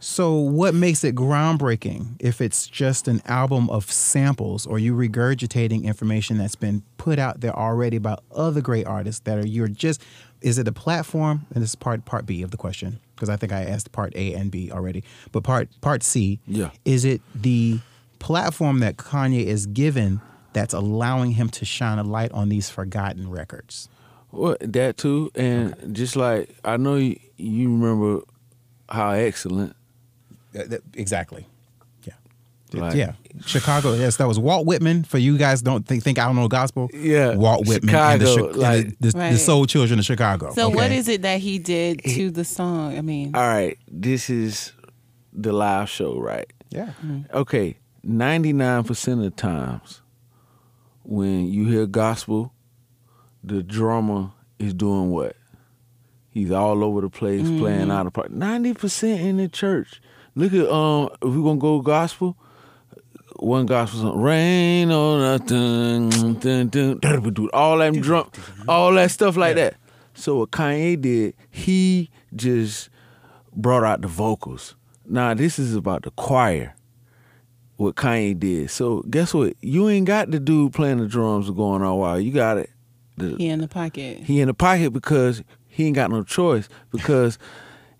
So, 0.00 0.34
what 0.36 0.74
makes 0.74 1.02
it 1.02 1.16
groundbreaking 1.16 2.14
if 2.20 2.40
it's 2.40 2.68
just 2.68 3.08
an 3.08 3.20
album 3.26 3.68
of 3.68 3.90
samples 3.90 4.64
or 4.64 4.78
you 4.78 4.94
regurgitating 4.94 5.82
information 5.82 6.38
that's 6.38 6.54
been 6.54 6.84
put 6.98 7.18
out 7.18 7.40
there 7.40 7.52
already 7.56 7.98
by 7.98 8.16
other 8.32 8.60
great 8.60 8.86
artists 8.86 9.22
that 9.24 9.38
are 9.38 9.46
you're 9.46 9.66
just 9.68 10.00
is 10.40 10.56
it 10.56 10.68
a 10.68 10.72
platform? 10.72 11.46
And 11.52 11.64
this 11.64 11.70
is 11.70 11.74
part 11.74 12.04
part 12.04 12.26
B 12.26 12.42
of 12.42 12.52
the 12.52 12.56
question 12.56 13.00
because 13.16 13.28
I 13.28 13.34
think 13.34 13.52
I 13.52 13.64
asked 13.64 13.90
part 13.90 14.12
A 14.14 14.34
and 14.34 14.52
B 14.52 14.70
already. 14.70 15.02
But 15.32 15.42
part 15.42 15.68
part 15.80 16.04
C, 16.04 16.38
Yeah. 16.46 16.70
is 16.84 17.04
it 17.04 17.20
the 17.34 17.80
platform 18.18 18.80
that 18.80 18.96
Kanye 18.96 19.44
is 19.44 19.66
given 19.66 20.20
that's 20.52 20.74
allowing 20.74 21.32
him 21.32 21.48
to 21.50 21.64
shine 21.64 21.98
a 21.98 22.02
light 22.02 22.32
on 22.32 22.48
these 22.48 22.68
forgotten 22.70 23.30
records? 23.30 23.88
Well, 24.32 24.56
that 24.60 24.96
too, 24.98 25.30
and 25.34 25.74
just 25.94 26.14
like 26.16 26.54
I 26.64 26.76
know 26.76 26.96
you, 26.96 27.18
you 27.36 27.68
remember 27.70 28.22
how 28.88 29.10
excellent 29.12 29.74
Uh, 30.54 30.64
that- 30.66 30.82
exactly. 30.94 31.46
Yeah. 32.04 32.12
Like, 32.74 32.94
yeah, 32.94 33.12
Chicago. 33.46 33.94
Yes, 33.94 34.16
that 34.16 34.28
was 34.28 34.38
Walt 34.38 34.66
Whitman. 34.66 35.04
For 35.04 35.16
you 35.16 35.38
guys 35.38 35.62
don't 35.62 35.86
think 35.86 36.02
think 36.02 36.18
I 36.18 36.26
don't 36.26 36.36
know 36.36 36.48
gospel. 36.48 36.90
Yeah, 36.92 37.36
Walt 37.36 37.66
Whitman 37.66 37.94
and 37.94 38.20
the, 38.20 38.26
Chicago, 38.26 38.52
Chi- 38.52 38.58
like- 38.58 38.98
the, 39.00 39.10
the, 39.12 39.18
the 39.18 39.38
Soul 39.38 39.64
Children 39.64 39.98
of 39.98 40.04
Chicago. 40.04 40.52
So 40.52 40.68
what 40.68 40.86
okay? 40.86 40.98
is 40.98 41.08
it 41.08 41.22
that 41.22 41.40
he 41.40 41.58
did 41.58 42.02
to 42.04 42.30
the 42.30 42.44
song? 42.44 42.98
I 42.98 43.00
mean, 43.00 43.34
All 43.34 43.40
right, 43.48 43.78
this 43.90 44.28
is 44.28 44.72
the 45.32 45.52
live 45.54 45.88
show, 45.88 46.20
right? 46.20 46.46
Yeah, 46.70 46.92
Okay, 47.32 47.77
99% 48.06 49.12
of 49.12 49.18
the 49.20 49.30
times 49.30 50.02
when 51.02 51.46
you 51.46 51.66
hear 51.66 51.86
gospel, 51.86 52.52
the 53.42 53.62
drummer 53.62 54.30
is 54.58 54.74
doing 54.74 55.10
what? 55.10 55.36
He's 56.30 56.52
all 56.52 56.84
over 56.84 57.00
the 57.00 57.08
place 57.08 57.42
playing 57.42 57.90
out 57.90 58.06
of 58.06 58.12
part. 58.12 58.32
90% 58.32 59.20
in 59.20 59.38
the 59.38 59.48
church. 59.48 60.00
Look 60.34 60.52
at 60.52 60.68
um 60.70 61.08
if 61.14 61.34
we're 61.34 61.42
gonna 61.42 61.58
go 61.58 61.80
gospel, 61.80 62.36
one 63.36 63.66
gospel 63.66 64.00
song, 64.00 64.20
rain 64.20 64.92
on 64.92 65.20
us, 65.20 65.40
dun, 65.40 66.34
dun, 66.34 66.68
dun, 66.68 67.50
all 67.52 67.78
that 67.78 67.92
drum, 68.00 68.30
all 68.68 68.92
that 68.92 69.10
stuff 69.10 69.36
like 69.36 69.56
that. 69.56 69.74
So 70.14 70.38
what 70.38 70.50
Kanye 70.50 71.00
did, 71.00 71.34
he 71.50 72.10
just 72.36 72.90
brought 73.54 73.82
out 73.82 74.02
the 74.02 74.08
vocals. 74.08 74.76
Now 75.06 75.34
this 75.34 75.58
is 75.58 75.74
about 75.74 76.02
the 76.02 76.10
choir. 76.12 76.74
What 77.78 77.94
Kanye 77.94 78.38
did. 78.38 78.70
So 78.70 79.02
guess 79.08 79.32
what? 79.32 79.54
You 79.60 79.88
ain't 79.88 80.06
got 80.06 80.30
the 80.32 80.38
dude 80.40 80.72
playing 80.72 80.98
the 80.98 81.06
drums 81.06 81.48
going 81.50 81.80
on 81.80 81.96
while 81.96 82.20
you 82.20 82.32
got 82.32 82.58
it. 82.58 82.70
The, 83.16 83.36
he 83.36 83.48
in 83.48 83.60
the 83.60 83.68
pocket. 83.68 84.18
he 84.24 84.40
in 84.40 84.48
the 84.48 84.54
pocket 84.54 84.92
because 84.92 85.42
he 85.68 85.86
ain't 85.86 85.94
got 85.94 86.10
no 86.10 86.24
choice 86.24 86.68
because 86.90 87.38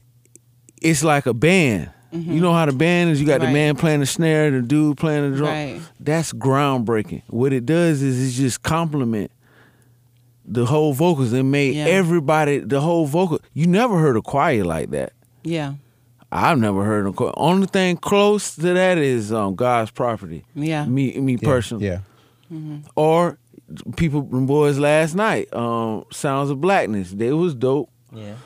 it's 0.83 1.03
like 1.05 1.27
a 1.27 1.33
band. 1.35 1.91
Mm-hmm. 2.13 2.33
You 2.33 2.41
know 2.41 2.53
how 2.53 2.67
the 2.67 2.73
band 2.73 3.11
is. 3.11 3.21
You 3.21 3.27
got 3.27 3.41
the 3.41 3.51
man 3.51 3.77
playing 3.77 4.01
the 4.01 4.07
snare, 4.07 4.51
the 4.51 4.63
dude 4.63 4.97
playing 4.97 5.31
the 5.31 5.37
drum. 5.37 5.51
Right. 5.51 5.81
That's 6.01 6.33
groundbreaking. 6.33 7.23
What 7.29 7.53
it 7.53 7.65
does 7.67 8.03
is 8.03 8.37
it 8.37 8.41
just 8.41 8.63
complement 8.63 9.31
the 10.45 10.67
whole 10.67 10.93
vocals 10.93 11.33
and 11.33 11.51
made 11.53 11.77
Yeah. 11.77 11.85
everybody 11.85 12.59
the 12.59 12.81
whole 12.81 13.07
vocal. 13.07 13.39
You 13.55 13.67
never 13.69 13.99
heard 13.99 14.17
a 14.17 14.23
choir 14.23 14.65
like 14.65 14.91
that. 14.91 15.13
Yeah, 15.45 15.75
I've 16.31 16.59
never 16.59 16.85
heard 16.85 17.07
a 17.07 17.13
choir. 17.13 17.33
Only 17.37 17.67
thing 17.67 17.97
close 17.97 18.55
to 18.57 18.75
that 18.75 18.99
is 18.99 19.33
um, 19.33 19.55
God's 19.55 19.91
property. 19.91 20.45
yeah. 20.55 20.85
Me, 20.85 21.19
me 21.19 21.33
yeah, 21.35 21.39
personally 21.43 21.87
Yeah, 21.87 22.01
or 22.97 23.39
people 23.97 24.23
them 24.23 24.47
boys 24.47 24.79
last 24.79 25.15
night 25.15 25.53
um 25.53 26.05
sounds 26.11 26.49
of 26.49 26.59
blackness 26.59 27.11
they 27.11 27.31
was 27.35 27.55
dope 27.55 27.91
Yeah. 28.15 28.37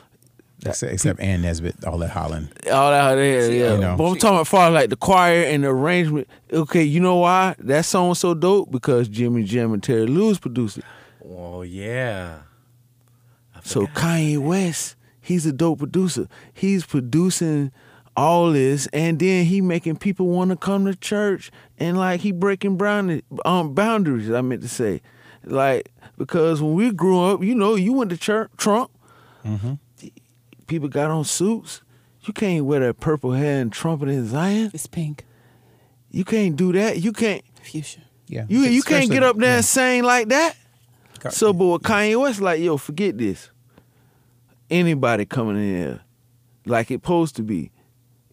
except, 0.65 0.91
except 0.91 1.19
Ann 1.21 1.43
Nesby, 1.43 1.87
all 1.87 1.97
that 1.99 2.09
hollering. 2.09 2.49
all 2.69 2.91
that 2.91 3.15
there 3.15 3.49
yeah 3.49 3.75
You 3.75 3.79
know. 3.79 3.95
but 3.95 4.03
i'm 4.05 4.15
talking 4.17 4.35
about 4.35 4.47
far 4.47 4.69
like 4.69 4.89
the 4.89 4.97
choir 4.97 5.43
and 5.45 5.63
the 5.63 5.69
arrangement 5.69 6.27
okay 6.51 6.83
you 6.83 6.99
know 6.99 7.15
why 7.19 7.55
that 7.59 7.85
song 7.85 8.09
was 8.09 8.19
so 8.19 8.33
dope 8.33 8.69
because 8.69 9.07
jimmy 9.07 9.43
jam 9.43 9.71
and 9.71 9.81
terry 9.81 10.05
lewis 10.07 10.39
produced 10.39 10.79
it 10.79 10.85
Oh 11.25 11.61
yeah. 11.61 12.39
so 13.63 13.87
kanye 13.87 14.37
west 14.39 14.95
he's 15.23 15.45
a 15.45 15.53
dope 15.53 15.79
producer. 15.79 16.27
He's 16.53 16.85
producing 16.85 17.71
all 18.15 18.51
this 18.51 18.87
and 18.93 19.17
then 19.17 19.45
he 19.45 19.59
making 19.59 19.97
people 19.97 20.27
want 20.27 20.51
to 20.51 20.55
come 20.55 20.85
to 20.85 20.93
church 20.93 21.49
and 21.79 21.97
like 21.97 22.21
he 22.21 22.31
breaking 22.31 22.77
brown 22.77 23.23
um 23.43 23.73
boundaries 23.73 24.29
i 24.29 24.39
meant 24.41 24.61
to 24.61 24.67
say. 24.67 25.01
Like 25.43 25.89
because 26.15 26.61
when 26.61 26.75
we 26.75 26.91
grew 26.91 27.19
up 27.23 27.43
you 27.43 27.55
know 27.55 27.73
you 27.75 27.93
went 27.93 28.11
to 28.11 28.17
church 28.17 28.51
trump. 28.57 28.91
People 30.67 30.87
got 30.87 31.11
on 31.11 31.25
suits. 31.25 31.81
You 32.21 32.33
can't 32.33 32.63
wear 32.65 32.79
that 32.79 32.99
purple 32.99 33.33
hair 33.33 33.61
and 33.61 33.71
trumpet 33.71 34.07
in 34.07 34.25
zion. 34.25 34.71
It's 34.73 34.87
pink, 34.87 35.25
you 36.09 36.23
can't 36.23 36.55
do 36.55 36.71
that. 36.71 37.01
You 37.01 37.11
can't 37.11 37.43
fuchsia. 37.61 38.01
Yeah, 38.27 38.45
you 38.47 38.61
you 38.61 38.81
can't 38.81 39.09
get 39.09 39.23
up 39.23 39.35
there 39.37 39.49
yeah. 39.49 39.55
and 39.57 39.65
sing 39.65 40.03
like 40.03 40.29
that. 40.29 40.55
Got- 41.19 41.33
so 41.33 41.51
but 41.51 41.65
with 41.65 41.81
kanye 41.83 42.19
west 42.19 42.39
like 42.39 42.61
yo 42.61 42.77
forget 42.77 43.17
this 43.17 43.49
anybody 44.73 45.25
coming 45.25 45.55
in 45.57 45.75
here 45.77 46.01
like 46.65 46.89
it 46.91 46.95
supposed 46.95 47.35
to 47.37 47.43
be 47.43 47.71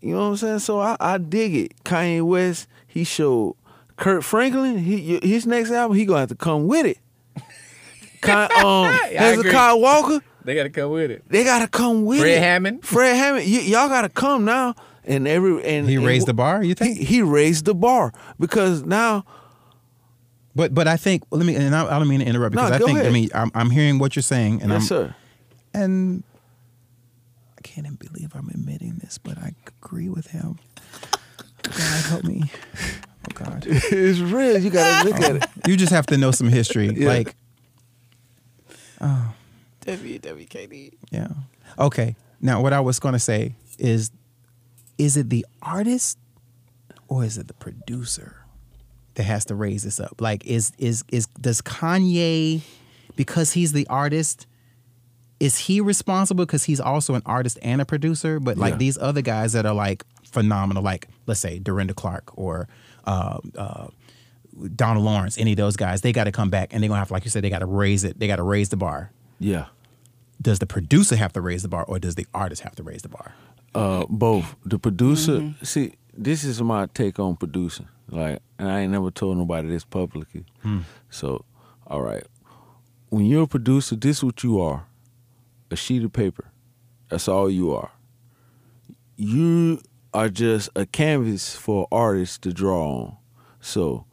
you 0.01 0.15
know 0.15 0.21
what 0.21 0.27
I'm 0.31 0.37
saying? 0.39 0.59
So 0.61 0.81
I, 0.81 0.97
I 0.99 1.19
dig 1.19 1.55
it. 1.55 1.85
Kanye 1.85 2.23
West, 2.23 2.67
he 2.87 3.05
showed 3.05 3.55
Kirk 3.97 4.23
Franklin, 4.23 4.79
he 4.79 5.21
his 5.23 5.47
next 5.47 5.71
album, 5.71 5.95
he 5.97 6.07
gonna 6.07 6.21
have 6.21 6.31
to 6.31 6.35
come 6.35 6.67
with 6.67 6.87
it. 6.87 6.99
Con, 8.23 8.51
um, 8.65 8.87
agree. 9.05 9.17
Hezekiah 9.17 9.77
Walker, 9.77 10.21
They 10.45 10.55
gotta 10.55 10.71
come 10.71 10.91
with 10.91 11.11
it. 11.11 11.23
they 11.29 11.45
gotta 11.45 11.69
come 11.69 12.07
with 12.07 12.21
Fred 12.21 12.31
it. 12.31 12.35
Fred 12.37 12.43
Hammond. 12.43 12.85
Fred 12.85 13.17
Hammond, 13.17 13.45
y- 13.45 13.61
y'all 13.61 13.89
gotta 13.89 14.09
come 14.09 14.47
now. 14.47 14.75
And 15.05 15.29
every 15.29 15.63
and 15.65 15.87
he 15.89 15.97
and 15.97 16.07
raised 16.07 16.25
wh- 16.25 16.29
the 16.29 16.35
bar. 16.35 16.63
You 16.63 16.69
He, 16.71 16.75
think? 16.75 16.99
he 16.99 17.21
raised 17.23 17.65
the 17.67 17.75
bar 17.75 18.13
because 18.39 18.85
now 18.85 19.25
But 20.55 20.73
but 20.75 20.89
I 20.89 20.97
think 20.97 21.25
let 21.31 21.45
me 21.45 21.57
and 21.57 21.75
I, 21.75 21.95
I 21.95 21.99
don't 21.99 22.09
mean 22.09 22.21
to 22.21 22.27
interrupt 22.27 22.55
No, 22.55 22.63
because 22.63 22.73
I 22.77 22.79
go 22.79 22.87
think 22.87 22.99
I 23.01 23.11
mean 23.11 23.29
I'm, 23.35 23.51
I'm 23.55 23.71
hearing 23.71 23.99
what 23.99 24.17
you're 24.17 24.23
saying 24.23 24.63
and 24.63 24.71
yes 24.71 24.83
I'm 24.83 24.87
sir. 24.87 25.15
and 25.75 26.23
I 27.61 27.69
can't 27.69 27.87
even 27.87 27.97
believe 27.97 28.33
I'm 28.35 28.49
admitting 28.49 28.99
this, 29.03 29.19
but 29.19 29.37
I 29.37 29.55
agree 29.67 30.09
with 30.09 30.29
him. 30.29 30.59
God 31.63 32.05
help 32.07 32.25
me. 32.25 32.43
Oh 33.29 33.35
God. 33.35 33.65
it's 33.69 34.19
real. 34.21 34.59
You 34.59 34.71
gotta 34.71 35.09
look 35.09 35.21
at 35.21 35.37
it. 35.37 35.45
You 35.69 35.77
just 35.77 35.93
have 35.93 36.07
to 36.07 36.17
know 36.17 36.31
some 36.31 36.49
history. 36.49 36.89
Yeah. 36.97 37.09
Like, 37.09 37.35
oh. 39.01 39.35
WWKD. 39.83 40.95
yeah. 41.11 41.29
Okay. 41.79 42.17
Now 42.41 42.63
what 42.63 42.73
I 42.73 42.81
was 42.81 42.99
gonna 42.99 43.19
say 43.19 43.55
is 43.79 44.11
is 44.99 45.17
it 45.17 45.31
the 45.31 45.45
artist 45.63 46.19
or 47.09 47.25
is 47.25 47.39
it 47.39 47.49
the 47.49 47.55
producer 47.55 48.37
that 49.15 49.25
has 49.25 49.45
to 49.47 49.55
raise 49.55 49.83
this 49.83 50.01
up? 50.01 50.21
Like 50.21 50.47
is 50.47 50.73
is 50.79 51.05
is 51.09 51.27
does 51.41 51.61
Kanye 51.61 52.63
because 53.17 53.53
he's 53.53 53.73
the 53.73 53.87
artist 53.89 54.47
is 55.41 55.57
he 55.59 55.81
responsible 55.81 56.45
because 56.47 56.65
he's 56.65 56.81
also 56.81 57.15
an 57.15 57.23
artist 57.27 57.59
and 57.63 57.81
a 57.81 57.85
producer? 57.85 58.39
But 58.39 58.57
like 58.59 58.73
Yeah. 58.75 58.79
these 58.79 58.99
other 58.99 59.23
guys 59.23 59.53
that 59.55 59.67
are 59.67 59.75
like 59.75 60.05
phenomenal, 60.25 60.83
like 60.83 61.09
let's 61.27 61.41
say 61.41 61.59
Dorinda 61.59 61.95
Clark 61.95 62.31
or 62.39 62.69
uh, 63.07 63.39
uh, 63.57 63.87
Donald 64.77 65.05
Lawrence, 65.05 65.39
any 65.39 65.53
of 65.53 65.57
those 65.57 65.77
guys, 65.77 66.03
they 66.03 66.13
got 66.13 66.25
to 66.25 66.33
come 66.33 66.51
back 66.51 66.73
and 66.73 66.83
they're 66.83 66.89
gonna 66.89 66.99
have, 66.99 67.09
to, 67.09 67.15
like 67.15 67.25
you 67.25 67.31
said, 67.31 67.43
they 67.43 67.51
got 67.51 67.61
to 67.61 67.67
raise 67.67 68.05
it. 68.05 68.19
They 68.19 68.27
got 68.27 68.37
to 68.37 68.43
raise 68.43 68.69
the 68.69 68.77
bar. 68.77 69.11
Yeah. 69.39 69.67
Does 70.43 70.59
the 70.59 70.67
producer 70.67 71.17
have 71.17 71.33
to 71.35 71.41
raise 71.41 71.63
the 71.63 71.69
bar, 71.69 71.85
or 71.85 71.99
does 71.99 72.15
the 72.15 72.27
artist 72.33 72.63
have 72.63 72.75
to 72.77 72.83
raise 72.83 73.03
the 73.03 73.09
bar? 73.09 73.35
Uh, 73.75 74.05
both 74.09 74.57
the 74.65 74.79
producer. 74.79 75.55
See, 75.63 75.95
this 76.17 76.45
is 76.45 76.61
my 76.63 76.87
take 76.87 77.19
on 77.19 77.37
producing. 77.37 77.89
Like, 78.09 78.41
and 78.59 78.69
I 78.69 78.81
ain't 78.81 78.93
never 78.93 79.11
told 79.11 79.37
nobody 79.39 79.69
this 79.69 79.85
publicly. 79.85 80.45
So, 81.11 81.45
all 81.87 82.03
right, 82.03 82.25
when 83.11 83.25
you're 83.27 83.45
a 83.45 83.47
producer, 83.47 83.97
this 83.97 84.19
is 84.19 84.25
what 84.25 84.43
you 84.43 84.61
are: 84.61 84.87
a 85.71 85.77
sheet 85.77 86.05
of 86.05 86.13
paper. 86.13 86.51
That's 87.09 87.29
all 87.29 87.51
you 87.51 87.73
are. 87.73 87.91
You 89.17 89.81
are 90.13 90.29
just 90.29 90.71
a 90.75 90.87
canvas 90.87 91.55
for 91.55 91.87
artists 91.93 92.39
to 92.39 92.53
draw 92.53 92.89
on. 92.89 93.17
So, 93.61 94.07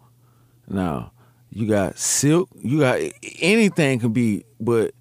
now 0.68 1.12
you 1.50 1.68
got 1.68 1.98
silk. 1.98 2.50
You 2.56 2.80
got 2.80 3.00
anything 3.40 4.00
can 4.00 4.14
be, 4.14 4.44
but 4.60 4.94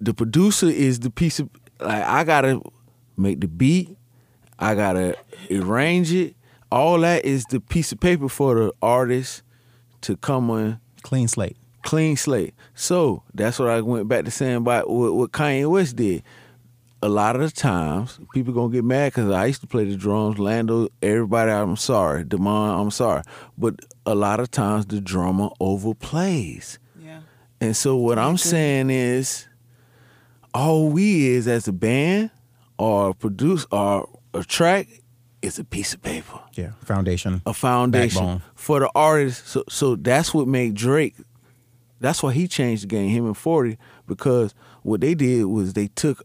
the 0.00 0.14
producer 0.14 0.66
is 0.66 1.00
the 1.00 1.10
piece 1.10 1.40
of 1.40 1.50
like 1.80 2.02
I 2.02 2.24
gotta 2.24 2.60
make 3.16 3.40
the 3.40 3.48
beat, 3.48 3.96
I 4.58 4.74
gotta 4.74 5.16
arrange 5.50 6.12
it. 6.12 6.36
All 6.70 6.98
that 7.00 7.24
is 7.24 7.44
the 7.46 7.60
piece 7.60 7.92
of 7.92 8.00
paper 8.00 8.28
for 8.28 8.54
the 8.54 8.72
artist 8.80 9.42
to 10.02 10.16
come 10.16 10.50
on 10.50 10.80
Clean 11.02 11.28
slate. 11.28 11.56
Clean 11.82 12.16
slate. 12.16 12.54
So 12.74 13.22
that's 13.34 13.58
what 13.58 13.68
I 13.68 13.80
went 13.80 14.08
back 14.08 14.24
to 14.24 14.30
saying 14.30 14.56
about 14.56 14.88
what, 14.90 15.14
what 15.14 15.32
Kanye 15.32 15.68
West 15.70 15.96
did. 15.96 16.22
A 17.04 17.08
lot 17.08 17.34
of 17.34 17.42
the 17.42 17.50
times, 17.50 18.20
people 18.32 18.52
gonna 18.54 18.72
get 18.72 18.84
mad 18.84 19.12
because 19.12 19.28
I 19.28 19.46
used 19.46 19.60
to 19.62 19.66
play 19.66 19.84
the 19.84 19.96
drums. 19.96 20.38
Lando, 20.38 20.88
everybody, 21.02 21.50
I'm 21.50 21.76
sorry. 21.76 22.24
Demond, 22.24 22.80
I'm 22.80 22.90
sorry. 22.92 23.22
But 23.58 23.80
a 24.06 24.14
lot 24.14 24.38
of 24.38 24.50
times, 24.52 24.86
the 24.86 25.00
drummer 25.00 25.48
overplays. 25.60 26.78
Yeah. 27.02 27.20
And 27.60 27.76
so 27.76 27.96
what 27.96 28.20
I'm 28.20 28.36
saying 28.38 28.90
is, 28.90 29.48
all 30.54 30.88
we 30.90 31.26
is 31.28 31.48
as 31.48 31.66
a 31.66 31.72
band 31.72 32.30
or 32.78 33.14
produce 33.14 33.66
or 33.72 34.08
a 34.34 34.44
track 34.44 34.86
is 35.40 35.58
a 35.58 35.64
piece 35.64 35.92
of 35.94 36.02
paper, 36.02 36.38
Yeah. 36.54 36.70
Foundation. 36.84 37.42
a 37.46 37.52
foundation 37.54 38.20
Backbone. 38.24 38.42
for 38.54 38.78
the 38.78 38.90
artist. 38.94 39.48
So 39.48 39.64
so 39.68 39.96
that's 39.96 40.32
what 40.32 40.46
made 40.46 40.74
Drake. 40.74 41.16
That's 42.02 42.22
why 42.22 42.32
he 42.32 42.48
changed 42.48 42.82
the 42.82 42.88
game. 42.88 43.08
Him 43.08 43.26
and 43.26 43.36
Forty 43.36 43.78
because 44.06 44.54
what 44.82 45.00
they 45.00 45.14
did 45.14 45.44
was 45.44 45.72
they 45.72 45.86
took 45.88 46.22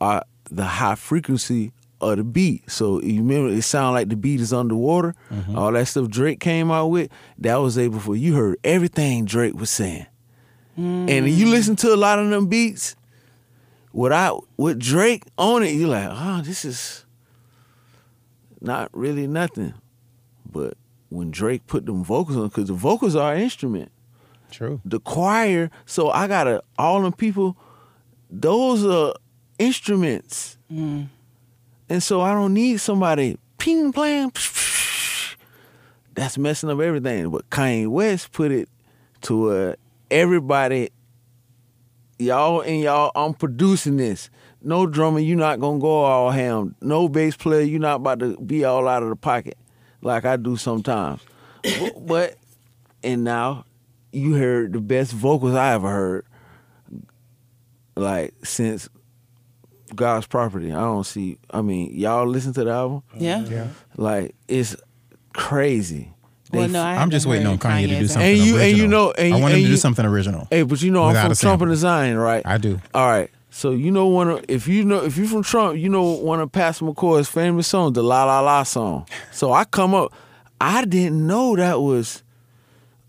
uh, 0.00 0.20
the 0.50 0.64
high 0.64 0.94
frequency 0.94 1.72
of 2.00 2.16
the 2.16 2.24
beat. 2.24 2.70
So 2.70 3.02
you 3.02 3.20
remember 3.22 3.52
it 3.52 3.62
sounded 3.62 3.92
like 3.92 4.08
the 4.08 4.16
beat 4.16 4.40
is 4.40 4.52
underwater. 4.52 5.14
Mm-hmm. 5.30 5.58
All 5.58 5.72
that 5.72 5.88
stuff 5.88 6.08
Drake 6.08 6.40
came 6.40 6.70
out 6.70 6.86
with, 6.86 7.10
that 7.38 7.56
was 7.56 7.76
able 7.76 7.98
for 7.98 8.14
you 8.16 8.34
heard 8.34 8.58
everything 8.62 9.24
Drake 9.24 9.54
was 9.54 9.70
saying. 9.70 10.06
Mm. 10.78 11.10
And 11.10 11.28
you 11.28 11.48
listen 11.48 11.74
to 11.76 11.92
a 11.92 11.96
lot 11.96 12.20
of 12.20 12.30
them 12.30 12.46
beats, 12.46 12.94
without 13.92 14.46
with 14.56 14.78
Drake 14.78 15.24
on 15.36 15.64
it, 15.64 15.70
you're 15.70 15.88
like, 15.88 16.08
oh, 16.08 16.40
this 16.44 16.64
is 16.64 17.04
not 18.60 18.88
really 18.92 19.26
nothing. 19.26 19.74
But 20.50 20.74
when 21.08 21.32
Drake 21.32 21.66
put 21.66 21.86
them 21.86 22.04
vocals 22.04 22.36
on, 22.36 22.46
because 22.48 22.68
the 22.68 22.74
vocals 22.74 23.16
are 23.16 23.34
an 23.34 23.42
instrument. 23.42 23.90
True. 24.50 24.80
The 24.84 25.00
choir, 25.00 25.70
so 25.86 26.10
I 26.10 26.26
gotta 26.26 26.62
all 26.78 27.02
them 27.02 27.12
people, 27.12 27.56
those 28.30 28.84
are 28.84 29.14
instruments. 29.58 30.58
Mm. 30.72 31.08
And 31.88 32.02
so 32.02 32.20
I 32.20 32.32
don't 32.32 32.54
need 32.54 32.78
somebody 32.80 33.38
ping 33.58 33.92
playing. 33.92 34.32
That's 36.14 36.36
messing 36.36 36.70
up 36.70 36.80
everything. 36.80 37.30
But 37.30 37.48
Kanye 37.50 37.88
West 37.88 38.32
put 38.32 38.50
it 38.50 38.68
to 39.22 39.44
where 39.44 39.76
everybody, 40.10 40.90
y'all 42.18 42.60
and 42.60 42.80
y'all, 42.80 43.12
I'm 43.14 43.34
producing 43.34 43.96
this. 43.96 44.30
No 44.60 44.86
drummer, 44.86 45.20
you're 45.20 45.38
not 45.38 45.60
gonna 45.60 45.78
go 45.78 46.02
all 46.04 46.30
ham. 46.30 46.74
No 46.80 47.08
bass 47.08 47.36
player, 47.36 47.62
you're 47.62 47.80
not 47.80 47.96
about 47.96 48.18
to 48.20 48.36
be 48.38 48.64
all 48.64 48.88
out 48.88 49.02
of 49.02 49.08
the 49.08 49.16
pocket 49.16 49.56
like 50.02 50.24
I 50.24 50.36
do 50.36 50.56
sometimes. 50.56 51.20
but, 51.62 52.06
but 52.06 52.36
and 53.02 53.24
now 53.24 53.64
you 54.18 54.34
heard 54.34 54.72
the 54.72 54.80
best 54.80 55.12
vocals 55.12 55.54
I 55.54 55.74
ever 55.74 55.88
heard. 55.88 56.24
Like 57.96 58.34
since 58.44 58.88
God's 59.94 60.26
property. 60.26 60.70
I 60.72 60.80
don't 60.80 61.04
see 61.04 61.38
I 61.50 61.62
mean, 61.62 61.94
y'all 61.94 62.26
listen 62.26 62.52
to 62.54 62.64
the 62.64 62.70
album? 62.70 63.02
Yeah. 63.16 63.44
yeah. 63.44 63.68
Like 63.96 64.34
it's 64.46 64.76
crazy. 65.32 66.12
They 66.50 66.58
Well, 66.60 66.68
no, 66.68 66.82
I 66.82 66.96
I'm 66.96 67.10
just 67.10 67.26
waiting 67.26 67.46
on 67.46 67.54
heard 67.54 67.60
Kanye 67.60 67.82
to 67.82 67.86
do 67.88 67.94
Kanye's 68.04 68.12
something 68.12 68.30
And 68.30 68.38
you- 68.38 68.58
and 68.58 68.76
you 68.76 68.88
know- 68.88 69.10
and- 69.12 69.34
I 69.34 69.40
want 69.40 69.52
him 69.54 69.58
to 69.58 69.62
you- 69.64 69.68
do 69.68 69.76
something 69.76 70.04
original. 70.06 70.46
Hey, 70.50 70.62
but 70.62 70.80
you 70.80 70.90
know 70.90 71.02
I'm 71.04 71.08
Without 71.08 71.26
from 71.26 71.34
Trump 71.36 71.62
and 71.62 71.76
Zion, 71.76 72.16
right? 72.16 72.42
I 72.46 72.56
do. 72.58 72.80
All 72.94 73.08
right. 73.08 73.30
So 73.50 73.70
you 73.72 73.90
know 73.90 74.06
one 74.06 74.28
of 74.30 74.44
if 74.48 74.68
you 74.68 74.84
know 74.84 75.02
if 75.04 75.16
you're 75.16 75.26
from 75.26 75.42
Trump, 75.42 75.78
you 75.78 75.88
know 75.88 76.04
one 76.04 76.40
of 76.40 76.52
Pastor 76.52 76.84
McCoy's 76.84 77.28
famous 77.28 77.66
songs, 77.66 77.94
the 77.94 78.02
La 78.02 78.24
La 78.24 78.40
La 78.40 78.62
song. 78.62 79.06
So 79.32 79.52
I 79.52 79.64
come 79.64 79.94
up, 79.94 80.12
I 80.60 80.84
didn't 80.84 81.26
know 81.26 81.56
that 81.56 81.80
was 81.80 82.22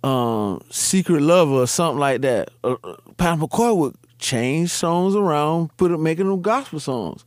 um 0.03 0.61
Secret 0.69 1.21
Lover 1.21 1.53
or 1.63 1.67
something 1.67 1.99
like 1.99 2.21
that. 2.21 2.49
Uh, 2.63 2.75
uh, 2.83 2.95
Pastor 3.17 3.45
McCoy 3.45 3.75
would 3.77 3.95
change 4.17 4.69
songs 4.71 5.15
around, 5.15 5.75
put 5.77 5.91
it 5.91 5.97
making 5.99 6.27
them 6.29 6.41
gospel 6.41 6.79
songs. 6.79 7.25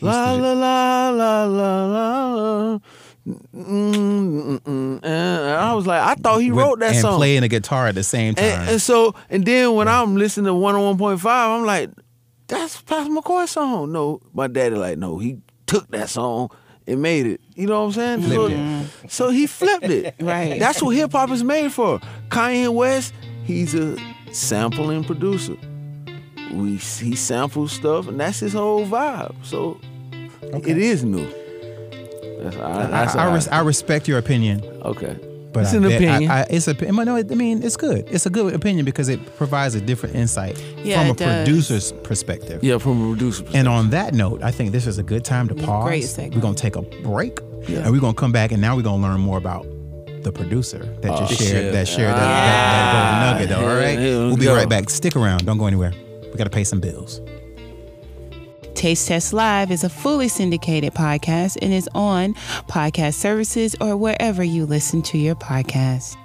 La 0.00 0.32
la 0.32 0.52
la 0.52 1.10
la 1.10 1.44
la 1.44 1.84
la. 1.86 2.34
la. 2.72 2.78
Mm, 3.26 3.38
mm, 3.94 4.58
mm, 4.60 5.00
and 5.02 5.56
I 5.58 5.72
was 5.72 5.86
like, 5.86 6.02
I 6.02 6.14
thought 6.14 6.38
he 6.42 6.50
With- 6.52 6.62
wrote 6.62 6.80
that 6.80 6.88
song. 6.90 6.96
and 6.96 7.02
song. 7.02 7.16
playing 7.18 7.40
the 7.40 7.48
guitar 7.48 7.86
at 7.88 7.94
the 7.94 8.02
same 8.02 8.34
time. 8.34 8.44
And, 8.44 8.70
and 8.72 8.82
so, 8.82 9.14
and 9.30 9.46
then 9.46 9.74
when 9.74 9.88
I'm 9.88 10.14
listening 10.16 10.44
to 10.46 10.52
101.5, 10.52 11.24
I'm 11.24 11.64
like, 11.64 11.90
that's 12.48 12.82
Pastor 12.82 13.10
McCoy's 13.10 13.50
song. 13.52 13.92
No, 13.92 14.20
my 14.34 14.46
daddy 14.46 14.76
like, 14.76 14.98
no, 14.98 15.18
he 15.18 15.38
took 15.66 15.88
that 15.92 16.10
song 16.10 16.50
and 16.86 17.00
made 17.02 17.26
it. 17.26 17.40
You 17.54 17.66
know 17.66 17.80
what 17.84 17.96
I'm 17.96 18.20
saying? 18.22 18.30
So, 18.30 18.86
so 19.08 19.28
he 19.30 19.46
flipped 19.46 19.84
it. 19.84 20.14
Right. 20.20 20.58
That's 20.58 20.82
what 20.82 20.94
hip 20.96 21.12
hop 21.12 21.30
is 21.30 21.42
made 21.44 21.72
for. 21.72 22.00
Kanye 22.28 22.72
West, 22.72 23.12
he's 23.44 23.74
a 23.74 23.96
sampling 24.32 25.04
producer. 25.04 25.56
We 26.52 26.76
he 26.76 27.16
samples 27.16 27.72
stuff, 27.72 28.06
and 28.08 28.18
that's 28.20 28.40
his 28.40 28.52
whole 28.52 28.86
vibe. 28.86 29.34
So 29.44 29.80
it 30.42 30.78
is 30.78 31.04
new. 31.04 31.26
That's, 32.42 32.56
I, 32.56 32.86
that's 32.86 33.16
I, 33.16 33.24
I, 33.24 33.26
all 33.26 33.34
res- 33.34 33.48
I 33.48 33.60
respect 33.60 34.06
your 34.06 34.18
opinion, 34.18 34.62
okay. 34.82 35.18
But 35.54 35.62
it's 35.62 35.72
I 35.72 35.76
an 35.78 35.84
opinion. 35.86 36.30
I, 36.30 36.40
I, 36.42 36.46
it's 36.50 36.68
a. 36.68 36.74
No, 36.74 37.16
I 37.16 37.22
mean 37.22 37.62
it's 37.62 37.76
good. 37.76 38.06
It's 38.10 38.26
a 38.26 38.30
good 38.30 38.54
opinion 38.54 38.84
because 38.84 39.08
it 39.08 39.36
provides 39.36 39.74
a 39.74 39.80
different 39.80 40.14
insight 40.16 40.62
Yeah, 40.82 41.00
from 41.00 41.10
a 41.12 41.14
does. 41.14 41.46
producer's 41.46 41.92
perspective. 41.92 42.62
yeah, 42.62 42.76
from 42.78 43.00
a 43.12 43.16
producer. 43.16 43.44
And 43.54 43.66
on 43.68 43.90
that 43.90 44.12
note, 44.12 44.42
I 44.42 44.50
think 44.50 44.72
this 44.72 44.86
is 44.86 44.98
a 44.98 45.02
good 45.02 45.24
time 45.24 45.48
to 45.48 45.54
pause. 45.54 45.84
Great 45.84 46.02
segment. 46.04 46.34
We're 46.34 46.42
gonna 46.42 46.54
take 46.56 46.76
a 46.76 46.82
break, 46.82 47.38
Yeah. 47.68 47.78
and 47.84 47.92
we're 47.92 48.00
gonna 48.00 48.14
come 48.14 48.32
back, 48.32 48.52
and 48.52 48.60
now 48.60 48.76
we're 48.76 48.82
gonna 48.82 49.02
learn 49.02 49.20
more 49.20 49.38
about 49.38 49.66
the 50.22 50.32
producer 50.32 50.78
that 51.02 51.10
oh, 51.12 51.18
just 51.26 51.32
Oh, 51.40 51.44
shared 51.44 51.64
shit. 51.64 51.72
that 51.72 51.86
shared 51.88 52.14
that, 52.14 52.18
that, 52.18 53.38
that 53.48 53.48
golden 53.48 53.48
nugget. 53.48 53.64
All 53.64 53.80
Yeah, 53.80 54.18
we 54.20 54.26
we'll 54.26 54.36
be 54.36 54.44
go. 54.46 54.54
right 54.54 54.68
back. 54.68 54.90
Stick 54.90 55.16
around. 55.16 55.44
Don't 55.46 55.58
go 55.58 55.66
anywhere. 55.66 55.92
We 56.32 56.36
gotta 56.36 56.50
pay 56.50 56.64
some 56.64 56.80
bills. 56.80 57.20
Taste 58.84 59.08
Test 59.08 59.32
Live 59.32 59.70
is 59.70 59.82
a 59.82 59.88
fully 59.88 60.28
syndicated 60.28 60.92
podcast 60.92 61.56
and 61.62 61.72
is 61.72 61.88
on 61.94 62.34
podcast 62.68 63.14
services 63.14 63.74
or 63.80 63.96
wherever 63.96 64.44
you 64.44 64.66
listen 64.66 65.00
to 65.04 65.16
your 65.16 65.34
podcast. 65.34 66.18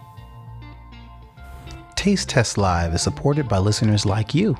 Taste 1.95 2.27
Test 2.27 2.57
Live 2.57 2.93
is 2.93 3.01
supported 3.01 3.47
by 3.47 3.59
listeners 3.59 4.05
like 4.05 4.35
you. 4.35 4.57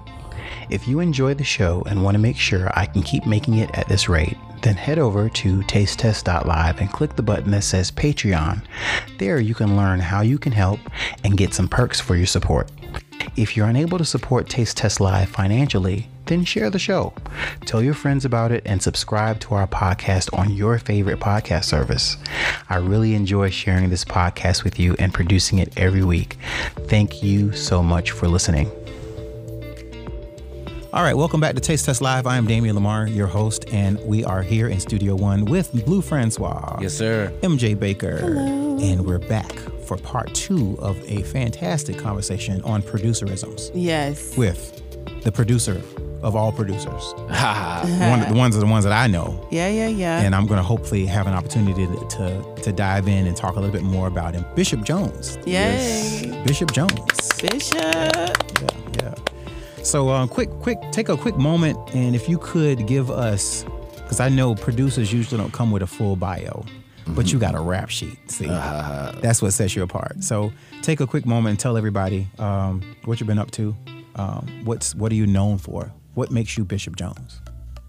If 0.69 0.87
you 0.87 1.01
enjoy 1.01 1.33
the 1.33 1.43
show 1.43 1.83
and 1.89 2.01
want 2.01 2.15
to 2.15 2.19
make 2.19 2.37
sure 2.37 2.71
I 2.73 2.85
can 2.85 3.03
keep 3.03 3.25
making 3.25 3.55
it 3.55 3.69
at 3.77 3.89
this 3.89 4.07
rate, 4.07 4.37
then 4.61 4.77
head 4.77 4.97
over 4.97 5.27
to 5.27 5.59
tastetest.live 5.63 6.79
and 6.79 6.89
click 6.93 7.17
the 7.17 7.21
button 7.21 7.51
that 7.51 7.65
says 7.65 7.91
Patreon. 7.91 8.63
There 9.17 9.41
you 9.41 9.53
can 9.53 9.75
learn 9.75 9.99
how 9.99 10.21
you 10.21 10.39
can 10.39 10.53
help 10.53 10.79
and 11.25 11.35
get 11.35 11.53
some 11.53 11.67
perks 11.67 11.99
for 11.99 12.15
your 12.15 12.27
support. 12.27 12.71
If 13.36 13.55
you're 13.55 13.67
unable 13.67 13.97
to 13.97 14.05
support 14.05 14.49
Taste 14.49 14.78
Test 14.78 14.99
Live 14.99 15.30
financially, 15.30 16.07
then 16.26 16.43
share 16.45 16.70
the 16.70 16.80
show. 16.80 17.13
Tell 17.65 17.82
your 17.82 17.93
friends 17.93 18.26
about 18.26 18.51
it 18.51 18.63
and 18.65 18.82
subscribe 18.82 19.39
to 19.41 19.55
our 19.55 19.67
podcast 19.67 20.38
on 20.38 20.53
your 20.53 20.78
favorite 20.78 21.20
podcast 21.20 21.65
service. 21.65 22.17
I 22.70 22.78
really 22.78 23.15
enjoy 23.15 23.49
sharing 23.49 23.89
this 23.89 24.05
podcast 24.05 24.63
with 24.63 24.80
you 24.80 24.95
and 24.99 25.13
producing 25.13 25.59
it 25.59 25.78
every 25.78 26.03
week. 26.03 26.38
Thank 26.88 27.24
you 27.24 27.51
so 27.53 27.82
much 27.82 28.11
for 28.11 28.28
listening. 28.28 28.72
All 30.91 31.03
right, 31.03 31.15
welcome 31.15 31.39
back 31.39 31.53
to 31.55 31.61
Taste 31.61 31.86
Test 31.86 32.01
Live. 32.01 32.26
I 32.26 32.38
am 32.38 32.47
Damian 32.47 32.74
Lamar, 32.74 33.07
your 33.07 33.28
host, 33.28 33.65
and 33.72 33.99
we 34.05 34.24
are 34.24 34.41
here 34.41 34.67
in 34.67 34.80
Studio 34.80 35.15
One 35.15 35.45
with 35.45 35.72
Blue 35.86 36.01
Francois. 36.01 36.80
Yes, 36.82 36.95
sir. 36.95 37.32
MJ 37.41 37.78
Baker. 37.80 38.17
And 38.17 39.05
we're 39.05 39.20
back 39.20 39.51
for 39.89 39.97
part 39.97 40.31
two 40.35 40.77
of 40.79 40.97
a 41.09 41.23
fantastic 41.23 41.97
conversation 41.97 42.61
on 42.61 42.79
producerisms 42.83 43.71
Yes. 43.73 44.37
with 44.37 44.81
the 45.23 45.31
producer 45.31 45.81
of 46.21 46.35
all 46.35 46.51
producers. 46.51 47.13
One 47.15 48.21
of 48.21 48.29
the 48.29 48.35
ones 48.35 48.55
are 48.55 48.59
the 48.59 48.67
ones 48.67 48.83
that 48.83 48.93
I 48.93 49.07
know. 49.07 49.47
Yeah, 49.49 49.67
yeah, 49.69 49.87
yeah. 49.87 50.19
And 50.21 50.35
I'm 50.35 50.45
going 50.45 50.59
to 50.59 50.63
hopefully 50.63 51.07
have 51.07 51.25
an 51.25 51.33
opportunity 51.33 51.87
to, 51.87 52.07
to, 52.07 52.55
to 52.61 52.71
dive 52.71 53.07
in 53.07 53.25
and 53.25 53.35
talk 53.35 53.55
a 53.55 53.59
little 53.59 53.71
bit 53.73 53.81
more 53.81 54.07
about 54.07 54.35
him. 54.35 54.45
Bishop 54.53 54.83
Jones. 54.83 55.39
Yay. 55.47 56.43
Bishop 56.45 56.71
Jones. 56.71 56.93
Bishop. 57.41 57.73
Yeah, 57.81 58.69
yeah. 59.01 59.15
So, 59.81 60.09
um, 60.09 60.27
quick, 60.29 60.49
quick, 60.61 60.77
take 60.91 61.09
a 61.09 61.17
quick 61.17 61.37
moment, 61.37 61.77
and 61.95 62.15
if 62.15 62.29
you 62.29 62.37
could 62.37 62.85
give 62.85 63.09
us, 63.09 63.63
because 63.95 64.19
I 64.19 64.29
know 64.29 64.53
producers 64.53 65.11
usually 65.11 65.41
don't 65.41 65.53
come 65.53 65.71
with 65.71 65.81
a 65.81 65.87
full 65.87 66.15
bio, 66.15 66.63
but 67.16 67.32
you 67.32 67.39
got 67.39 67.55
a 67.55 67.60
rap 67.60 67.89
sheet. 67.89 68.18
See, 68.30 68.45
that's 68.45 69.41
what 69.41 69.51
sets 69.53 69.76
you 69.76 69.84
apart. 69.84 70.24
So, 70.24 70.51
take 70.82 70.99
a 70.99 71.07
quick 71.07 71.26
moment 71.26 71.51
and 71.51 71.60
tell 71.60 71.78
everybody 71.78 72.28
um, 72.38 72.82
what 73.05 73.20
you've 73.20 73.28
been 73.28 73.39
up 73.39 73.51
to. 73.51 73.76
Um, 74.16 74.62
what's 74.66 74.95
what 74.95 75.12
are 75.12 75.16
you 75.16 75.28
known 75.28 75.57
for? 75.57 75.91
What 76.14 76.32
makes 76.32 76.57
you 76.57 76.66
Bishop 76.66 76.95
Jones? 76.95 77.41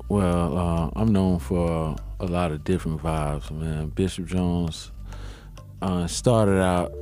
Well, 0.08 0.58
uh, 0.58 0.90
I'm 0.96 1.12
known 1.12 1.38
for 1.38 1.96
a 2.18 2.26
lot 2.26 2.52
of 2.52 2.64
different 2.64 3.00
vibes, 3.02 3.50
man. 3.50 3.88
Bishop 3.88 4.26
Jones 4.26 4.90
uh, 5.82 6.06
started 6.06 6.60
out. 6.60 6.92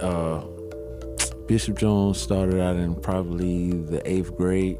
Uh, 0.00 0.44
Bishop 1.46 1.78
Jones 1.78 2.20
started 2.20 2.60
out 2.60 2.76
in 2.76 2.94
probably 2.96 3.70
the 3.70 4.02
eighth 4.10 4.36
grade 4.36 4.78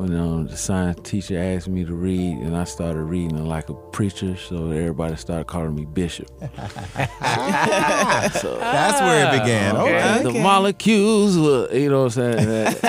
when 0.00 0.18
um, 0.18 0.46
the 0.46 0.56
science 0.56 0.98
teacher 1.06 1.38
asked 1.38 1.68
me 1.68 1.84
to 1.84 1.92
read, 1.92 2.38
and 2.38 2.56
I 2.56 2.64
started 2.64 3.02
reading 3.02 3.44
like 3.44 3.68
a 3.68 3.74
preacher, 3.74 4.34
so 4.34 4.70
everybody 4.70 5.14
started 5.16 5.46
calling 5.46 5.74
me 5.74 5.84
Bishop. 5.84 6.26
so, 6.40 6.46
That's 8.58 9.00
where 9.02 9.26
it 9.26 9.40
began. 9.40 9.76
Okay. 9.76 10.22
the 10.22 10.32
molecules 10.40 11.36
were, 11.38 11.70
you 11.74 11.90
know 11.90 12.04
what 12.04 12.16
I'm 12.16 12.38
saying? 12.38 12.76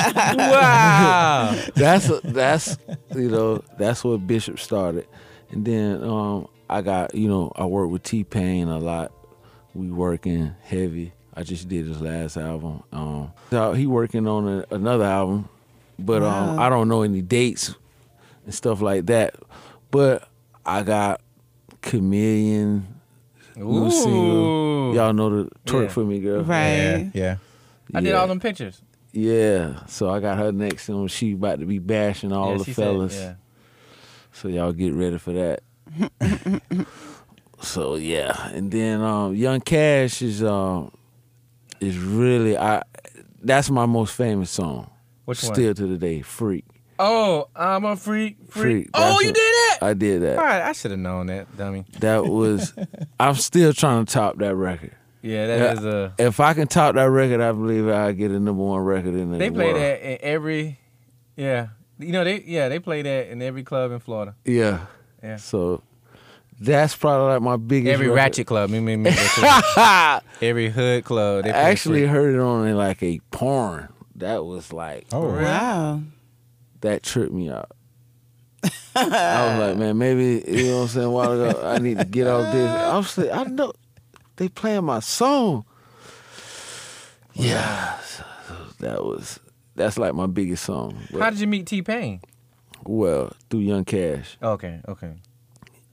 Wow. 0.51 1.61
that's 1.75 2.09
that's 2.21 2.77
you 3.13 3.29
know 3.29 3.61
that's 3.77 4.05
what 4.05 4.25
Bishop 4.25 4.57
started, 4.57 5.05
and 5.49 5.65
then 5.65 6.01
um, 6.03 6.47
I 6.69 6.81
got 6.81 7.13
you 7.13 7.27
know 7.27 7.51
I 7.57 7.65
work 7.65 7.89
with 7.89 8.03
T 8.03 8.23
Pain 8.23 8.69
a 8.69 8.79
lot. 8.79 9.11
We 9.73 9.91
working 9.91 10.55
heavy. 10.63 11.11
I 11.33 11.43
just 11.43 11.67
did 11.67 11.87
his 11.87 11.99
last 11.99 12.37
album. 12.37 12.83
Um, 12.93 13.33
so 13.49 13.73
he 13.73 13.85
working 13.85 14.27
on 14.27 14.47
a, 14.47 14.65
another 14.73 15.05
album, 15.05 15.49
but 16.05 16.23
um, 16.23 16.59
I 16.59 16.69
don't 16.69 16.87
know 16.87 17.01
any 17.03 17.21
dates 17.21 17.73
and 18.45 18.53
stuff 18.53 18.81
like 18.81 19.05
that. 19.07 19.35
But 19.89 20.27
I 20.65 20.83
got 20.83 21.21
Chameleon. 21.81 22.87
New 23.55 23.91
single. 23.91 24.95
Y'all 24.95 25.13
know 25.13 25.43
the 25.43 25.49
twerk 25.65 25.83
Yeah. 25.83 25.87
for 25.89 26.03
me, 26.05 26.19
girl. 26.19 26.43
Right. 26.43 27.11
Yeah. 27.13 27.37
I 27.93 28.01
did 28.01 28.13
all 28.13 28.27
them 28.27 28.39
pictures. 28.39 28.81
Yeah, 29.13 29.85
so 29.87 30.09
I 30.09 30.21
got 30.21 30.37
her 30.37 30.53
next 30.53 30.87
and 30.87 31.11
she 31.11 31.33
about 31.33 31.59
to 31.59 31.65
be 31.65 31.79
bashing 31.79 32.31
all 32.31 32.51
yeah, 32.51 32.63
the 32.63 32.73
fellas. 32.73 33.13
Said, 33.13 33.37
So 34.31 34.47
y'all 34.47 34.71
get 34.71 34.93
ready 34.93 35.17
for 35.17 35.33
that. 35.33 35.63
so 37.61 37.95
yeah, 37.95 38.47
and 38.49 38.71
then 38.71 39.01
um, 39.01 39.35
Young 39.35 39.59
Cash 39.59 40.21
is 40.21 40.41
um 40.41 40.91
is 41.81 41.97
really 41.97 42.57
I 42.57 42.83
that's 43.43 43.69
my 43.69 43.85
most 43.85 44.15
famous 44.15 44.49
song. 44.49 44.89
Which 45.25 45.43
one? 45.43 45.53
Still 45.53 45.73
to 45.73 45.87
the 45.87 45.97
day, 45.97 46.21
Freak. 46.21 46.65
Oh, 46.99 47.47
I'm 47.55 47.83
a 47.85 47.95
freak. 47.95 48.37
Freak. 48.49 48.63
Freak, 48.85 48.89
Oh, 48.93 49.19
you 49.21 49.27
did 49.31 49.35
that? 49.35 49.77
I 49.81 49.93
did 49.95 50.21
that. 50.21 50.37
All 50.37 50.43
right, 50.45 50.61
I 50.61 50.71
should 50.73 50.91
have 50.91 50.99
known 50.99 51.27
that, 51.27 51.57
dummy. 51.57 51.85
That 51.99 52.25
was. 52.25 52.73
I'm 53.19 53.35
still 53.35 53.73
trying 53.73 54.05
to 54.05 54.13
top 54.13 54.37
that 54.37 54.55
record. 54.55 54.95
Yeah, 55.23 55.47
that 55.47 55.77
is 55.77 55.85
a. 55.85 56.13
If 56.19 56.39
I 56.39 56.53
can 56.53 56.67
top 56.67 56.95
that 56.95 57.09
record, 57.09 57.41
I 57.41 57.51
believe 57.53 57.87
I 57.87 58.11
get 58.11 58.31
a 58.31 58.39
number 58.39 58.61
one 58.63 58.81
record 58.81 59.15
in 59.15 59.31
the 59.31 59.37
They 59.37 59.49
play 59.49 59.65
world. 59.65 59.77
that 59.77 60.01
in 60.11 60.17
every. 60.21 60.79
Yeah, 61.35 61.69
you 61.99 62.11
know 62.11 62.23
they. 62.23 62.41
Yeah, 62.41 62.69
they 62.69 62.79
play 62.79 63.01
that 63.01 63.29
in 63.29 63.41
every 63.41 63.63
club 63.63 63.91
in 63.91 63.99
Florida. 63.99 64.35
Yeah. 64.45 64.85
Yeah. 65.23 65.37
So 65.37 65.81
that's 66.59 66.95
probably 66.95 67.33
like 67.33 67.41
my 67.41 67.57
biggest. 67.57 67.93
Every 67.93 68.07
record. 68.07 68.15
ratchet 68.15 68.47
club. 68.47 68.69
Me, 68.69 68.79
me, 68.79 68.95
me, 68.95 69.11
every 70.41 70.69
hood 70.69 71.03
club. 71.03 71.45
I 71.45 71.49
actually 71.49 72.05
heard 72.05 72.35
it 72.35 72.39
on 72.39 72.75
like 72.75 73.01
a 73.01 73.19
porn. 73.31 73.89
That 74.21 74.45
was 74.45 74.71
like 74.73 75.05
Oh, 75.11 75.33
Wow. 75.33 76.01
that 76.81 77.03
tripped 77.03 77.33
me 77.33 77.49
out. 77.49 77.71
I 78.95 79.49
was 79.57 79.59
like, 79.69 79.77
man, 79.77 79.97
maybe 79.97 80.43
you 80.47 80.63
know 80.67 80.75
what 80.77 80.81
I'm 80.83 80.87
saying. 80.89 81.07
A 81.07 81.11
while 81.11 81.31
ago, 81.31 81.61
I 81.67 81.77
need 81.79 81.97
to 81.97 82.05
get 82.05 82.27
off 82.27 82.51
this. 82.53 82.69
I'm 82.69 83.25
like, 83.27 83.47
I 83.47 83.49
know 83.49 83.73
they 84.35 84.47
playing 84.49 84.83
my 84.85 84.99
song. 84.99 85.65
Yeah, 87.33 87.99
so 88.01 88.23
that 88.79 89.03
was 89.03 89.39
that's 89.75 89.97
like 89.97 90.13
my 90.13 90.27
biggest 90.27 90.63
song. 90.65 90.97
But, 91.11 91.21
How 91.21 91.29
did 91.29 91.39
you 91.39 91.47
meet 91.47 91.65
T 91.67 91.81
Pain? 91.81 92.21
well, 92.83 93.31
through 93.49 93.61
Young 93.61 93.85
Cash. 93.85 94.37
Okay, 94.41 94.81
okay. 94.87 95.13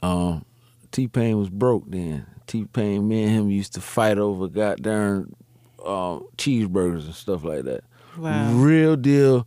Um, 0.03 0.45
T 0.91 1.07
Pain 1.07 1.39
was 1.39 1.49
broke 1.51 1.85
then. 1.89 2.27
T 2.47 2.65
Pain, 2.65 3.07
me 3.07 3.23
and 3.25 3.31
him 3.33 3.51
used 3.51 3.75
to 3.75 3.81
fight 3.81 4.19
over 4.19 4.49
goddamn 4.49 5.33
um, 5.85 6.27
cheeseburgers 6.37 7.05
and 7.05 7.15
stuff 7.15 7.45
like 7.45 7.63
that. 7.65 7.85
Wow. 8.19 8.53
Real 8.53 8.97
deal. 8.97 9.47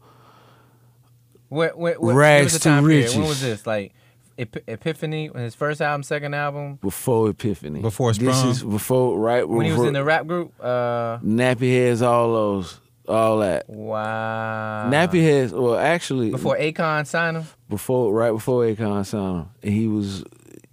What, 1.50 1.78
what, 1.78 2.02
what, 2.02 2.16
Rags 2.16 2.40
what 2.40 2.44
was 2.46 2.54
the 2.54 2.60
to 2.60 2.64
time 2.64 2.84
period? 2.86 3.12
When 3.12 3.28
was 3.28 3.42
this? 3.42 3.68
Like 3.68 3.94
Ep- 4.38 4.64
Epiphany, 4.68 5.30
when 5.30 5.44
his 5.44 5.54
first 5.56 5.82
album, 5.82 6.04
second 6.04 6.34
album, 6.34 6.76
before 6.82 7.30
Epiphany. 7.30 7.82
Before 7.82 8.14
This 8.14 8.38
Sprung? 8.38 8.50
is 8.52 8.64
before 8.64 9.20
right 9.20 9.48
when 9.48 9.66
he 9.66 9.74
was 9.74 9.84
in 9.84 9.94
the 9.94 10.04
rap 10.04 10.26
group. 10.28 10.54
Uh, 10.60 11.18
Nappy 11.20 11.72
heads, 11.74 12.02
all 12.02 12.34
those, 12.34 12.80
all 13.08 13.40
that. 13.40 13.70
wow. 13.70 14.90
Nappy 14.90 15.22
heads. 15.22 15.52
Well, 15.52 15.76
actually, 15.78 16.32
Before 16.32 16.56
Akon 16.58 17.06
signed 17.06 17.38
him, 17.38 17.46
before 17.70 18.14
right 18.14 18.32
before 18.32 18.64
Akon 18.64 19.06
signed 19.06 19.42
him, 19.42 19.50
and 19.62 19.74
he 19.74 19.88
was 19.90 20.24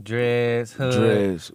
dreads, 0.00 0.72
hood, 0.74 0.92
dreads, 0.94 1.50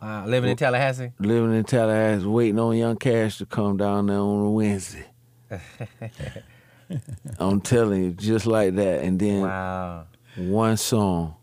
Wow, 0.00 0.26
living 0.26 0.50
in 0.50 0.56
Tallahassee. 0.56 1.12
living 1.20 1.54
in 1.54 1.64
Tallahassee, 1.64 2.26
waiting 2.26 2.58
on 2.58 2.76
Young 2.76 2.96
Cash 2.96 3.36
to 3.38 3.46
come 3.46 3.76
down 3.76 4.06
there 4.06 4.16
on 4.18 4.40
a 4.46 4.50
Wednesday. 4.50 5.04
I'm 7.38 7.60
telling 7.60 8.04
you, 8.04 8.10
just 8.12 8.46
like 8.46 8.74
that, 8.76 9.02
and 9.02 9.18
then 9.18 9.40
Wow, 9.42 10.06
one 10.36 10.76
song. 10.76 11.36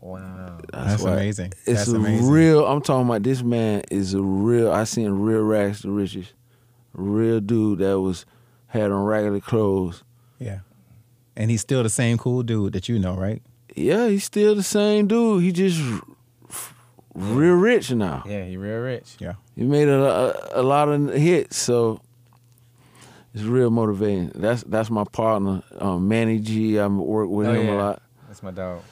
wow. 0.00 0.58
That's 0.72 1.02
why- 1.02 1.12
amazing. 1.14 1.52
It's 1.66 1.80
That's 1.86 1.88
a 1.92 1.96
amazing. 1.96 2.28
real. 2.30 2.66
I'm 2.66 2.80
talking 2.82 3.06
about 3.08 3.22
this 3.22 3.42
man 3.42 3.82
is 3.90 4.14
a 4.14 4.22
real. 4.22 4.70
I 4.72 4.84
seen 4.84 5.10
real 5.10 5.42
rags 5.42 5.82
to 5.82 5.90
riches, 5.90 6.32
real 6.92 7.40
dude 7.40 7.80
that 7.80 8.00
was 8.00 8.24
had 8.68 8.90
on 8.90 9.02
regular 9.04 9.40
clothes. 9.40 10.02
Yeah. 10.38 10.60
And 11.36 11.50
he's 11.50 11.60
still 11.60 11.82
the 11.82 11.88
same 11.90 12.18
cool 12.18 12.42
dude 12.42 12.72
that 12.74 12.88
you 12.88 12.98
know, 12.98 13.14
right? 13.14 13.42
Yeah, 13.74 14.08
he's 14.08 14.24
still 14.24 14.54
the 14.54 14.62
same 14.62 15.06
dude. 15.06 15.42
He 15.42 15.52
just 15.52 15.80
r- 15.80 15.94
f- 15.96 16.02
real 17.14 17.54
rich 17.54 17.90
now. 17.92 18.22
Yeah, 18.26 18.44
he 18.44 18.56
real 18.56 18.78
rich. 18.80 19.16
Yeah. 19.18 19.34
He 19.56 19.64
made 19.64 19.88
a, 19.88 20.00
a, 20.56 20.60
a 20.60 20.62
lot 20.62 20.88
of 20.88 21.12
hits, 21.14 21.56
so 21.56 22.00
it's 23.34 23.44
real 23.44 23.70
motivating. 23.70 24.32
That's 24.34 24.62
that's 24.64 24.90
my 24.90 25.04
partner, 25.04 25.62
um, 25.78 26.08
Manny 26.08 26.38
G. 26.38 26.78
I 26.78 26.86
work 26.86 27.28
with 27.28 27.46
Oh, 27.48 27.52
him 27.52 27.66
yeah. 27.66 27.72
a 27.72 27.76
lot. 27.76 28.02
That's 28.28 28.42
my 28.42 28.50
dog. 28.50 28.82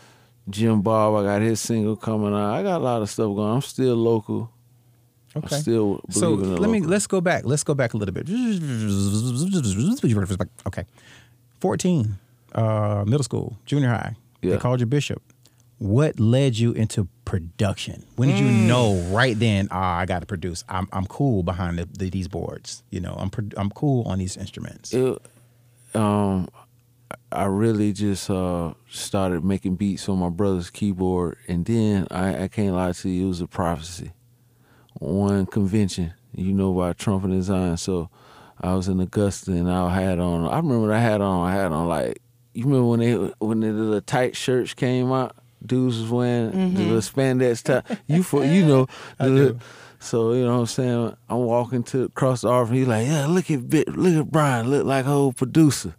Jim 0.51 0.81
Bob, 0.81 1.15
I 1.17 1.23
got 1.25 1.43
his 1.43 1.61
single 1.61 1.95
coming 1.97 2.33
out. 2.33 2.55
I 2.55 2.63
got 2.63 2.81
a 2.81 2.85
lot 2.85 3.03
of 3.03 3.11
stuff 3.11 3.35
going. 3.35 3.53
I'm 3.55 3.61
still 3.61 3.97
local. 3.97 4.51
Okay. 5.37 5.57
I 5.57 5.59
still 5.61 6.01
believe 6.09 6.15
So 6.15 6.35
in 6.35 6.41
the 6.55 6.61
let 6.61 6.71
me 6.71 6.81
let's 6.81 7.07
go 7.07 7.21
back. 7.21 7.45
Let's 7.45 7.63
go 7.63 7.75
back 7.75 7.93
a 7.95 7.97
little 7.99 8.15
bit. 8.15 8.27
Okay. 10.67 10.85
14. 11.61 12.17
Uh, 12.55 13.05
middle 13.07 13.23
school, 13.23 13.59
junior 13.67 13.89
high. 13.91 14.17
They 14.41 14.51
Yeah. 14.51 14.57
called 14.57 14.81
you 14.81 14.87
bishop. 14.87 15.23
What 15.79 16.19
led 16.19 16.57
you 16.59 16.73
into 16.73 17.09
production? 17.29 18.05
When 18.17 18.29
did 18.29 18.39
you 18.39 18.47
Mm. 18.49 18.67
know 18.67 18.95
right 19.15 19.39
then? 19.39 19.69
Ah, 19.71 19.99
I 19.99 20.07
got 20.07 20.21
to 20.21 20.27
produce. 20.27 20.65
I'm 20.69 20.89
I'm 20.93 21.07
cool 21.07 21.43
behind 21.43 21.79
the, 21.79 21.85
the, 21.85 22.09
these 22.11 22.27
boards. 22.27 22.83
You 22.91 23.01
know, 23.01 23.15
I'm 23.19 23.31
I'm 23.57 23.71
cool 23.71 24.09
on 24.09 24.19
these 24.19 24.37
instruments. 24.37 24.93
it, 24.95 25.19
um, 25.95 26.49
I 27.31 27.45
really 27.45 27.93
just 27.93 28.31
uh, 28.31 28.73
started 28.91 29.45
making 29.45 29.77
beats 29.77 30.09
on 30.09 30.19
my 30.19 30.31
brother's 30.31 30.71
keyboard, 30.71 31.37
and 31.47 31.65
then 31.67 32.07
I, 32.11 32.45
I 32.45 32.49
can't 32.49 32.75
lie 32.75 32.93
to 32.93 33.09
you, 33.09 33.27
it 33.27 33.29
was 33.29 33.41
a 33.43 33.47
prophecy. 33.47 34.13
One 34.95 35.47
convention, 35.47 36.15
you 36.35 36.53
know, 36.53 36.73
by 36.73 36.93
Trump 36.95 37.25
and 37.25 37.33
Design. 37.33 37.77
So 37.77 38.09
I 38.61 38.75
was 38.75 38.89
in 38.89 39.01
Augusta, 39.01 39.53
and 39.53 39.71
I 39.71 39.95
had 40.01 40.19
on. 40.19 40.47
I 40.49 40.57
remember 40.57 40.93
I 40.93 40.99
had 41.01 41.21
on. 41.21 41.47
I 41.49 41.53
had 41.55 41.73
on 41.73 41.89
like 41.89 42.21
you 42.55 42.65
remember 42.65 42.87
when 42.89 43.01
they 43.01 43.13
when 43.39 43.61
the 43.61 43.71
little 43.73 44.01
tight 44.01 44.35
shirts 44.35 44.73
came 44.75 45.13
out. 45.13 45.37
Dudes 45.65 46.01
was 46.01 46.11
wearing 46.11 46.51
the 46.51 46.57
mm-hmm. 46.57 46.77
little 46.77 47.01
spandex 47.01 47.63
top. 47.63 47.87
You 48.07 48.23
for 48.23 48.45
you 48.45 48.65
know. 48.67 48.87
The, 49.19 49.29
little- 49.29 49.61
so 50.01 50.33
you 50.33 50.45
know 50.45 50.55
what 50.55 50.61
I'm 50.61 50.67
saying. 50.67 51.17
I'm 51.29 51.39
walking 51.39 51.83
to 51.85 52.05
across 52.05 52.43
the 52.43 52.49
office. 52.49 52.73
He's 52.73 52.87
like, 52.87 53.07
yeah, 53.07 53.27
look 53.27 53.51
at 53.51 53.69
Bit, 53.69 53.89
look 53.97 54.27
at 54.27 54.31
Brian, 54.31 54.71
look 54.71 54.87
like 54.87 55.05
a 55.05 55.09
whole 55.09 55.33
producer. 55.33 55.95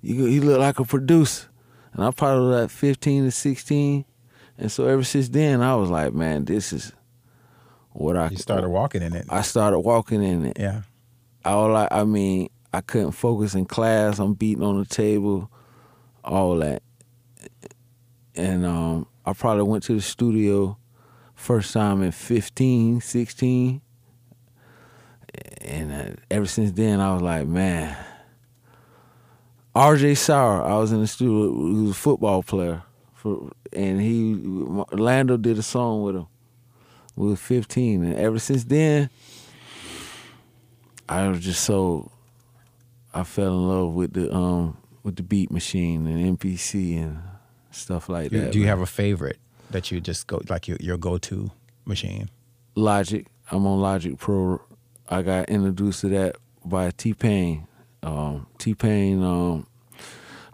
You 0.00 0.24
he 0.26 0.40
look 0.40 0.58
like 0.58 0.78
a 0.78 0.84
producer, 0.84 1.48
and 1.92 2.04
I 2.04 2.10
probably 2.10 2.48
was 2.48 2.62
like 2.62 2.70
15 2.70 3.24
to 3.24 3.30
16, 3.30 4.04
and 4.58 4.72
so 4.72 4.86
ever 4.86 5.04
since 5.04 5.28
then 5.28 5.60
I 5.60 5.76
was 5.76 5.90
like, 5.90 6.12
man, 6.12 6.44
this 6.44 6.72
is 6.72 6.92
what 7.92 8.16
I 8.16 8.28
You 8.28 8.36
started 8.36 8.68
walking 8.68 9.02
in 9.02 9.14
it. 9.14 9.26
I 9.28 9.42
started 9.42 9.80
walking 9.80 10.22
in 10.22 10.46
it. 10.46 10.58
yeah. 10.58 10.82
All 11.44 11.74
I, 11.76 11.88
I 11.90 12.04
mean, 12.04 12.50
I 12.72 12.80
couldn't 12.80 13.12
focus 13.12 13.54
in 13.54 13.64
class. 13.64 14.18
I'm 14.18 14.34
beating 14.34 14.62
on 14.62 14.78
the 14.78 14.84
table, 14.84 15.50
all 16.24 16.56
that. 16.56 16.82
And 18.38 18.64
um, 18.64 19.06
I 19.26 19.32
probably 19.32 19.64
went 19.64 19.82
to 19.84 19.94
the 19.94 20.00
studio 20.00 20.78
first 21.34 21.72
time 21.72 22.04
at 22.04 22.14
15, 22.14 23.00
16. 23.00 23.80
And 25.60 25.92
uh, 25.92 26.20
ever 26.30 26.46
since 26.46 26.70
then, 26.70 27.00
I 27.00 27.12
was 27.14 27.22
like, 27.22 27.48
man. 27.48 27.96
RJ 29.74 30.16
Sauer, 30.16 30.62
I 30.62 30.76
was 30.76 30.92
in 30.92 31.00
the 31.00 31.08
studio. 31.08 31.52
He 31.52 31.82
was 31.82 31.90
a 31.90 31.94
football 31.94 32.44
player, 32.44 32.82
for, 33.12 33.50
and 33.72 34.00
he 34.00 34.34
Lando 34.92 35.36
did 35.36 35.58
a 35.58 35.62
song 35.62 36.02
with 36.02 36.16
him. 36.16 36.26
We 37.14 37.28
were 37.28 37.36
15, 37.36 38.04
and 38.04 38.14
ever 38.14 38.38
since 38.38 38.64
then, 38.64 39.10
I 41.08 41.28
was 41.28 41.40
just 41.40 41.64
so 41.64 42.10
I 43.14 43.22
fell 43.22 43.52
in 43.52 43.68
love 43.68 43.92
with 43.94 44.14
the 44.14 44.34
um 44.34 44.78
with 45.04 45.14
the 45.16 45.22
beat 45.22 45.50
machine 45.50 46.06
and 46.06 46.38
MPC 46.38 47.00
and 47.00 47.22
stuff 47.78 48.08
like 48.08 48.30
Do, 48.30 48.40
that. 48.40 48.52
do 48.52 48.58
you 48.58 48.64
man. 48.64 48.70
have 48.70 48.80
a 48.80 48.86
favorite 48.86 49.38
that 49.70 49.90
you 49.90 50.00
just 50.00 50.26
go 50.26 50.40
like 50.48 50.68
your 50.68 50.76
your 50.80 50.96
go 50.98 51.18
to 51.18 51.50
machine? 51.84 52.28
Logic? 52.74 53.26
I'm 53.50 53.66
on 53.66 53.80
Logic 53.80 54.18
Pro. 54.18 54.60
I 55.08 55.22
got 55.22 55.48
introduced 55.48 56.02
to 56.02 56.08
that 56.10 56.36
by 56.64 56.90
T 56.90 57.14
Pain. 57.14 57.66
Um, 58.02 58.46
T 58.58 58.74
Pain. 58.74 59.22
Um, 59.22 59.66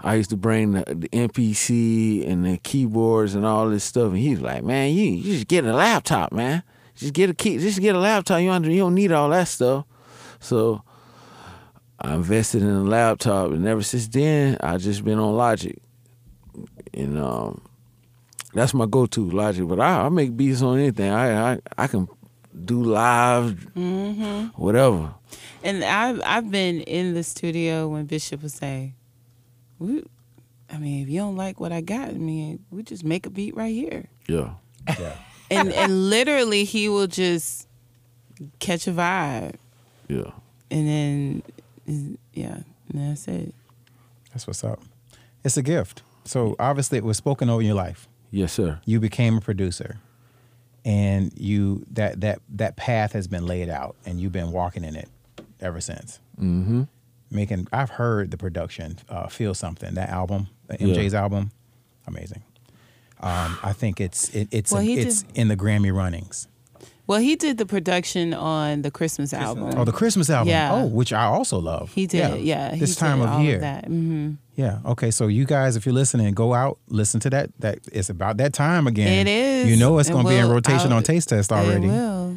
I 0.00 0.14
used 0.16 0.30
to 0.30 0.36
bring 0.36 0.72
the, 0.72 0.84
the 0.94 1.08
MPC 1.08 2.28
and 2.28 2.44
the 2.44 2.58
keyboards 2.58 3.34
and 3.34 3.44
all 3.46 3.68
this 3.70 3.84
stuff, 3.84 4.10
and 4.10 4.18
he 4.18 4.30
was 4.30 4.40
like, 4.40 4.62
"Man, 4.62 4.92
you, 4.92 5.04
you 5.10 5.32
just 5.34 5.48
get 5.48 5.64
a 5.64 5.72
laptop, 5.72 6.30
man. 6.32 6.62
Just 6.94 7.14
get 7.14 7.30
a 7.30 7.34
key. 7.34 7.58
Just 7.58 7.80
get 7.80 7.94
a 7.96 7.98
laptop. 7.98 8.40
You 8.40 8.50
under, 8.50 8.70
you 8.70 8.78
don't 8.80 8.94
need 8.94 9.12
all 9.12 9.28
that 9.30 9.48
stuff." 9.48 9.84
So 10.40 10.82
I 12.00 12.14
invested 12.14 12.62
in 12.62 12.68
a 12.68 12.82
laptop, 12.84 13.50
and 13.52 13.66
ever 13.66 13.82
since 13.82 14.06
then, 14.08 14.56
I 14.60 14.76
just 14.76 15.04
been 15.04 15.18
on 15.18 15.34
Logic, 15.36 15.76
and 16.94 17.18
um, 17.18 17.60
that's 18.54 18.72
my 18.74 18.86
go-to 18.86 19.28
Logic. 19.30 19.66
But 19.66 19.80
I, 19.80 20.06
I 20.06 20.08
make 20.08 20.36
beats 20.36 20.62
on 20.62 20.78
anything. 20.78 21.10
I 21.10 21.52
I, 21.54 21.58
I 21.76 21.86
can 21.86 22.08
do 22.64 22.82
live, 22.82 23.66
whatever. 24.56 25.14
And 25.62 25.82
I've 25.84 26.20
I've 26.24 26.50
been 26.50 26.80
in 26.82 27.14
the 27.14 27.22
studio 27.22 27.88
when 27.88 28.06
Bishop 28.06 28.42
would 28.42 28.52
say, 28.52 28.94
"We, 29.78 30.04
I 30.70 30.78
mean, 30.78 31.02
if 31.02 31.08
you 31.08 31.18
don't 31.20 31.36
like 31.36 31.58
what 31.60 31.72
I 31.72 31.80
got, 31.80 32.08
I 32.10 32.12
mean, 32.12 32.64
we 32.70 32.82
just 32.82 33.04
make 33.04 33.26
a 33.26 33.30
beat 33.30 33.56
right 33.56 33.74
here." 33.74 34.06
Yeah. 34.28 34.54
And 35.50 35.70
and 35.74 36.08
literally, 36.10 36.64
he 36.64 36.88
will 36.88 37.06
just 37.06 37.68
catch 38.60 38.86
a 38.88 38.92
vibe, 38.92 39.56
Yeah. 40.08 40.30
and 40.70 40.88
then 41.86 42.18
yeah, 42.32 42.60
and 42.88 43.10
that's 43.10 43.28
it. 43.28 43.54
That's 44.32 44.46
what's 44.46 44.64
up. 44.64 44.80
It's 45.44 45.58
a 45.58 45.62
gift. 45.62 46.02
So 46.24 46.56
obviously, 46.58 46.98
it 46.98 47.04
was 47.04 47.16
spoken 47.16 47.48
over 47.50 47.62
your 47.62 47.74
life. 47.74 48.08
Yes, 48.30 48.52
sir. 48.52 48.80
You 48.84 48.98
became 49.00 49.36
a 49.38 49.40
producer, 49.40 49.98
and 50.84 51.32
you 51.38 51.84
that 51.92 52.20
that 52.20 52.40
that 52.50 52.76
path 52.76 53.12
has 53.12 53.26
been 53.28 53.46
laid 53.46 53.68
out, 53.68 53.96
and 54.06 54.20
you've 54.20 54.32
been 54.32 54.50
walking 54.52 54.84
in 54.84 54.96
it 54.96 55.08
ever 55.60 55.80
since. 55.80 56.20
Mm-hmm. 56.40 56.82
making. 57.30 57.68
I've 57.72 57.90
heard 57.90 58.30
the 58.30 58.36
production. 58.36 58.98
Uh, 59.08 59.28
Feel 59.28 59.54
something. 59.54 59.94
That 59.94 60.08
album, 60.08 60.48
the 60.66 60.76
Yeah. 60.80 60.94
MJ's 60.96 61.14
album, 61.14 61.50
amazing. 62.06 62.42
Um, 63.20 63.56
I 63.62 63.72
think 63.72 64.00
it's 64.00 64.28
it, 64.34 64.48
it's 64.50 64.72
Well, 64.72 64.82
he 64.82 64.94
it's 64.98 65.22
did- 65.22 65.36
in 65.38 65.48
the 65.48 65.56
Grammy 65.56 65.92
runnings. 65.94 66.48
Well, 67.06 67.18
he 67.20 67.36
did 67.36 67.58
the 67.58 67.66
production 67.66 68.32
on 68.32 68.80
the 68.82 68.90
Christmas, 68.90 69.34
album. 69.34 69.72
Oh, 69.76 69.84
the 69.84 69.92
Christmas 69.92 70.30
album. 70.30 70.48
Yeah. 70.48 70.72
Oh, 70.74 70.86
which 70.86 71.12
I 71.12 71.24
also 71.24 71.58
love. 71.58 71.92
He 71.92 72.06
did, 72.06 72.40
yeah. 72.40 72.72
he 72.72 72.80
this 72.80 72.96
time 72.96 73.18
did 73.18 73.24
of 73.28 73.32
all 73.34 73.42
year. 73.42 73.58
that. 73.58 73.84
hmm 73.86 74.32
Yeah. 74.56 74.78
Okay. 74.86 75.10
So 75.10 75.26
you 75.26 75.44
guys, 75.44 75.76
if 75.76 75.84
you're 75.84 75.94
listening, 75.94 76.32
go 76.32 76.54
out, 76.54 76.78
listen 76.88 77.20
to 77.20 77.30
that. 77.30 77.50
That 77.58 77.78
it's 77.92 78.08
about 78.08 78.38
that 78.38 78.54
time 78.54 78.86
again. 78.86 79.26
It 79.26 79.30
is. 79.30 79.70
You 79.70 79.76
know 79.76 79.98
it's 79.98 80.08
It 80.08 80.12
going 80.12 80.24
to 80.24 80.30
be 80.30 80.36
in 80.36 80.48
rotation 80.48 80.92
I'll- 80.92 80.98
on 80.98 81.02
Taste 81.02 81.28
Test 81.28 81.52
already. 81.52 81.86
It 81.86 81.90
will. 81.90 82.36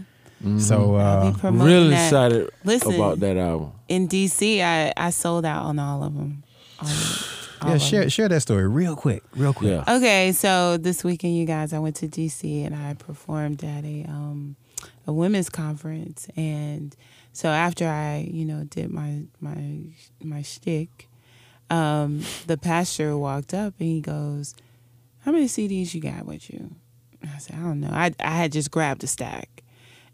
So 0.59 0.95
I'll 0.97 1.27
uh, 1.43 1.51
Really 1.51 1.89
that. 1.89 2.05
excited 2.07 2.49
Listen. 2.63 2.93
about 2.93 3.19
that 3.21 3.37
album. 3.37 3.71
In 3.87 4.07
DC, 4.07 4.61
I, 4.61 4.93
I 4.95 5.09
sold 5.11 5.45
out 5.45 5.63
on 5.63 5.79
all 5.79 6.03
of 6.03 6.13
them. 6.13 6.43
All, 6.79 6.87
all 7.61 7.71
yeah, 7.71 7.77
share 7.77 7.99
them. 8.01 8.09
share 8.09 8.29
that 8.29 8.41
story 8.41 8.67
real 8.67 8.95
quick, 8.95 9.23
real 9.35 9.53
quick. 9.53 9.71
Yeah. 9.71 9.95
Okay, 9.95 10.31
so 10.31 10.77
this 10.77 11.03
weekend, 11.03 11.35
you 11.35 11.45
guys, 11.45 11.73
I 11.73 11.79
went 11.79 11.95
to 11.97 12.07
DC 12.07 12.65
and 12.65 12.75
I 12.75 12.93
performed 12.93 13.63
at 13.63 13.83
a 13.83 14.05
um, 14.07 14.55
a 15.05 15.13
women's 15.13 15.49
conference, 15.49 16.27
and 16.35 16.95
so 17.33 17.49
after 17.49 17.87
I, 17.87 18.27
you 18.31 18.45
know, 18.45 18.63
did 18.63 18.91
my 18.91 19.23
my 19.39 19.81
my 20.23 20.41
shtick, 20.41 21.07
um, 21.69 22.21
the 22.45 22.57
pastor 22.57 23.17
walked 23.17 23.53
up 23.53 23.73
and 23.79 23.87
he 23.87 24.01
goes, 24.01 24.55
"How 25.19 25.31
many 25.31 25.45
CDs 25.45 25.93
you 25.93 26.01
got 26.01 26.25
with 26.25 26.49
you?" 26.51 26.75
And 27.21 27.31
I 27.33 27.37
said, 27.39 27.55
"I 27.57 27.63
don't 27.63 27.79
know. 27.79 27.91
I 27.91 28.13
I 28.19 28.31
had 28.31 28.51
just 28.51 28.71
grabbed 28.71 29.03
a 29.03 29.07
stack," 29.07 29.63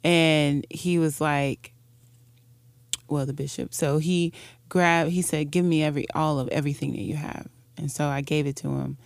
and 0.04 0.66
he 0.70 0.98
was 1.00 1.20
like, 1.20 1.74
"Well, 3.08 3.26
the 3.26 3.34
bishop." 3.34 3.74
So 3.74 3.98
he 3.98 4.34
grabbed. 4.74 5.12
He 5.12 5.22
said, 5.22 5.52
"Give 5.52 5.64
me 5.64 5.84
every 5.84 6.08
all 6.16 6.40
of 6.40 6.48
everything 6.50 6.94
that 6.94 7.04
you 7.04 7.16
have," 7.16 7.48
and 7.78 7.92
so 7.92 8.08
I 8.08 8.22
gave 8.22 8.48
it 8.48 8.56
to 8.58 8.70
him, 8.70 8.98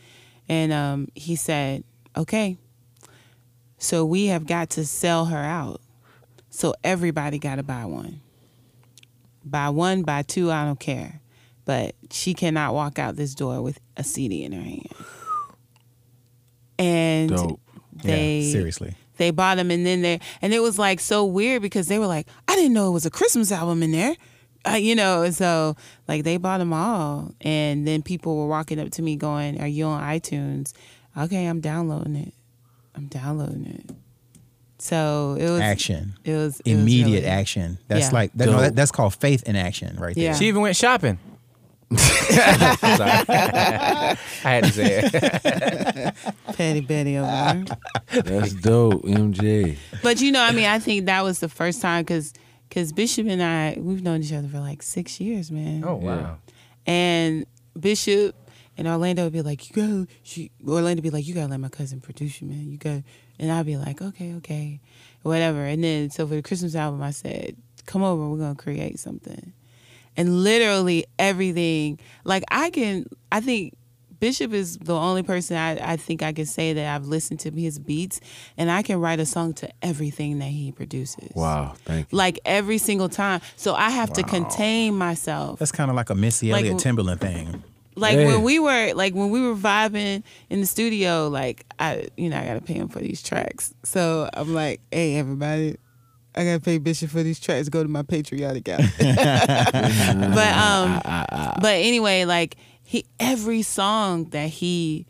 and 0.48 0.72
um, 0.72 1.10
he 1.14 1.36
said, 1.36 1.84
"Okay." 2.16 2.58
So 3.78 4.06
we 4.06 4.28
have 4.28 4.48
got 4.48 4.70
to 4.72 4.86
sell 4.86 5.26
her 5.26 5.38
out. 5.38 5.82
So 6.50 6.74
everybody 6.86 7.38
got 7.38 7.58
to 7.58 7.64
buy 7.64 7.84
one. 7.86 8.22
Buy 9.44 9.70
one, 9.70 10.04
buy 10.04 10.24
two, 10.24 10.52
I 10.52 10.66
don't 10.66 10.80
care. 10.80 11.20
But 11.66 11.96
she 12.10 12.34
cannot 12.34 12.74
walk 12.74 12.98
out 12.98 13.18
this 13.18 13.36
door 13.36 13.62
with 13.62 13.78
a 13.98 14.04
CD 14.04 14.44
in 14.44 14.54
her 14.54 14.62
hand. 14.62 14.96
And 16.80 17.30
Dope. 17.30 17.60
they 17.94 18.40
yeah, 18.40 18.52
seriously. 18.52 18.96
they 19.18 19.32
bought 19.32 19.58
them 19.58 19.70
and 19.70 19.86
then 19.86 20.02
they 20.02 20.22
and 20.42 20.54
it 20.54 20.62
was 20.62 20.80
like 20.80 21.00
so 21.00 21.26
weird 21.26 21.62
because 21.62 21.88
they 21.88 21.98
were 21.98 22.06
like 22.06 22.28
i 22.48 22.56
didn't 22.56 22.74
know 22.74 22.88
it 22.88 22.92
was 22.92 23.08
a 23.08 23.10
christmas 23.10 23.52
album 23.52 23.82
in 23.82 23.92
there 23.92 24.16
uh, 24.66 24.72
you 24.72 24.96
know 24.96 25.24
and 25.24 25.36
so 25.36 25.76
like 26.08 26.24
they 26.24 26.38
bought 26.38 26.58
them 26.60 26.74
all 26.74 27.34
and 27.42 27.88
then 27.88 28.02
people 28.02 28.38
were 28.38 28.48
walking 28.48 28.80
up 28.80 28.90
to 28.92 29.02
me 29.02 29.16
going 29.16 29.60
are 29.62 29.68
you 29.68 29.86
on 29.86 30.02
itunes 30.02 30.74
okay 31.18 31.46
i'm 31.46 31.60
downloading 31.60 32.16
it 32.16 32.34
i'm 32.96 33.08
downloading 33.08 33.66
it 33.66 33.96
so 34.80 35.36
it 35.40 35.50
was 35.50 35.62
Action. 35.62 36.14
it 36.24 36.34
was 36.36 36.60
it 36.62 36.74
was 36.76 36.84
Immediate 36.84 37.22
really- 37.22 37.26
action. 37.26 37.80
That's 37.88 38.06
Yeah. 38.08 38.12
like 38.12 38.32
that, 38.36 38.46
no, 38.46 38.62
that, 38.62 38.76
that's 38.76 38.92
called 38.92 39.16
faith 39.16 39.42
in 39.50 39.56
action, 39.56 39.96
right 39.98 40.14
there. 40.14 40.26
Yeah. 40.26 40.36
She 40.36 40.48
even 40.50 40.62
went 40.62 40.76
shopping. 40.76 41.18
I 41.92 44.18
had 44.44 44.64
to 44.66 44.72
say 44.72 45.02
it. 45.04 46.14
petty 46.54 46.82
betty 46.82 47.18
over 47.18 47.66
there 48.12 48.22
That's 48.24 48.54
dope, 48.54 49.02
MJ. 49.04 49.78
but 50.04 50.22
you 50.22 50.32
know 50.32 50.42
i 50.42 50.52
mean 50.52 50.66
i 50.66 50.78
think 50.80 51.06
that 51.08 51.24
was 51.24 51.40
the 51.40 51.50
first 51.50 51.82
time 51.82 52.04
because 52.04 52.34
because 52.68 52.92
bishop 52.94 53.28
and 53.28 53.42
i 53.42 53.76
we've 53.80 54.04
known 54.04 54.22
each 54.22 54.34
other 54.34 54.48
for 54.48 54.60
like 54.60 54.82
six 54.82 55.20
years 55.20 55.52
man 55.52 55.84
Oh 55.86 55.96
wow. 55.96 56.38
And 56.88 57.46
Bishop 57.78 58.36
and 58.78 58.88
Orlando 58.88 59.26
would 59.26 59.34
be 59.34 59.42
like, 59.42 59.70
you 59.70 59.76
go. 59.76 60.08
She 60.24 60.52
Orlando 60.66 61.02
would 61.02 61.04
be 61.04 61.10
like, 61.10 61.28
you 61.28 61.34
gotta 61.34 61.52
let 61.52 61.60
my 61.60 61.70
cousin 61.70 62.00
produce 62.00 62.42
you, 62.42 62.48
man. 62.48 62.72
You 62.72 62.78
go." 62.78 63.04
and 63.40 63.52
I'd 63.52 63.68
be 63.68 63.78
like, 63.78 64.02
okay, 64.02 64.34
okay, 64.36 64.80
whatever. 65.22 65.64
And 65.64 65.84
then 65.84 66.10
so 66.10 66.26
for 66.26 66.34
the 66.34 66.42
Christmas 66.42 66.74
album, 66.74 67.04
I 67.04 67.12
said, 67.12 67.56
come 67.86 68.02
over, 68.02 68.28
we're 68.28 68.40
gonna 68.40 68.56
create 68.56 68.98
something. 69.00 69.54
And 70.16 70.44
literally 70.44 71.06
everything, 71.20 72.00
like 72.24 72.44
I 72.50 72.72
can, 72.72 73.06
I 73.32 73.42
think 73.42 73.78
Bishop 74.20 74.54
is 74.54 74.78
the 74.78 74.96
only 74.96 75.24
person 75.24 75.58
I, 75.58 75.94
I 75.94 75.98
think 75.98 76.24
I 76.24 76.34
can 76.34 76.46
say 76.46 76.74
that 76.74 76.96
I've 76.96 77.06
listened 77.06 77.40
to 77.42 77.52
his 77.52 77.80
beats, 77.80 78.20
and 78.58 78.72
I 78.72 78.82
can 78.82 79.00
write 79.00 79.20
a 79.20 79.26
song 79.26 79.54
to 79.56 79.70
everything 79.82 80.40
that 80.40 80.50
he 80.50 80.72
produces. 80.72 81.32
Wow, 81.36 81.76
thank 81.86 82.12
you. 82.12 82.18
Like 82.18 82.40
every 82.46 82.78
single 82.78 83.10
time. 83.10 83.42
So 83.56 83.74
I 83.76 83.90
have 83.90 84.12
to 84.14 84.24
contain 84.24 84.96
myself. 84.96 85.60
That's 85.60 85.72
kind 85.72 85.90
of 85.90 85.96
like 85.96 86.10
a 86.10 86.16
Missy 86.16 86.52
Like- 86.52 86.66
Elliott 86.66 86.78
Timbaland 86.78 87.20
thing. 87.20 87.64
Like 87.96 88.16
Yeah. 88.18 88.28
when 88.28 88.44
we 88.44 88.60
were 88.60 88.94
like 88.94 89.16
when 89.16 89.32
we 89.32 89.42
were 89.42 89.56
vibing 89.56 90.22
in 90.52 90.60
the 90.60 90.68
studio, 90.68 91.30
like 91.30 91.66
I 91.80 92.10
you 92.16 92.30
know 92.30 92.38
I 92.38 92.46
gotta 92.46 92.62
pay 92.62 92.76
him 92.76 92.90
for 92.90 93.00
these 93.00 93.24
tracks. 93.24 93.74
So 93.84 94.30
I'm 94.36 94.54
like, 94.54 94.82
hey 94.92 95.16
everybody, 95.16 95.78
I 96.36 96.44
gotta 96.46 96.60
pay 96.60 96.78
Bishop 96.78 97.10
for 97.10 97.24
these 97.24 97.40
tracks. 97.40 97.70
Go 97.70 97.82
to 97.82 97.90
my 97.90 98.04
patriotic 98.04 98.70
album. 98.70 98.86
but 99.00 99.08
um, 99.10 100.36
ah, 100.38 101.02
ah, 101.06 101.26
ah, 101.32 101.58
but 101.60 101.76
anyway, 101.78 102.26
like 102.26 102.58
he 102.88 103.06
every 103.20 103.62
song 103.64 104.26
that 104.30 104.48
he, 104.50 105.06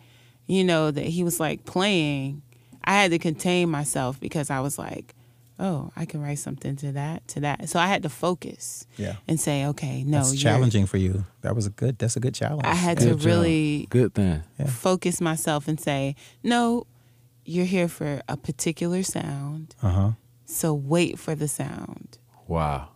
you 0.47 0.63
know, 0.63 0.89
that 0.89 1.05
he 1.05 1.23
was 1.23 1.39
like 1.39 1.63
playing, 1.65 2.41
I 2.84 2.93
had 2.93 3.11
to 3.11 3.19
contain 3.19 3.69
myself 3.69 4.19
because 4.19 4.49
I 4.49 4.61
was 4.61 4.80
like, 4.80 5.13
oh, 5.59 5.91
I 5.95 6.05
can 6.05 6.21
write 6.21 6.39
something 6.39 6.75
to 6.78 6.91
that, 6.93 7.28
to 7.30 7.39
that. 7.41 7.69
So 7.69 7.80
I 7.80 7.86
had 7.88 8.01
to 8.03 8.09
focus 8.09 8.88
Yeah. 8.97 9.15
and 9.28 9.39
say, 9.39 9.65
okay, 9.67 10.03
no, 10.03 10.17
That's 10.19 10.36
challenging 10.41 10.88
for 10.88 10.97
you. 10.97 11.25
That 11.41 11.55
was 11.55 11.67
a 11.67 11.69
good. 11.69 11.97
That's 11.99 12.15
a 12.15 12.19
good 12.19 12.34
challenge. 12.34 12.65
I 12.65 12.73
had 12.75 12.97
Good 12.97 13.03
to 13.09 13.15
job. 13.15 13.25
really 13.25 13.88
Good 13.91 14.13
thing. 14.15 14.41
focus 14.67 15.21
myself 15.21 15.67
and 15.67 15.80
say, 15.80 16.15
no, 16.43 16.88
you're 17.45 17.65
here 17.65 17.88
for 17.88 18.21
a 18.28 18.38
particular 18.38 19.03
sound. 19.03 19.75
Uh 19.84 19.89
huh. 19.91 20.11
So 20.45 20.73
wait 20.73 21.19
for 21.19 21.36
the 21.36 21.47
sound. 21.47 22.17
Wow. 22.47 22.89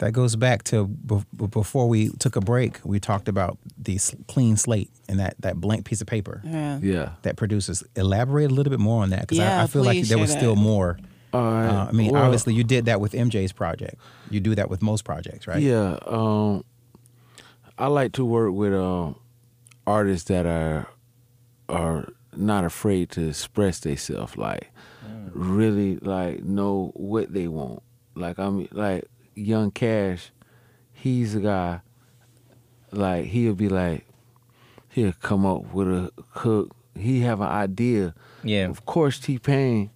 That 0.00 0.12
goes 0.12 0.34
back 0.36 0.62
to 0.64 0.86
be- 0.86 1.24
be- 1.36 1.46
before 1.46 1.88
we 1.88 2.08
took 2.18 2.34
a 2.36 2.40
break. 2.40 2.80
We 2.84 2.98
talked 3.00 3.28
about 3.28 3.58
the 3.78 3.98
clean 4.28 4.56
slate 4.56 4.90
and 5.08 5.18
that 5.20 5.36
that 5.40 5.56
blank 5.60 5.84
piece 5.84 6.00
of 6.00 6.06
paper 6.06 6.40
Yeah. 6.44 6.78
Yeah. 6.82 7.08
that 7.22 7.36
produces. 7.36 7.82
Elaborate 7.96 8.50
a 8.50 8.54
little 8.54 8.70
bit 8.70 8.80
more 8.80 9.02
on 9.02 9.10
that 9.10 9.20
because 9.22 9.38
I, 9.38 9.44
Yeah, 9.44 9.62
I 9.62 9.66
feel 9.66 9.82
like 9.84 9.96
there 9.98 10.04
share 10.04 10.18
was 10.18 10.30
still 10.32 10.54
that. 10.54 10.60
more. 10.60 10.98
All 11.32 11.42
right. 11.42 11.66
Uh, 11.68 11.86
I 11.88 11.92
mean, 11.92 12.12
Well, 12.12 12.22
obviously, 12.24 12.54
you 12.54 12.64
did 12.64 12.86
that 12.86 13.00
with 13.00 13.12
MJ's 13.12 13.52
project. 13.52 13.96
You 14.30 14.40
do 14.40 14.54
that 14.56 14.68
with 14.68 14.82
most 14.82 15.04
projects, 15.04 15.46
right? 15.46 15.62
Yeah. 15.62 15.96
Um, 16.06 16.64
I 17.78 17.86
like 17.86 18.12
to 18.12 18.24
work 18.24 18.52
with 18.52 18.74
um, 18.74 19.16
artists 19.86 20.28
that 20.28 20.44
are 20.46 20.86
are 21.68 22.08
not 22.36 22.64
afraid 22.64 23.10
to 23.10 23.28
express 23.28 23.80
themselves. 23.80 24.36
Like 24.36 24.70
really, 25.32 25.96
like 25.98 26.42
know 26.42 26.90
what 26.94 27.32
they 27.32 27.48
want. 27.48 27.82
Like 28.14 28.38
I 28.38 28.48
mean, 28.50 28.68
like 28.72 29.04
Young 29.40 29.70
Cash, 29.70 30.30
he's 30.92 31.34
a 31.34 31.40
guy. 31.40 31.80
Like 32.92 33.26
he'll 33.26 33.54
be 33.54 33.68
like, 33.68 34.06
he'll 34.88 35.12
come 35.12 35.46
up 35.46 35.72
with 35.72 35.88
a 35.88 36.12
hook. 36.30 36.74
He 36.96 37.20
have 37.20 37.40
an 37.40 37.48
idea. 37.48 38.14
Yeah. 38.42 38.68
Of 38.68 38.84
course, 38.84 39.18
T 39.18 39.38
Pain, 39.38 39.90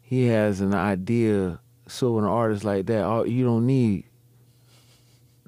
he 0.00 0.26
has 0.26 0.60
an 0.60 0.74
idea. 0.74 1.60
So 1.88 2.18
an 2.18 2.24
artist 2.24 2.64
like 2.64 2.86
that, 2.86 3.04
all, 3.04 3.26
you 3.26 3.44
don't 3.44 3.66
need 3.66 4.04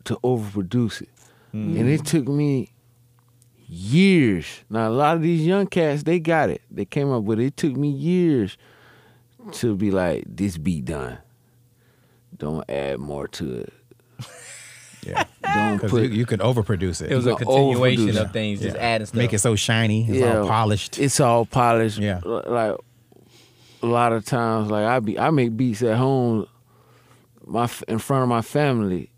to 0.04 0.16
overproduce 0.22 1.02
it. 1.02 1.08
Mm. 1.52 1.80
And 1.80 1.88
it 1.88 2.04
took 2.04 2.28
me 2.28 2.72
years. 3.66 4.46
Now 4.70 4.88
a 4.88 4.90
lot 4.90 5.16
of 5.16 5.22
these 5.22 5.44
young 5.44 5.66
cats, 5.66 6.04
they 6.04 6.20
got 6.20 6.50
it. 6.50 6.62
They 6.70 6.84
came 6.84 7.10
up 7.10 7.24
with 7.24 7.40
it. 7.40 7.46
It 7.46 7.56
took 7.56 7.76
me 7.76 7.88
years 7.88 8.56
to 9.52 9.74
be 9.74 9.90
like, 9.90 10.24
this 10.26 10.58
beat 10.58 10.84
done. 10.84 11.18
Don't 12.36 12.68
add 12.70 12.98
more 12.98 13.28
to 13.28 13.60
it. 13.60 13.72
Yeah. 15.06 15.24
Don't 15.54 15.76
Because 15.76 15.90
put 15.92 16.02
you, 16.02 16.08
you 16.10 16.26
could 16.26 16.40
overproduce 16.40 17.00
it. 17.00 17.12
It 17.12 17.14
was 17.16 17.24
a 17.26 17.34
continuation 17.36 18.08
overproduce. 18.08 18.20
of 18.20 18.32
things, 18.32 18.60
just 18.60 18.76
Yeah. 18.76 18.82
adding 18.82 19.06
stuff. 19.06 19.16
Make 19.16 19.32
it 19.32 19.38
so 19.38 19.54
shiny. 19.54 20.02
It's 20.06 20.18
Yeah. 20.18 20.40
all 20.40 20.48
polished. 20.48 20.98
it's 20.98 21.18
all 21.20 21.46
polished. 21.46 21.98
Yeah. 21.98 22.20
Like 22.24 22.76
a 23.82 23.86
lot 23.86 24.12
of 24.12 24.24
times, 24.26 24.70
like 24.70 24.84
I 24.84 24.98
be, 24.98 25.18
I 25.18 25.30
make 25.30 25.56
beats 25.56 25.82
at 25.82 25.96
home, 25.96 26.46
my 27.46 27.70
in 27.86 27.98
front 28.00 28.24
of 28.24 28.28
my 28.28 28.42
family, 28.42 29.10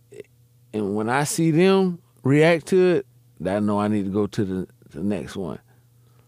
and 0.73 0.95
when 0.95 1.09
I 1.09 1.25
see 1.25 1.51
them 1.51 1.99
react 2.23 2.67
to 2.67 2.97
it, 2.97 3.07
that 3.41 3.57
I 3.57 3.61
know 3.61 3.81
I 3.81 3.89
need 3.89 4.05
to 4.05 4.11
go 4.13 4.27
to 4.29 4.45
the, 4.45 4.69
the 4.91 5.03
next 5.03 5.35
one. 5.35 5.59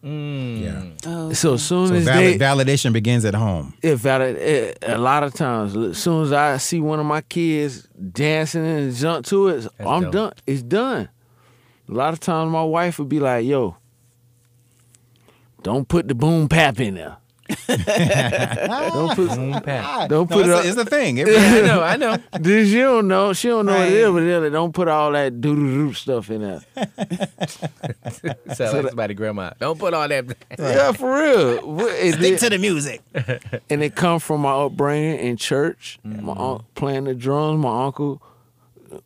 Mm. 0.04 0.60
yeah. 0.62 0.82
Oh, 1.06 1.32
So 1.32 1.56
soon 1.56 1.88
So 1.88 1.94
as 1.94 2.04
valid, 2.04 2.38
they, 2.40 2.44
validation 2.44 2.92
begins 2.92 3.24
at 3.24 3.34
home. 3.34 3.74
if 3.82 4.00
valid, 4.00 4.36
eh, 4.38 4.72
a 4.82 4.98
lot 4.98 5.22
of 5.22 5.32
times, 5.32 5.76
as 5.76 5.96
soon 5.98 6.24
as 6.24 6.32
I 6.32 6.56
see 6.56 6.80
one 6.80 6.98
of 6.98 7.06
my 7.06 7.20
kids 7.20 7.86
dancing 8.12 8.66
and 8.66 8.92
jump 8.94 9.24
to 9.26 9.48
it, 9.48 9.66
I'm 9.78 10.02
dope. 10.04 10.12
done. 10.12 10.32
It's 10.46 10.62
done. 10.62 11.08
A 11.88 11.92
lot 11.92 12.12
of 12.12 12.20
times, 12.20 12.50
my 12.50 12.64
wife 12.64 12.98
would 12.98 13.08
be 13.08 13.20
like, 13.20 13.44
"Yo, 13.46 13.76
don't 15.62 15.86
put 15.86 16.08
the 16.08 16.14
boom 16.14 16.48
pap 16.48 16.80
in 16.80 16.94
there." 16.94 17.16
Don't 17.68 17.80
ah, 18.70 19.12
put 19.14 19.28
Boom, 19.28 19.52
pat. 19.60 19.84
Ah. 19.84 20.06
don't 20.06 20.30
No, 20.30 20.36
put 20.36 20.46
it's, 20.46 20.60
it 20.60 20.66
a, 20.66 20.68
it's 20.68 20.78
a 20.78 20.84
thing. 20.84 21.18
It- 21.18 21.28
I 21.28 21.60
know, 21.66 21.82
I 21.82 21.96
know. 21.96 22.16
This 22.40 22.68
you 22.70 22.82
don't 22.82 23.08
know. 23.08 23.32
She 23.32 23.48
don't 23.48 23.66
know 23.66 23.78
what 23.78 23.88
it 23.88 23.92
is, 23.92 24.10
but 24.10 24.20
then 24.20 24.52
don't 24.52 24.72
put 24.72 24.88
all 24.88 25.12
that 25.12 25.40
doo 25.40 25.54
doo 25.54 25.86
doo 25.86 25.92
stuff 25.92 26.30
in 26.30 26.42
there. 26.42 26.60
Sound 28.54 28.76
like 28.76 28.86
somebody 28.88 29.14
grandma. 29.14 29.50
Don't 29.58 29.78
put 29.78 29.94
all 29.94 30.08
that. 30.08 30.36
Yeah, 30.58 30.92
for 30.92 31.14
real. 31.14 31.72
What- 31.74 31.92
it 31.92 32.14
Stick 32.14 32.20
did- 32.20 32.38
to 32.40 32.50
the 32.50 32.58
music. 32.58 33.02
and 33.70 33.82
it 33.82 33.94
come 33.94 34.18
from 34.18 34.42
my 34.42 34.52
upbringing 34.52 35.18
in 35.18 35.36
church. 35.36 35.98
Mm-hmm. 36.06 36.26
My 36.26 36.32
uncle 36.32 36.64
playing 36.74 37.04
the 37.04 37.14
drums. 37.14 37.62
My 37.62 37.84
uncle 37.84 38.22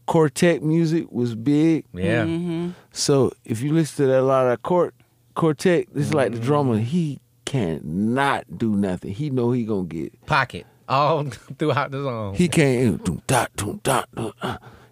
quartet 0.07 0.63
music 0.63 1.11
was 1.11 1.35
big. 1.35 1.85
Yeah. 1.93 2.25
Mm-hmm. 2.25 2.71
So 2.93 3.33
if 3.45 3.61
you 3.61 3.73
listen 3.73 4.07
to 4.07 4.13
that, 4.13 4.21
a 4.21 4.23
lot 4.23 4.45
of 4.45 4.51
that 4.51 4.63
court 4.63 4.95
quartet, 5.35 5.87
it's 5.95 6.15
like 6.15 6.33
the 6.33 6.39
mm-hmm. 6.39 6.47
drummer. 6.47 6.79
He 6.79 7.21
cannot 7.47 8.59
do 8.59 8.77
nothing. 8.77 9.15
He 9.15 9.31
know 9.31 9.53
he 9.53 9.65
gonna 9.65 9.85
get. 9.85 10.27
Pocket 10.27 10.67
all 10.89 11.25
throughout 11.59 11.91
the 11.91 12.03
song. 12.03 12.35
He 12.35 12.49
can't 12.49 13.03
doom 13.03 13.23
dot 13.27 13.51
doom 13.57 13.81
dot. 13.83 14.09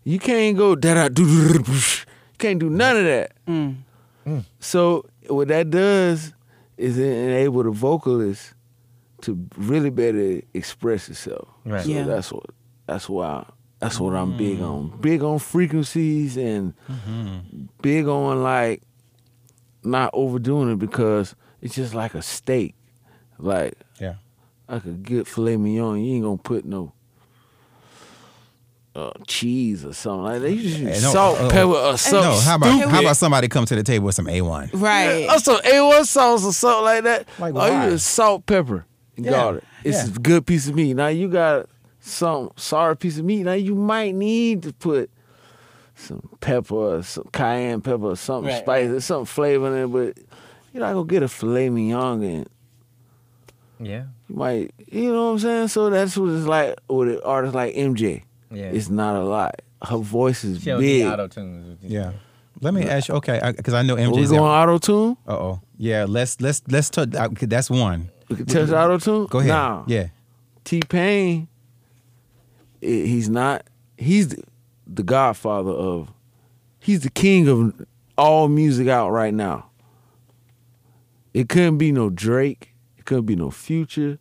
You 0.05 0.19
can't 0.19 0.57
go 0.57 0.75
da 0.75 0.95
da 0.95 1.09
do 1.09 1.25
do 1.27 1.53
do. 1.53 1.63
do. 1.65 1.73
You 1.73 2.39
can't 2.39 2.59
do 2.59 2.71
none 2.71 2.97
of 2.97 3.05
that. 3.05 3.33
Mm. 3.47 3.77
Mm. 4.27 4.45
So 4.61 5.07
what 5.29 5.49
that 5.49 5.71
does 5.71 6.33
is 6.77 6.99
it 6.99 7.07
enable 7.07 7.63
the 7.63 7.71
vocalist 7.71 8.55
to 9.23 9.39
really 9.57 9.91
better 9.91 10.41
express 10.53 11.09
itself. 11.09 11.49
Right. 11.65 11.85
So 11.85 11.91
Yeah. 11.91 12.05
that's 12.05 12.33
what 12.33 12.47
that's 12.87 13.09
why 13.09 13.47
that's 13.79 14.01
what 14.01 14.15
I'm 14.15 14.37
big 14.37 14.59
mm. 14.59 14.69
on. 14.69 15.01
Big 15.01 15.23
on 15.23 15.39
frequencies 15.39 16.37
and 16.37 16.75
mm-hmm. 16.91 17.67
big 17.83 18.07
on 18.07 18.43
like 18.43 18.83
not 19.83 20.11
overdoing 20.13 20.73
it 20.73 20.79
because 20.79 21.35
it's 21.65 21.75
just 21.75 21.95
like 21.95 22.15
a 22.15 22.23
steak. 22.23 22.77
Like 23.39 23.75
Yeah. 23.99 24.15
like 24.69 24.85
a 24.85 24.91
good 24.91 25.27
filet 25.27 25.57
mignon, 25.57 26.05
you 26.05 26.15
ain't 26.15 26.25
gonna 26.25 26.37
put 26.39 26.65
no 26.65 26.93
uh, 28.95 29.11
cheese 29.27 29.85
or 29.85 29.93
something 29.93 30.23
like 30.23 30.41
that. 30.43 30.53
You 30.53 30.63
just 30.63 30.77
Hey, 30.77 30.85
no, 30.85 31.13
salt, 31.13 31.41
uh, 31.41 31.51
pepper, 31.51 31.67
or 31.71 31.99
something. 31.99 32.21
No, 32.31 32.39
how 32.39 32.55
about 32.55 32.73
stupid. 32.75 32.89
how 32.91 33.01
about 33.01 33.17
somebody 33.17 33.49
come 33.49 33.65
to 33.67 33.75
the 33.75 33.83
table 33.83 34.07
with 34.07 34.15
some 34.15 34.27
A1? 34.27 34.71
Right. 34.73 35.27
Oh, 35.29 35.39
some 35.39 35.57
A1 35.63 36.07
sauce 36.07 36.45
or 36.45 36.53
something 36.53 36.85
like 36.85 37.03
that. 37.05 37.27
Like 37.41 37.55
oh, 37.55 37.59
why? 37.59 37.87
you 37.87 37.91
just 37.91 38.07
salt, 38.07 38.47
pepper, 38.47 38.87
and 39.17 39.25
Yeah, 39.27 39.33
garlic. 39.33 39.65
It's 39.83 40.07
yeah. 40.07 40.15
a 40.15 40.19
good 40.19 40.47
piece 40.47 40.69
of 40.69 40.77
meat. 40.77 40.95
Now 40.95 41.09
you 41.09 41.27
got 41.29 41.69
some 41.99 42.51
sorry 42.57 42.97
piece 42.97 43.19
of 43.19 43.25
meat. 43.25 43.43
Now 43.43 43.55
you 43.55 43.75
might 43.75 44.15
need 44.15 44.63
to 44.63 44.73
put 44.73 45.11
some 45.97 46.29
pepper 46.41 46.75
or 46.99 47.03
some 47.03 47.29
cayenne 47.33 47.81
pepper 47.81 48.05
or 48.11 48.17
something 48.17 48.53
Right, 48.53 48.63
spicy, 48.63 49.01
something 49.01 49.27
flavor 49.27 49.77
in 49.77 49.85
it. 49.85 49.87
But 49.89 50.19
you're 50.75 50.83
not 50.83 50.93
gonna 50.93 51.07
get 51.07 51.23
a 51.23 51.29
filet 51.29 51.71
mignon 51.71 52.23
and 52.23 52.49
Yeah. 53.81 54.05
you 54.29 54.37
might, 54.37 54.73
you 54.91 55.11
know 55.13 55.27
what 55.27 55.33
I'm 55.33 55.39
saying? 55.39 55.69
So 55.69 55.89
that's 55.89 56.17
what 56.19 56.29
it's 56.31 56.47
like 56.47 56.79
with 56.89 57.09
an 57.09 57.21
artist 57.25 57.55
like 57.55 57.75
MJ. 57.75 58.25
Yeah. 58.51 58.65
It's 58.65 58.91
not 58.91 59.17
a 59.17 59.25
lot. 59.25 59.63
Her 59.83 59.99
voice 59.99 60.45
is 60.45 60.59
she 60.61 60.67
don't 60.67 60.81
need 60.81 61.03
big. 61.05 61.07
auto 61.13 61.29
tunes. 61.29 61.79
Yeah. 61.83 62.13
Let 62.61 62.75
me 62.75 62.83
ask 62.85 63.09
you. 63.09 63.15
Okay, 63.17 63.41
because 63.57 63.75
I, 63.75 63.83
know 63.83 63.95
Are 63.95 64.11
we 64.11 64.19
MJ's. 64.23 64.31
going 64.31 64.43
auto 64.43 64.79
tune? 64.79 65.17
Uh 65.27 65.33
oh, 65.33 65.61
Yeah. 65.79 66.07
Let's 66.09 66.41
let's 66.41 66.63
let's 66.69 66.91
touch. 66.91 67.11
That's 67.11 67.71
one. 67.71 68.11
We 68.29 68.37
can 68.37 68.47
touch 68.47 68.71
auto 68.71 68.99
tune? 68.99 69.27
Go 69.27 69.39
ahead. 69.39 69.49
Nah. 69.49 69.85
Yeah. 69.87 70.09
T 70.65 70.81
Pain, 70.89 71.49
he's 72.81 73.29
not. 73.29 73.67
He's 73.99 74.29
the, 74.29 74.43
the 74.87 75.03
godfather 75.03 75.71
of. 75.71 76.11
He's 76.81 77.01
the 77.01 77.11
king 77.11 77.49
of 77.49 77.87
all 78.19 78.49
music 78.49 78.89
out 78.89 79.11
right 79.11 79.33
now. 79.35 79.67
It 81.35 81.49
couldn't 81.49 81.79
be 81.79 81.93
no 81.93 82.09
Drake. 82.09 82.75
It 82.97 83.05
couldn't 83.05 83.27
be 83.27 83.37
no 83.37 83.51
Future. 83.51 84.19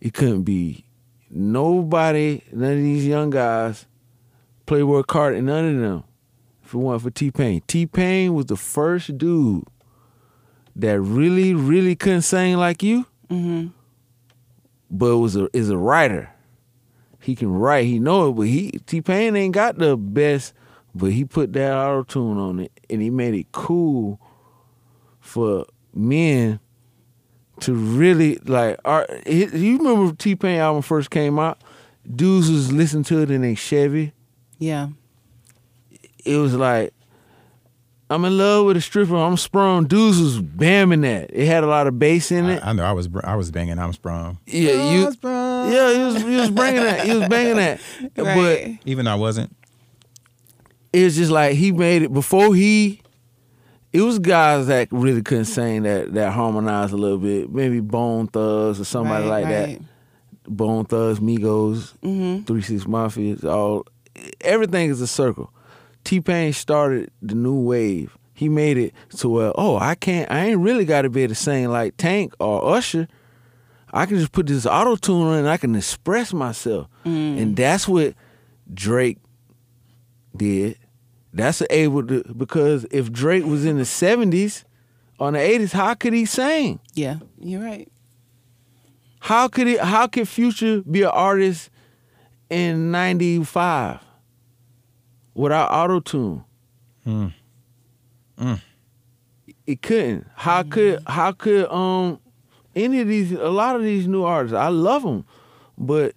It 0.00 0.14
couldn't 0.14 0.44
be 0.44 0.84
nobody. 1.28 2.42
None 2.52 2.72
of 2.72 2.78
these 2.78 3.06
young 3.06 3.30
guys. 3.30 3.86
Playboi 4.66 5.04
Carti. 5.04 5.42
None 5.42 5.74
of 5.74 5.80
them. 5.80 6.04
If 6.64 6.72
it 6.72 6.78
weren't 6.78 7.02
for 7.02 7.10
T 7.10 7.30
Pain, 7.30 7.62
T 7.66 7.84
Pain 7.86 8.32
was 8.32 8.46
the 8.46 8.56
first 8.56 9.18
dude 9.18 9.64
that 10.76 10.98
really, 11.00 11.52
really 11.52 11.94
couldn't 11.94 12.22
sing 12.22 12.56
like 12.56 12.82
you 12.82 13.06
Mm-hmm. 13.30 13.68
but 14.90 15.18
was 15.18 15.34
a 15.36 15.48
is 15.52 15.70
a 15.70 15.76
writer. 15.78 16.30
He 17.20 17.34
can 17.34 17.52
write. 17.52 17.86
He 17.86 17.98
know 17.98 18.28
it, 18.28 18.32
but 18.32 18.42
he 18.42 18.70
T 18.86 19.00
Pain 19.00 19.34
ain't 19.36 19.54
got 19.54 19.78
the 19.78 19.96
best. 19.96 20.52
But 20.94 21.12
he 21.12 21.24
put 21.24 21.52
that 21.54 21.72
auto 21.74 22.02
tune 22.04 22.38
on 22.38 22.60
it, 22.60 22.72
and 22.88 23.02
he 23.02 23.10
made 23.10 23.34
it 23.34 23.50
cool 23.52 24.20
for 25.20 25.66
men 25.94 26.60
to 27.60 27.74
really 27.74 28.36
like. 28.44 28.78
are 28.84 29.06
you 29.26 29.78
remember 29.78 30.14
T 30.14 30.34
Pain 30.36 30.58
album 30.58 30.82
first 30.82 31.10
came 31.10 31.38
out? 31.38 31.62
Dudes 32.14 32.50
was 32.50 32.72
listening 32.72 33.04
to 33.04 33.22
it 33.22 33.30
in 33.30 33.44
a 33.44 33.54
Chevy. 33.54 34.12
Yeah. 34.58 34.88
It 36.24 36.36
was 36.36 36.54
like. 36.54 36.92
I'm 38.10 38.24
in 38.26 38.36
love 38.36 38.66
with 38.66 38.76
a 38.76 38.80
stripper. 38.82 39.16
I'm 39.16 39.38
sprung. 39.38 39.86
Dudes 39.86 40.20
was 40.20 40.40
bamming 40.40 41.02
that. 41.02 41.30
It 41.32 41.46
had 41.46 41.64
a 41.64 41.66
lot 41.66 41.86
of 41.86 41.98
bass 41.98 42.30
in 42.30 42.44
it. 42.44 42.62
I, 42.62 42.70
I 42.70 42.72
know. 42.74 42.84
I 42.84 42.92
was 42.92 43.08
I 43.24 43.34
was 43.34 43.50
banging. 43.50 43.78
I'm 43.78 43.94
sprung. 43.94 44.38
yeah, 44.46 44.72
oh, 44.72 44.92
you. 44.92 45.72
Yeah, 45.74 45.92
he 45.94 46.04
was 46.04 46.22
he 46.22 46.36
was 46.36 46.50
bringing 46.50 46.82
that. 46.82 47.06
He 47.06 47.16
was 47.16 47.28
banging 47.28 47.56
that. 47.56 47.80
But 48.14 48.24
Right. 48.26 48.78
Even 48.84 49.06
though 49.06 49.12
I 49.12 49.16
wasn't. 49.16 49.56
it 50.92 51.02
was 51.02 51.16
just 51.16 51.30
like 51.30 51.54
he 51.54 51.72
made 51.72 52.02
it 52.02 52.12
before 52.12 52.54
he. 52.54 53.00
It 53.94 54.02
was 54.02 54.18
guys 54.18 54.66
that 54.66 54.88
really 54.90 55.22
couldn't 55.22 55.44
sing 55.46 55.84
that 55.84 56.12
that 56.14 56.32
harmonized 56.32 56.92
a 56.92 56.96
little 56.96 57.16
bit. 57.18 57.50
Maybe 57.50 57.78
Bone 57.80 58.26
Thugs 58.26 58.80
or 58.80 58.84
somebody 58.84 59.26
Right, 59.28 59.44
like 59.44 59.44
right. 59.44 59.78
that. 59.78 60.50
Bone 60.56 60.84
Thugs, 60.84 61.20
Migos, 61.20 61.92
Mm-hmm. 62.02 62.42
Three 62.44 62.60
Six 62.60 62.86
Mafia. 62.86 63.36
All 63.48 63.86
everything 64.40 64.90
is 64.90 65.00
a 65.00 65.06
circle. 65.06 65.52
T 66.02 66.20
Pain 66.20 66.52
started 66.52 67.10
the 67.22 67.34
new 67.36 67.58
wave. 67.60 68.18
He 68.34 68.48
made 68.48 68.76
it 68.78 68.92
to 69.18 69.28
where 69.28 69.52
oh 69.54 69.76
I 69.78 69.94
can't 69.94 70.28
I 70.30 70.46
ain't 70.46 70.58
really 70.60 70.84
got 70.84 71.02
to 71.02 71.08
be 71.08 71.22
able 71.22 71.34
to 71.34 71.40
sing 71.40 71.68
like 71.68 71.96
Tank 71.96 72.34
or 72.40 72.74
Usher. 72.76 73.06
I 73.92 74.06
can 74.06 74.18
just 74.18 74.32
put 74.32 74.48
this 74.48 74.66
auto 74.66 74.96
tune 74.96 75.22
on 75.22 75.38
and 75.38 75.48
I 75.48 75.56
can 75.56 75.76
express 75.76 76.32
myself, 76.34 76.88
and 77.04 77.54
that's 77.54 77.86
what 77.86 78.14
Drake 78.74 79.18
did. 80.36 80.76
That's 81.34 81.62
able 81.68 82.06
to 82.06 82.22
because 82.36 82.86
if 82.92 83.10
Drake 83.10 83.44
was 83.44 83.64
in 83.64 83.76
the 83.76 83.84
seventies 83.84 84.64
or 85.18 85.32
the 85.32 85.40
eighties, 85.40 85.72
how 85.72 85.94
could 85.94 86.12
he 86.12 86.26
sing? 86.26 86.78
Yeah. 86.94 87.18
You're 87.40 87.60
right. 87.60 87.90
How 89.18 89.48
could 89.48 89.66
it? 89.66 89.80
How 89.80 90.06
could 90.06 90.28
Future 90.28 90.82
be 90.82 91.02
an 91.02 91.08
artist 91.08 91.70
in 92.50 92.92
'95 92.92 93.98
without 95.34 95.72
auto 95.72 95.98
tune? 95.98 96.44
Hmm. 97.02 97.26
Mm. 98.38 98.60
It 99.66 99.82
couldn't. 99.82 100.26
How 100.36 100.62
could? 100.62 101.02
How 101.04 101.32
could? 101.32 101.68
Um, 101.68 102.20
any 102.76 103.00
of 103.00 103.08
these? 103.08 103.32
A 103.32 103.48
lot 103.48 103.74
of 103.74 103.82
these 103.82 104.06
new 104.06 104.22
artists, 104.22 104.54
I 104.54 104.68
love 104.68 105.02
them, 105.02 105.24
but 105.76 106.14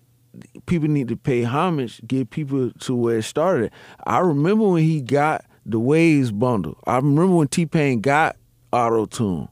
people 0.66 0.88
need 0.88 1.08
to 1.10 1.16
pay 1.16 1.44
homage, 1.44 2.02
get 2.08 2.30
people 2.30 2.72
to 2.72 2.96
where 2.96 3.18
it 3.20 3.24
started. 3.24 3.72
I 4.06 4.20
remember 4.20 4.68
when 4.70 4.84
he 4.84 5.02
got 5.02 5.46
the 5.66 5.80
Waves 5.80 6.32
bundle. 6.32 6.78
I 6.88 6.96
remember 6.98 7.36
when 7.36 7.48
T 7.48 7.66
Pain 7.66 8.02
got 8.02 8.36
auto 8.72 9.06
tune. 9.06 9.48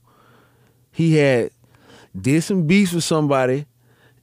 He 0.91 1.15
had 1.17 1.51
did 2.19 2.41
some 2.43 2.63
beats 2.67 2.93
with 2.93 3.03
somebody, 3.03 3.65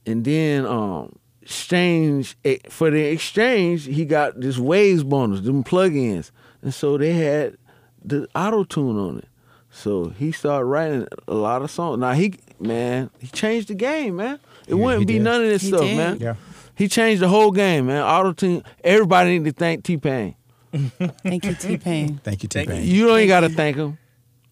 and 0.05 0.23
then 0.25 0.65
um 0.65 1.15
exchange 1.41 2.35
eh, 2.45 2.57
for 2.69 2.89
the 2.89 2.99
exchange 3.01 3.85
he 3.85 4.05
got 4.05 4.39
this 4.39 4.57
Waves 4.57 5.03
bundles, 5.03 5.43
them 5.43 5.63
plugins, 5.63 6.31
and 6.61 6.73
so 6.73 6.97
they 6.97 7.13
had 7.13 7.57
the 8.03 8.27
auto 8.35 8.63
tune 8.63 8.97
on 8.97 9.17
it. 9.19 9.27
So 9.69 10.09
he 10.09 10.31
started 10.31 10.65
writing 10.65 11.07
a 11.27 11.33
lot 11.33 11.61
of 11.61 11.69
songs. 11.71 11.99
Now 11.99 12.13
he 12.13 12.35
man, 12.59 13.09
he 13.19 13.27
changed 13.27 13.67
the 13.67 13.75
game, 13.75 14.15
man. 14.17 14.39
It 14.65 14.69
He- 14.69 14.73
wouldn't 14.73 15.01
he 15.01 15.05
be 15.05 15.13
did. 15.13 15.23
none 15.23 15.41
of 15.41 15.47
this 15.49 15.61
He 15.63 15.67
stuff, 15.69 15.81
did. 15.81 15.97
man. 15.97 16.17
Yeah. 16.19 16.35
He 16.75 16.87
changed 16.87 17.21
the 17.21 17.27
whole 17.27 17.51
game, 17.51 17.87
man. 17.87 18.01
Auto 18.03 18.33
tune. 18.33 18.63
Everybody 18.83 19.37
need 19.39 19.45
to 19.45 19.51
thank 19.51 19.83
T 19.83 19.97
Pain. 19.97 20.35
Thank 20.73 21.45
you, 21.45 21.53
T 21.53 21.77
Pain. 21.77 22.19
Thank 22.23 22.41
you, 22.41 22.49
T 22.49 22.65
Pain. 22.65 22.83
You 22.83 23.05
don't 23.07 23.17
even 23.19 23.27
gotta 23.27 23.49
thank 23.49 23.77
him. 23.77 23.97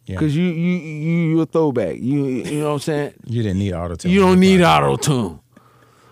Yeah. 0.06 0.20
Cause 0.20 0.36
you 0.36 0.44
you 0.44 0.78
you 0.78 1.18
you 1.30 1.42
a 1.42 1.46
throwback. 1.48 1.96
You 1.98 2.26
you 2.26 2.60
know 2.60 2.68
what 2.68 2.74
I'm 2.74 2.80
saying? 2.80 3.14
You 3.26 3.42
didn't 3.42 3.58
need 3.60 3.74
auto 3.74 3.96
tune. 3.96 4.12
You 4.12 4.20
don't 4.20 4.40
need 4.40 4.62
auto 4.62 4.98
tune. 4.98 5.40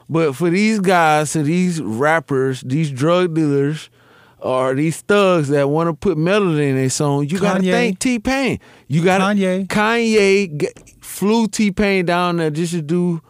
But 0.09 0.35
for 0.35 0.49
these 0.49 0.79
guys, 0.79 1.33
to 1.33 1.43
these 1.43 1.79
rappers, 1.81 2.61
these 2.61 2.89
drug 2.89 3.35
dealers, 3.35 3.91
or 4.39 4.73
these 4.73 5.01
thugs 5.01 5.49
that 5.49 5.69
want 5.69 5.89
to 5.89 5.93
put 5.93 6.17
melody 6.17 6.69
in 6.69 6.75
their 6.75 6.89
song, 6.89 7.27
you 7.27 7.39
gotta 7.39 7.61
thank 7.61 7.99
T 7.99 8.17
Pain. 8.17 8.59
You 8.87 9.03
gotta 9.03 9.25
Kanye. 9.25 9.67
Kanye 9.67 10.57
g- 10.59 10.67
flew 11.01 11.47
T 11.47 11.69
Pain 11.71 12.05
down 12.05 12.37
there 12.37 12.49
just 12.49 12.73
to 12.73 12.81
do 12.81 13.21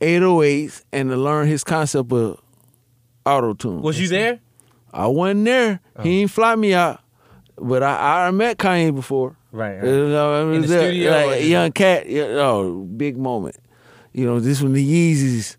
808s 0.00 0.84
and 0.92 1.10
to 1.10 1.16
learn 1.16 1.48
his 1.48 1.64
concept 1.64 2.12
of 2.12 2.40
auto 3.26 3.54
tune. 3.54 3.82
Was 3.82 4.00
you 4.00 4.08
there? 4.08 4.40
I 4.92 5.06
wasn't 5.06 5.44
there. 5.44 5.80
He 6.02 6.18
oh. 6.18 6.20
ain't 6.22 6.30
fly 6.30 6.54
me 6.56 6.74
out. 6.74 7.00
But 7.56 7.82
I, 7.82 8.28
I 8.28 8.30
met 8.30 8.58
Kanye 8.58 8.94
before. 8.94 9.36
Right. 9.50 9.82
You 9.82 10.08
know, 10.08 10.52
In 10.52 10.62
the 10.62 10.68
studio 10.68 11.26
like, 11.26 11.44
young 11.44 11.72
cat, 11.72 12.06
oh, 12.08 12.84
big 12.84 13.16
moment. 13.16 13.56
You 14.12 14.26
know, 14.26 14.40
this 14.40 14.62
one 14.62 14.72
the 14.72 14.86
Yeezys. 15.14 15.56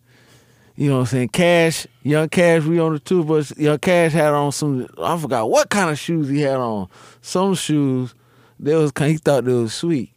You 0.75 0.89
know 0.89 0.95
what 0.95 1.01
I'm 1.01 1.05
saying? 1.07 1.29
Cash, 1.29 1.87
young 2.03 2.29
Cash, 2.29 2.63
we 2.63 2.79
on 2.79 2.93
the 2.93 2.99
tour 2.99 3.25
bus. 3.25 3.55
Young 3.57 3.79
Cash 3.79 4.13
had 4.13 4.33
on 4.33 4.53
some, 4.53 4.87
I 4.97 5.17
forgot 5.17 5.49
what 5.49 5.69
kind 5.69 5.89
of 5.89 5.99
shoes 5.99 6.29
he 6.29 6.39
had 6.41 6.55
on. 6.55 6.87
Some 7.21 7.55
shoes, 7.55 8.15
they 8.57 8.73
was 8.75 8.93
kind, 8.93 9.11
he 9.11 9.17
thought 9.17 9.43
they 9.43 9.51
was 9.51 9.73
sweet. 9.73 10.13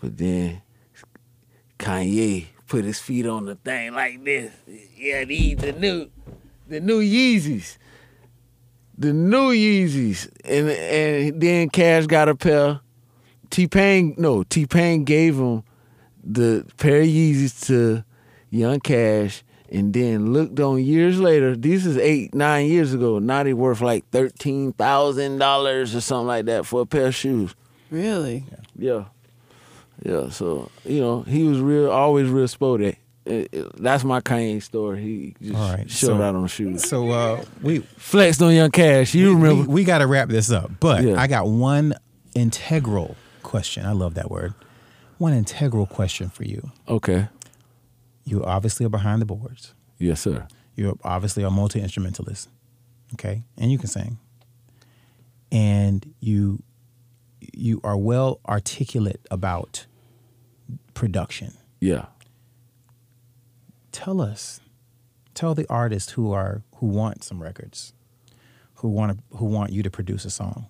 But 0.00 0.16
then 0.16 0.62
Kanye 1.78 2.46
put 2.72 2.86
his 2.86 2.98
feet 2.98 3.26
on 3.26 3.44
the 3.44 3.54
thing 3.54 3.92
like 3.92 4.24
this. 4.24 4.50
Yeah, 4.96 5.26
these 5.26 5.58
the 5.58 5.72
new, 5.72 6.08
the 6.66 6.80
new 6.80 7.02
Yeezys. 7.02 7.76
The 8.96 9.12
new 9.12 9.50
Yeezys. 9.52 10.30
And 10.42 10.70
and 10.70 11.38
then 11.38 11.68
Cash 11.68 12.06
got 12.06 12.30
a 12.30 12.34
pair. 12.34 12.80
T 13.50 13.68
Pain, 13.68 14.14
no, 14.16 14.42
T 14.42 14.64
Pain 14.64 15.04
gave 15.04 15.36
him 15.36 15.64
the 16.24 16.64
pair 16.78 17.02
of 17.02 17.08
Yeezys 17.08 17.66
to 17.66 18.04
Young 18.48 18.80
Cash, 18.80 19.44
and 19.70 19.92
then 19.92 20.32
looked 20.32 20.58
on 20.58 20.82
years 20.82 21.20
later. 21.20 21.54
This 21.54 21.84
is 21.84 21.98
eight, 21.98 22.34
nine 22.34 22.68
years 22.68 22.94
ago. 22.94 23.18
Now 23.18 23.42
they 23.42 23.52
worth 23.52 23.82
like 23.82 24.08
thirteen 24.08 24.72
thousand 24.72 25.36
dollars 25.36 25.94
or 25.94 26.00
something 26.00 26.28
like 26.28 26.46
that 26.46 26.64
for 26.64 26.80
a 26.80 26.86
pair 26.86 27.08
of 27.08 27.14
shoes. 27.14 27.54
Really? 27.90 28.46
Yeah, 28.50 28.56
yeah. 28.94 29.04
Yeah, 30.04 30.30
so 30.30 30.70
you 30.84 31.00
know, 31.00 31.22
he 31.22 31.44
was 31.44 31.60
real, 31.60 31.90
always 31.90 32.28
real 32.28 32.48
sporty. 32.48 32.96
It- 33.24 33.48
it- 33.52 33.76
that's 33.82 34.02
my 34.02 34.20
Kanye 34.20 34.60
story. 34.62 35.00
He 35.02 35.34
just 35.40 35.54
All 35.56 35.72
right, 35.72 35.88
showed 35.90 36.06
so- 36.18 36.22
out 36.22 36.34
on 36.34 36.46
shoes. 36.48 36.88
So 36.88 37.10
uh, 37.10 37.44
we 37.62 37.78
Flexed 37.96 38.42
on 38.42 38.52
Young 38.52 38.70
Cash. 38.72 39.14
You 39.14 39.36
we, 39.36 39.42
remember? 39.42 39.70
we, 39.70 39.84
got 39.84 39.98
to 39.98 40.06
wrap 40.08 40.28
this 40.28 40.50
up, 40.50 40.72
but 40.80 41.04
Yeah. 41.04 41.20
I 41.20 41.28
got 41.28 41.46
one 41.46 41.94
integral 42.34 43.14
question. 43.44 43.86
I 43.86 43.92
love 43.92 44.14
that 44.14 44.28
word. 44.30 44.54
One 45.18 45.32
integral 45.34 45.86
question 45.86 46.30
for 46.30 46.42
you. 46.44 46.72
okay. 46.88 47.28
You 48.24 48.44
obviously 48.44 48.86
are 48.86 48.88
behind 48.88 49.20
the 49.20 49.26
boards. 49.26 49.74
Yes, 49.98 50.20
sir. 50.20 50.46
You're 50.76 50.96
obviously 51.04 51.42
a 51.44 51.50
multi 51.50 51.80
instrumentalist, 51.80 52.48
okay, 53.14 53.42
and 53.58 53.70
you 53.70 53.78
can 53.78 53.88
sing. 53.88 54.18
And 55.50 56.14
you 56.20 56.62
you 57.52 57.80
are 57.84 57.96
well 57.96 58.40
articulate 58.48 59.20
about 59.30 59.86
production. 60.94 61.54
Yeah. 61.80 62.06
Tell 63.90 64.20
us, 64.20 64.60
tell 65.34 65.54
the 65.54 65.66
artists 65.68 66.12
who 66.12 66.32
are 66.32 66.62
who 66.76 66.86
want 66.86 67.22
some 67.24 67.42
records, 67.42 67.92
who 68.76 68.88
want 68.88 69.18
to, 69.18 69.36
who 69.36 69.44
want 69.46 69.72
you 69.72 69.82
to 69.82 69.90
produce 69.90 70.24
a 70.24 70.30
song. 70.30 70.66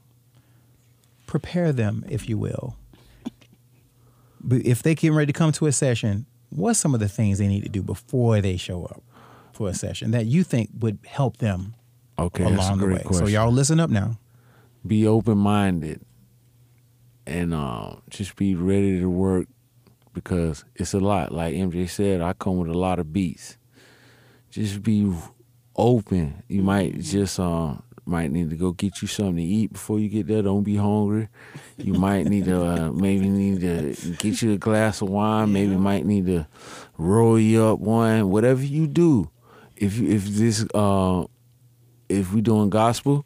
Prepare 1.27 1.73
them, 1.73 2.05
if 2.09 2.29
you 2.29 2.37
will. 2.37 2.77
But 4.41 4.67
if 4.67 4.83
they 4.83 4.95
get 4.95 5.13
ready 5.13 5.33
to 5.33 5.39
come 5.39 5.53
to 5.53 5.67
a 5.67 5.73
session, 5.73 6.27
what's 6.51 6.79
some 6.81 6.95
of 6.95 7.01
the 7.01 7.09
things 7.09 7.39
they 7.39 7.47
need 7.47 7.63
to 7.63 7.69
do 7.69 7.81
before 7.83 8.41
they 8.41 8.57
show 8.57 8.85
up 8.85 9.03
for 9.53 9.69
a 9.69 9.75
session 9.75 10.11
that 10.11 10.27
you 10.27 10.43
think 10.43 10.71
would 10.81 10.99
help 11.07 11.37
them 11.37 11.75
Okay. 12.19 12.43
that's 12.45 12.55
a 12.55 12.57
along 12.57 12.79
the 12.79 12.85
great 12.87 12.99
way? 12.99 13.03
question. 13.05 13.27
So 13.27 13.31
y'all 13.33 13.53
listen 13.53 13.79
up 13.79 13.89
now. 13.89 14.19
be 14.85 15.07
open 15.07 15.39
minded 15.39 16.01
and 17.25 17.55
um, 17.55 18.03
just 18.11 18.35
be 18.35 18.57
ready 18.57 18.99
to 18.99 19.09
work 19.09 19.47
because 20.13 20.65
it's 20.75 20.95
a 20.95 21.01
lot. 21.01 21.33
Like 21.33 21.55
MJ 21.55 21.89
said, 21.89 22.21
I 22.21 22.33
come 22.33 22.59
with 22.59 22.71
a 22.71 22.79
lot 22.79 22.99
of 22.99 23.13
beats. 23.13 23.57
Just 24.51 24.83
be 24.83 25.13
open. 25.77 26.43
You 26.49 26.63
might 26.63 27.01
just 27.01 27.41
um 27.41 27.83
might 28.05 28.31
need 28.33 28.51
to 28.51 28.57
go 28.57 28.73
get 28.73 29.01
you 29.01 29.09
something 29.09 29.37
to 29.37 29.43
eat 29.43 29.73
before 29.73 29.99
you 29.99 30.09
get 30.09 30.27
there. 30.27 30.43
Don't 30.43 30.65
be 30.65 30.77
hungry. 30.77 31.29
You 31.77 31.95
might 31.95 32.27
need 32.27 32.47
to 32.47 32.65
uh, 32.65 32.93
maybe 32.95 33.29
need 33.29 33.61
to 33.61 34.13
get 34.19 34.43
you 34.43 34.53
a 34.53 34.59
glass 34.59 35.03
of 35.03 35.09
wine. 35.09 35.53
Maybe 35.53 35.77
might 35.77 36.05
need 36.05 36.27
to 36.27 36.47
roll 36.99 37.39
you 37.39 37.65
up 37.65 37.79
one. 37.79 38.31
Whatever 38.31 38.65
you 38.65 38.87
do, 38.87 39.31
if 39.77 39.99
you, 39.99 40.11
if 40.11 40.25
this 40.25 40.67
uh, 40.75 41.25
if 42.09 42.33
we 42.33 42.41
doing 42.41 42.71
gospel, 42.71 43.25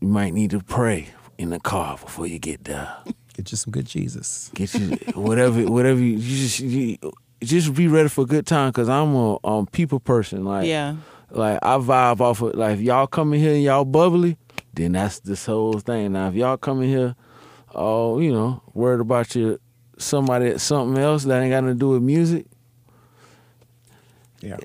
you 0.00 0.08
might 0.08 0.32
need 0.32 0.50
to 0.50 0.60
pray 0.60 1.08
in 1.38 1.50
the 1.50 1.60
car 1.60 1.98
before 1.98 2.26
you 2.26 2.38
get 2.38 2.64
there. 2.64 2.96
Get 3.34 3.50
you 3.52 3.56
some 3.56 3.70
good 3.70 3.86
Jesus. 3.86 4.50
Get 4.54 4.74
you 4.74 4.96
whatever, 5.14 5.62
whatever. 5.70 5.98
You, 6.00 6.16
you 6.16 6.36
just 6.36 6.60
you, 6.60 6.98
just 7.42 7.74
be 7.74 7.88
ready 7.88 8.08
for 8.08 8.22
a 8.22 8.26
good 8.26 8.46
time 8.46 8.70
because 8.70 8.88
I'm 8.88 9.14
a 9.14 9.38
um, 9.46 9.66
people 9.66 10.00
person. 10.00 10.44
Like 10.44 10.66
Yeah. 10.66 10.96
like 11.30 11.58
I 11.62 11.76
vibe 11.78 12.20
off 12.20 12.42
of 12.42 12.54
like 12.54 12.74
if 12.74 12.80
y'all 12.80 13.06
come 13.06 13.32
in 13.34 13.40
here 13.40 13.54
and 13.54 13.62
y'all 13.62 13.84
bubbly, 13.84 14.36
then 14.74 14.92
that's 14.92 15.20
this 15.20 15.46
whole 15.46 15.78
thing. 15.78 16.12
Now 16.12 16.28
if 16.28 16.34
y'all 16.34 16.56
come 16.56 16.82
in 16.82 16.88
here, 16.88 17.14
oh 17.74 18.18
you 18.18 18.32
know 18.32 18.62
worried 18.74 19.00
about 19.00 19.34
your 19.34 19.58
somebody 19.96 20.58
something 20.58 21.00
else 21.02 21.24
that 21.24 21.40
ain't 21.42 21.50
got 21.50 21.62
nothing 21.62 21.76
to 21.76 21.78
do 21.78 21.88
with 21.90 22.02
music. 22.02 22.46
Yeah. 24.40 24.56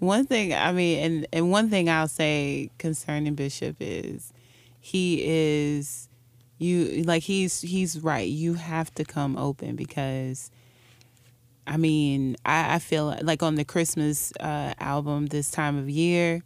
One 0.00 0.26
thing, 0.26 0.52
I 0.52 0.72
mean, 0.72 0.98
and, 0.98 1.26
and 1.32 1.50
one 1.50 1.70
thing 1.70 1.88
I'll 1.88 2.08
say 2.08 2.70
concerning 2.78 3.34
Bishop 3.36 3.76
is 3.80 4.32
he 4.80 5.22
is 5.24 6.08
you 6.64 7.02
like 7.04 7.22
he's 7.22 7.60
he's 7.60 8.00
right. 8.00 8.28
You 8.28 8.54
have 8.54 8.92
to 8.94 9.04
come 9.04 9.36
open 9.36 9.76
because 9.76 10.50
I 11.66 11.76
mean, 11.76 12.36
I, 12.44 12.74
I 12.74 12.78
feel 12.78 13.16
like 13.22 13.42
on 13.42 13.54
the 13.54 13.64
Christmas 13.64 14.32
uh, 14.40 14.74
album 14.80 15.26
this 15.26 15.50
time 15.50 15.78
of 15.78 15.88
year, 15.88 16.42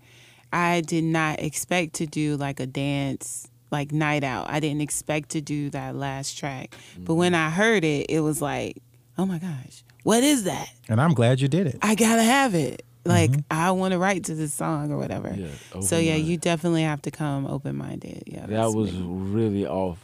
I 0.53 0.81
did 0.81 1.05
not 1.05 1.41
expect 1.41 1.95
to 1.95 2.07
do 2.07 2.37
like 2.37 2.61
a 2.61 2.67
dance 2.67 3.49
like 3.71 3.93
night 3.93 4.25
out. 4.25 4.49
I 4.49 4.61
didn't 4.61 4.81
expect 4.81 5.31
to 5.31 5.41
do 5.41 5.71
that 5.71 5.95
last 5.95 6.39
track. 6.39 6.75
But 6.99 7.15
when 7.15 7.35
I 7.35 7.51
heard 7.51 7.85
it, 7.85 8.07
it 8.09 8.21
was 8.21 8.41
like, 8.41 8.77
oh 9.19 9.27
my 9.27 9.39
gosh, 9.39 9.83
what 10.05 10.23
is 10.23 10.45
that? 10.45 10.71
And 10.89 11.01
I'm 11.01 11.15
glad 11.15 11.41
you 11.41 11.49
did 11.49 11.67
it. 11.67 11.79
I 11.83 11.95
gotta 11.95 12.23
have 12.23 12.55
it. 12.55 12.83
Like 13.05 13.31
I 13.51 13.71
want 13.73 13.93
to 13.93 13.99
write 13.99 14.25
to 14.25 14.35
this 14.35 14.53
song 14.53 14.93
or 14.93 14.99
whatever. 14.99 15.35
Yeah, 15.37 15.81
so 15.81 15.99
yeah, 15.99 16.15
you 16.17 16.37
definitely 16.37 16.83
have 16.83 17.01
to 17.03 17.11
come 17.11 17.47
open 17.47 17.75
minded. 17.77 18.23
Yeah, 18.27 18.47
That 18.47 18.73
was 18.73 18.93
me. 18.93 19.03
really 19.03 19.67
off. 19.67 19.99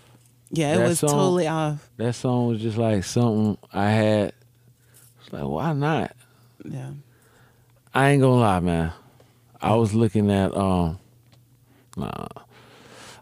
Yeah, 0.54 0.74
it 0.74 0.78
that 0.78 0.88
was 0.88 0.98
song- 1.00 1.10
totally 1.10 1.46
off. 1.48 1.90
That 1.96 2.14
song 2.14 2.48
was 2.48 2.60
just 2.60 2.76
like 2.78 3.04
something 3.04 3.58
I 3.72 3.90
had. 3.90 4.32
It's 5.20 5.32
like 5.32 5.44
why 5.44 5.72
not? 5.72 6.14
Yeah, 6.64 6.90
I 7.94 8.10
ain't 8.10 8.22
gonna 8.22 8.40
lie, 8.40 8.60
man. 8.60 8.92
I 9.60 9.74
was 9.74 9.94
looking 9.94 10.30
at 10.30 10.56
um 10.56 10.98
nah. 11.96 12.26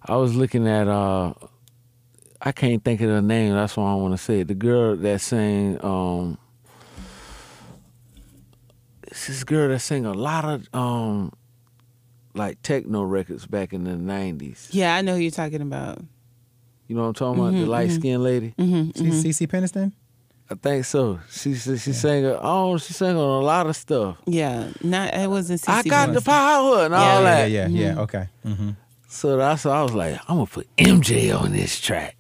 I 0.04 0.16
was 0.16 0.34
looking 0.34 0.66
at 0.68 0.88
uh 0.88 1.34
I 2.40 2.50
can't 2.52 2.82
think 2.84 3.00
of 3.00 3.08
the 3.08 3.22
name, 3.22 3.52
that's 3.54 3.76
why 3.76 3.90
I 3.92 3.94
wanna 3.94 4.18
say 4.18 4.40
it. 4.40 4.48
The 4.48 4.54
girl 4.54 4.96
that 4.96 5.20
sang 5.20 5.78
um 5.84 6.38
it's 9.04 9.26
this 9.26 9.44
girl 9.44 9.68
that 9.68 9.80
sang 9.80 10.06
a 10.06 10.12
lot 10.14 10.44
of 10.44 10.68
um 10.74 11.32
like 12.34 12.60
techno 12.62 13.02
records 13.02 13.46
back 13.46 13.72
in 13.72 13.84
the 13.84 13.96
nineties. 13.96 14.68
yeah, 14.72 14.94
I 14.94 15.02
know 15.02 15.14
who 15.16 15.20
you're 15.20 15.30
talking 15.30 15.60
about. 15.62 15.98
You 16.92 16.96
know 16.98 17.04
what 17.04 17.08
I'm 17.08 17.14
talking 17.14 17.40
about? 17.42 17.54
The 17.54 17.64
light 17.64 17.90
skinned 17.90 18.22
lady? 18.22 18.52
Mm-hmm, 18.58 19.12
C- 19.22 19.30
CeCe 19.30 19.48
Peniston? 19.48 19.92
I 20.50 20.54
think 20.56 20.84
so. 20.84 21.20
She 21.30 21.54
she, 21.54 21.78
she 21.78 21.94
sang 21.94 22.26
a, 22.26 22.38
oh 22.42 22.76
she 22.76 22.92
sang 22.92 23.16
on 23.16 23.42
a 23.42 23.46
lot 23.46 23.66
of 23.66 23.74
stuff. 23.74 24.18
Yeah, 24.26 24.68
not 24.82 25.14
it 25.14 25.30
wasn't. 25.30 25.62
CeCe 25.62 25.72
I 25.72 25.82
got 25.88 26.12
the 26.12 26.20
power 26.20 26.84
and 26.84 26.92
Yeah, 26.92 26.98
all 27.00 27.22
yeah, 27.22 27.34
that. 27.36 27.50
yeah, 27.50 27.66
yeah, 27.68 27.94
yeah. 27.94 28.00
Okay. 28.00 28.28
hmm 28.44 28.70
So 29.08 29.38
that's 29.38 29.64
why 29.64 29.72
I 29.72 29.82
was 29.82 29.94
like, 29.94 30.20
I'm 30.28 30.36
gonna 30.36 30.46
put 30.46 30.68
MJ 30.76 31.34
on 31.34 31.52
this 31.52 31.80
track, 31.80 32.16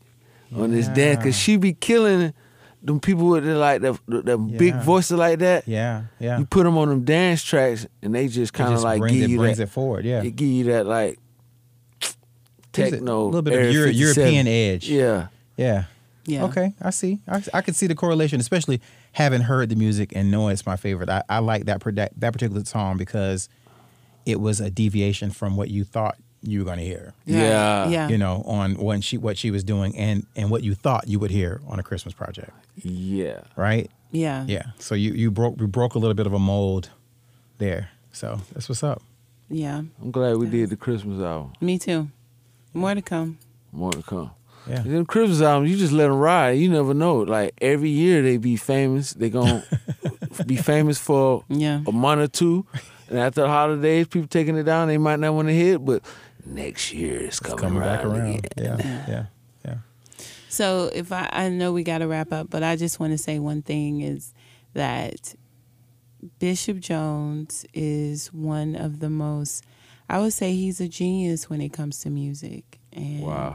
on 0.56 0.70
this 0.70 0.88
dance, 0.88 1.22
cause 1.22 1.36
she 1.36 1.58
be 1.58 1.74
killing 1.74 2.32
them 2.82 2.98
people 2.98 3.28
with 3.28 3.44
the, 3.44 3.56
like 3.56 3.82
the, 3.82 3.98
the, 4.08 4.22
the 4.22 4.38
big 4.38 4.74
voices 4.80 5.18
like 5.18 5.38
that. 5.40 5.68
Yeah, 5.68 6.04
yeah. 6.18 6.38
You 6.38 6.46
put 6.46 6.64
them 6.64 6.78
on 6.78 6.88
them 6.88 7.04
dance 7.04 7.42
tracks, 7.44 7.86
and 8.00 8.14
they 8.14 8.26
just 8.28 8.54
kind 8.54 8.72
of 8.72 8.82
like 8.82 9.00
brings 9.00 9.12
give 9.18 9.24
it, 9.24 9.30
you 9.32 9.38
brings 9.38 9.58
that. 9.58 9.64
it 9.64 9.70
forward. 9.70 10.06
Yeah. 10.06 10.22
It 10.22 10.34
give 10.34 10.48
you 10.48 10.64
that 10.72 10.86
like 10.86 11.10
Gives 11.10 11.18
it 11.18 11.21
techno, 12.72 13.22
a 13.22 13.26
little 13.26 13.42
bit 13.42 13.54
of 13.54 13.72
Euro- 13.72 13.90
European 13.90 14.46
edge. 14.46 14.88
Yeah, 14.88 15.28
Yeah. 15.56 15.84
Yeah. 16.24 16.44
Okay, 16.44 16.72
I 16.80 16.90
see. 16.90 17.18
I, 17.26 17.42
I 17.52 17.62
could 17.62 17.74
see 17.74 17.88
the 17.88 17.96
correlation, 17.96 18.38
especially 18.38 18.80
having 19.12 19.40
heard 19.40 19.68
the 19.70 19.74
music 19.74 20.12
and 20.14 20.30
knowing 20.30 20.52
it's 20.52 20.64
my 20.64 20.76
favorite. 20.76 21.08
I, 21.08 21.24
I 21.28 21.40
like 21.40 21.64
that 21.64 21.82
that 22.16 22.32
particular 22.32 22.64
song 22.64 22.96
because 22.96 23.48
it 24.24 24.40
was 24.40 24.60
a 24.60 24.70
deviation 24.70 25.30
from 25.32 25.56
what 25.56 25.68
you 25.68 25.82
thought 25.82 26.16
you 26.40 26.60
were 26.60 26.64
going 26.64 26.78
to 26.78 26.84
hear. 26.84 27.14
yeah, 27.24 27.88
yeah. 27.88 28.08
You 28.08 28.18
know, 28.18 28.42
on 28.46 28.76
when 28.76 29.00
she 29.00 29.18
what 29.18 29.36
she 29.36 29.50
was 29.50 29.64
doing 29.64 29.96
and 29.96 30.24
and 30.36 30.48
what 30.48 30.62
you 30.62 30.74
thought 30.76 31.08
you 31.08 31.18
would 31.18 31.32
hear 31.32 31.60
on 31.66 31.80
a 31.80 31.82
Christmas 31.82 32.14
project, 32.14 32.50
yeah. 32.82 33.40
right? 33.56 33.90
yeah, 34.12 34.44
Yeah. 34.46 34.66
So 34.78 34.94
you 34.94 35.12
you 35.14 35.30
broke 35.32 35.58
you 35.60 35.66
broke 35.66 35.94
a 35.94 35.98
little 35.98 36.14
bit 36.14 36.26
of 36.26 36.32
a 36.34 36.38
mold 36.38 36.90
there. 37.58 37.90
So 38.12 38.40
that's 38.52 38.68
what's 38.68 38.82
up. 38.84 39.02
yeah. 39.48 39.78
I'm 40.00 40.10
glad 40.12 40.36
we 40.36 40.46
did 40.46 40.70
the 40.70 40.76
Christmas 40.76 41.20
album. 41.20 41.52
Me 41.60 41.78
too. 41.78 42.08
More 42.74 42.94
to 42.94 43.02
come. 43.02 43.38
More 43.72 43.92
to 43.92 44.02
come. 44.02 44.30
Yeah. 44.68 44.82
Them 44.82 45.06
Christmas 45.06 45.40
albums, 45.42 45.70
you 45.70 45.76
just 45.76 45.92
let 45.92 46.08
them 46.08 46.18
ride. 46.18 46.52
You 46.52 46.68
never 46.68 46.94
know. 46.94 47.16
Like 47.18 47.54
every 47.60 47.90
year 47.90 48.22
they 48.22 48.36
be 48.36 48.56
famous. 48.56 49.12
They 49.12 49.28
gonna 49.30 49.64
be 50.46 50.56
famous 50.56 50.98
for 50.98 51.44
Yeah. 51.48 51.82
a 51.86 51.90
month 51.92 52.20
or 52.20 52.28
two, 52.28 52.66
and 53.08 53.18
after 53.18 53.42
the 53.42 53.48
holidays, 53.48 54.06
people 54.06 54.28
taking 54.28 54.56
it 54.56 54.62
down. 54.62 54.86
They 54.88 54.98
might 54.98 55.18
not 55.18 55.34
want 55.34 55.48
to 55.48 55.54
hit, 55.54 55.84
but 55.84 56.04
next 56.46 56.92
year 56.92 57.20
it's 57.20 57.40
coming, 57.40 57.58
Coming 57.58 57.80
back 57.80 58.04
around 58.04 58.20
around. 58.20 58.46
again. 58.52 58.78
Yeah. 58.78 59.04
Yeah. 59.08 59.24
Yeah. 59.64 59.74
So 60.48 60.90
if 60.92 61.10
I, 61.12 61.28
I 61.32 61.48
know 61.48 61.72
we 61.72 61.82
got 61.82 61.98
to 61.98 62.06
wrap 62.06 62.30
up, 62.32 62.48
but 62.50 62.62
I 62.62 62.76
just 62.76 63.00
want 63.00 63.12
to 63.12 63.18
say 63.18 63.38
one 63.40 63.62
thing 63.62 64.00
is 64.02 64.32
that 64.74 65.34
Bishop 66.38 66.78
Jones 66.78 67.66
is 67.74 68.32
one 68.32 68.76
of 68.76 69.00
the 69.00 69.10
most, 69.10 69.64
I 70.12 70.20
would 70.20 70.32
say 70.32 70.54
he's 70.54 70.80
a 70.80 70.86
genius 70.88 71.48
when 71.50 71.60
it 71.60 71.72
comes 71.72 71.98
to 72.00 72.10
music. 72.10 72.78
And 72.92 73.22
Wow. 73.22 73.54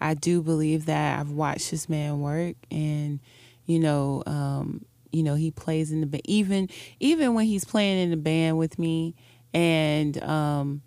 I 0.00 0.14
do 0.14 0.40
believe 0.40 0.86
that 0.86 1.18
I've 1.20 1.30
watched 1.32 1.70
this 1.72 1.88
man 1.88 2.20
work 2.20 2.54
and, 2.70 3.18
you 3.66 3.80
know, 3.80 4.22
um, 4.26 4.84
you 5.10 5.22
know, 5.22 5.34
he 5.34 5.50
plays 5.50 5.90
in 5.90 6.00
the 6.02 6.06
band, 6.06 6.22
even, 6.26 6.68
even 7.00 7.34
when 7.34 7.46
he's 7.46 7.64
playing 7.64 7.98
in 7.98 8.10
the 8.10 8.16
band 8.16 8.56
with 8.58 8.78
me 8.78 9.14
and, 9.52 10.22
um, 10.22 10.82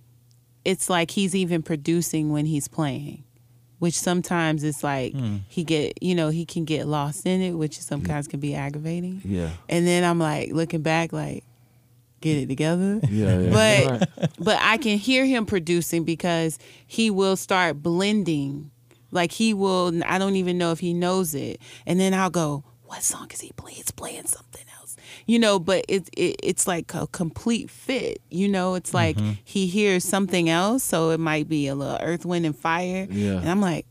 it's 0.66 0.90
like 0.90 1.12
he's 1.12 1.34
even 1.36 1.64
producing 1.64 2.32
when 2.32 2.46
he's 2.46 2.68
playing 2.68 3.24
which 3.80 3.94
sometimes 3.98 4.62
it's 4.66 4.84
like 4.84 5.16
he 5.48 5.64
get 5.64 6.04
you 6.04 6.14
know 6.14 6.28
he 6.28 6.46
can 6.46 6.66
get 6.66 6.86
lost 6.86 7.26
in 7.26 7.40
it 7.42 7.54
which 7.54 7.80
sometimes 7.80 8.28
can 8.28 8.42
be 8.42 8.54
aggravating 8.54 9.22
Yeah. 9.24 9.52
and 9.70 9.88
then 9.88 10.04
i'm 10.04 10.20
like 10.20 10.52
looking 10.52 10.82
back 10.82 11.14
like 11.14 11.46
get 12.22 12.38
it 12.38 12.48
together 12.48 13.00
Yeah. 13.10 13.40
yeah. 13.40 13.50
but 13.52 14.00
Right. 14.20 14.30
but 14.40 14.58
i 14.62 14.78
can 14.78 14.98
hear 14.98 15.26
him 15.26 15.46
producing 15.46 16.04
because 16.04 16.58
he 16.88 17.10
will 17.10 17.36
start 17.36 17.82
blending 17.82 18.72
like 19.12 19.32
he 19.32 19.54
will 19.54 20.02
i 20.06 20.18
don't 20.18 20.36
even 20.36 20.58
know 20.58 20.72
if 20.72 20.80
he 20.80 20.94
knows 20.94 21.34
it 21.36 21.60
and 21.86 22.00
then 22.00 22.14
i'll 22.14 22.30
go 22.30 22.64
what 22.84 23.04
song 23.04 23.28
is 23.34 23.42
he 23.42 23.52
playing 23.54 23.78
he's 23.78 23.92
playing 23.92 24.26
something 24.26 24.64
else 24.80 24.96
you 25.26 25.38
know 25.40 25.60
but 25.60 25.86
it's 25.88 26.10
it, 26.18 26.36
it's 26.44 26.68
like 26.68 26.94
a 26.94 27.08
complete 27.08 27.70
fit 27.70 28.22
you 28.30 28.48
know 28.48 28.76
it's 28.76 28.94
like 28.94 29.16
mm-hmm. 29.18 29.32
he 29.44 29.68
hears 29.68 30.04
something 30.04 30.50
else 30.50 30.84
so 30.84 31.10
it 31.12 31.20
might 31.20 31.48
be 31.48 31.68
a 31.68 31.76
little 31.76 31.98
Earth, 32.02 32.26
Wind 32.26 32.56
& 32.56 32.58
Fire 32.58 33.08
Yeah. 33.10 33.40
and 33.40 33.50
i'm 33.50 33.62
like 33.62 33.86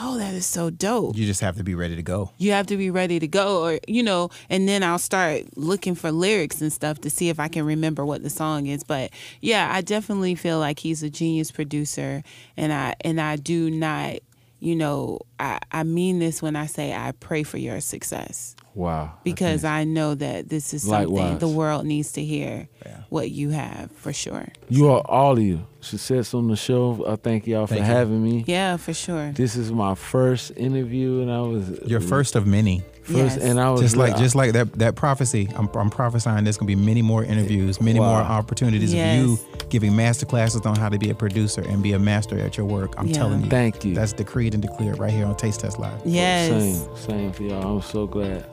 oh 0.00 0.18
that 0.18 0.34
is 0.34 0.46
so 0.46 0.70
dope. 0.70 1.16
You 1.16 1.26
just 1.26 1.40
have 1.40 1.56
to 1.56 1.64
be 1.64 1.74
ready 1.74 1.96
to 1.96 2.02
go. 2.02 2.30
you 2.38 2.52
have 2.52 2.66
to 2.66 2.76
be 2.76 2.90
ready 2.90 3.18
to 3.18 3.26
go 3.28 3.62
or 3.64 3.78
you 3.86 4.02
know 4.02 4.30
and 4.50 4.68
then 4.68 4.82
i'll 4.82 4.98
start 4.98 5.42
looking 5.56 5.94
for 5.94 6.10
lyrics 6.10 6.60
and 6.60 6.72
stuff 6.72 7.00
to 7.02 7.10
see 7.10 7.28
if 7.28 7.38
i 7.38 7.48
can 7.48 7.64
remember 7.64 8.04
what 8.04 8.22
the 8.22 8.30
song 8.30 8.66
is. 8.66 8.84
But 8.84 9.10
yeah 9.40 9.70
i 9.72 9.80
definitely 9.80 10.34
feel 10.34 10.58
like 10.58 10.78
he's 10.78 11.02
a 11.02 11.10
genius 11.10 11.50
producer. 11.50 12.22
And 12.56 12.72
i 12.72 12.94
and 13.02 13.20
i 13.20 13.36
do 13.36 13.70
not 13.70 14.16
you 14.60 14.74
know 14.76 15.18
i 15.38 15.58
i 15.72 15.82
mean 15.82 16.18
this 16.18 16.40
when 16.40 16.56
i 16.56 16.66
say 16.66 16.94
i 16.94 17.12
pray 17.20 17.42
for 17.42 17.58
your 17.58 17.80
success 17.80 18.56
Wow. 18.74 19.12
because 19.22 19.64
i 19.64 19.84
know 19.84 20.14
that 20.16 20.48
this 20.48 20.74
is 20.74 20.82
something 20.82 21.14
Likewise. 21.14 21.38
the 21.40 21.48
world 21.48 21.86
needs 21.86 22.12
to 22.12 22.24
hear 22.24 22.68
what 23.08 23.30
you 23.30 23.50
have 23.50 23.90
for 23.92 24.12
sure 24.12 24.48
You 24.68 24.88
are 24.90 25.00
all 25.06 25.32
of 25.38 25.42
you. 25.42 25.66
Success 25.80 26.32
on 26.34 26.48
the 26.48 26.56
show. 26.56 27.04
I 27.06 27.16
thank 27.16 27.46
y'all 27.46 27.66
for 27.66 27.74
you. 27.76 27.82
having 27.82 28.22
me. 28.24 28.44
yeah 28.46 28.76
for 28.78 28.92
sure 28.94 29.30
This 29.32 29.54
is 29.56 29.70
my 29.70 29.94
first 29.94 30.52
interview, 30.56 31.20
and 31.20 31.30
I 31.30 31.40
was 31.42 31.68
Your 31.86 32.00
first 32.00 32.34
of 32.36 32.46
many. 32.46 32.82
first, 33.02 33.36
Yes. 33.36 33.36
and 33.38 33.60
I 33.60 33.70
was 33.70 33.82
Just 33.82 33.96
like 33.96 34.14
I- 34.14 34.18
just 34.18 34.34
like 34.34 34.52
that 34.54 34.72
that 34.78 34.94
prophecy, 34.96 35.48
I'm, 35.54 35.68
I'm 35.74 35.90
prophesying 35.90 36.44
there's 36.44 36.56
gonna 36.56 36.66
be 36.66 36.74
many 36.76 37.02
more 37.02 37.22
interviews, 37.22 37.80
many 37.80 38.00
Wow. 38.00 38.10
more 38.12 38.22
opportunities 38.22 38.92
Yes. 38.94 39.20
of 39.20 39.26
you 39.28 39.38
giving 39.74 39.96
master 39.96 40.24
classes 40.24 40.60
on 40.64 40.76
how 40.76 40.88
to 40.88 41.00
be 41.00 41.10
a 41.10 41.14
producer 41.16 41.60
and 41.68 41.82
be 41.82 41.94
a 41.94 41.98
master 41.98 42.38
at 42.38 42.56
your 42.56 42.64
work. 42.64 42.94
I'm 42.96 43.08
Yeah. 43.08 43.14
telling 43.14 43.42
you. 43.42 43.50
Thank 43.50 43.84
you. 43.84 43.92
That's 43.92 44.12
decreed 44.12 44.54
and 44.54 44.62
declared 44.62 45.00
right 45.00 45.10
here 45.12 45.26
on 45.26 45.34
Taste 45.36 45.58
Test 45.58 45.80
Live. 45.80 46.00
yes 46.04 46.48
Same, 46.48 46.96
same 46.96 47.32
for 47.32 47.42
y'all. 47.42 47.78
I'm 47.78 47.82
so 47.82 48.06
glad. 48.06 48.44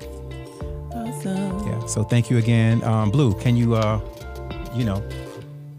awesome 0.96 1.68
Yeah. 1.68 1.86
So 1.86 2.04
thank 2.04 2.32
you 2.32 2.40
again, 2.40 2.84
um, 2.84 3.12
Blue. 3.12 3.36
Can 3.36 3.56
you, 3.56 3.76
uh, 3.76 4.00
you 4.74 4.84
know, 4.84 5.04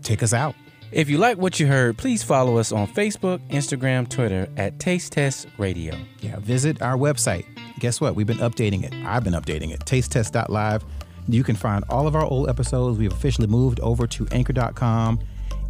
take 0.04 0.22
us 0.22 0.32
out? 0.32 0.54
If 0.92 1.10
you 1.10 1.18
like 1.18 1.38
what 1.38 1.58
you 1.58 1.66
heard, 1.66 1.98
please 1.98 2.22
follow 2.22 2.58
us 2.58 2.70
on 2.70 2.86
Facebook, 2.86 3.40
Instagram, 3.50 4.08
Twitter 4.08 4.46
at 4.56 4.78
Taste 4.78 5.10
Test 5.12 5.48
Radio. 5.58 5.96
Yeah. 6.20 6.36
Visit 6.38 6.80
our 6.82 6.96
website. 6.96 7.46
Guess 7.80 8.00
what? 8.00 8.14
We've 8.14 8.28
been 8.28 8.38
updating 8.38 8.84
it. 8.84 8.92
I've 9.04 9.24
been 9.24 9.32
updating 9.32 9.72
it. 9.72 9.80
TasteTest.live. 9.86 10.84
You 11.28 11.42
can 11.42 11.56
find 11.56 11.84
all 11.88 12.06
of 12.06 12.14
our 12.14 12.24
old 12.24 12.48
episodes. 12.48 12.96
We've 12.98 13.12
officially 13.12 13.46
moved 13.48 13.80
over 13.80 14.06
to 14.06 14.28
Anchor.com. 14.32 15.18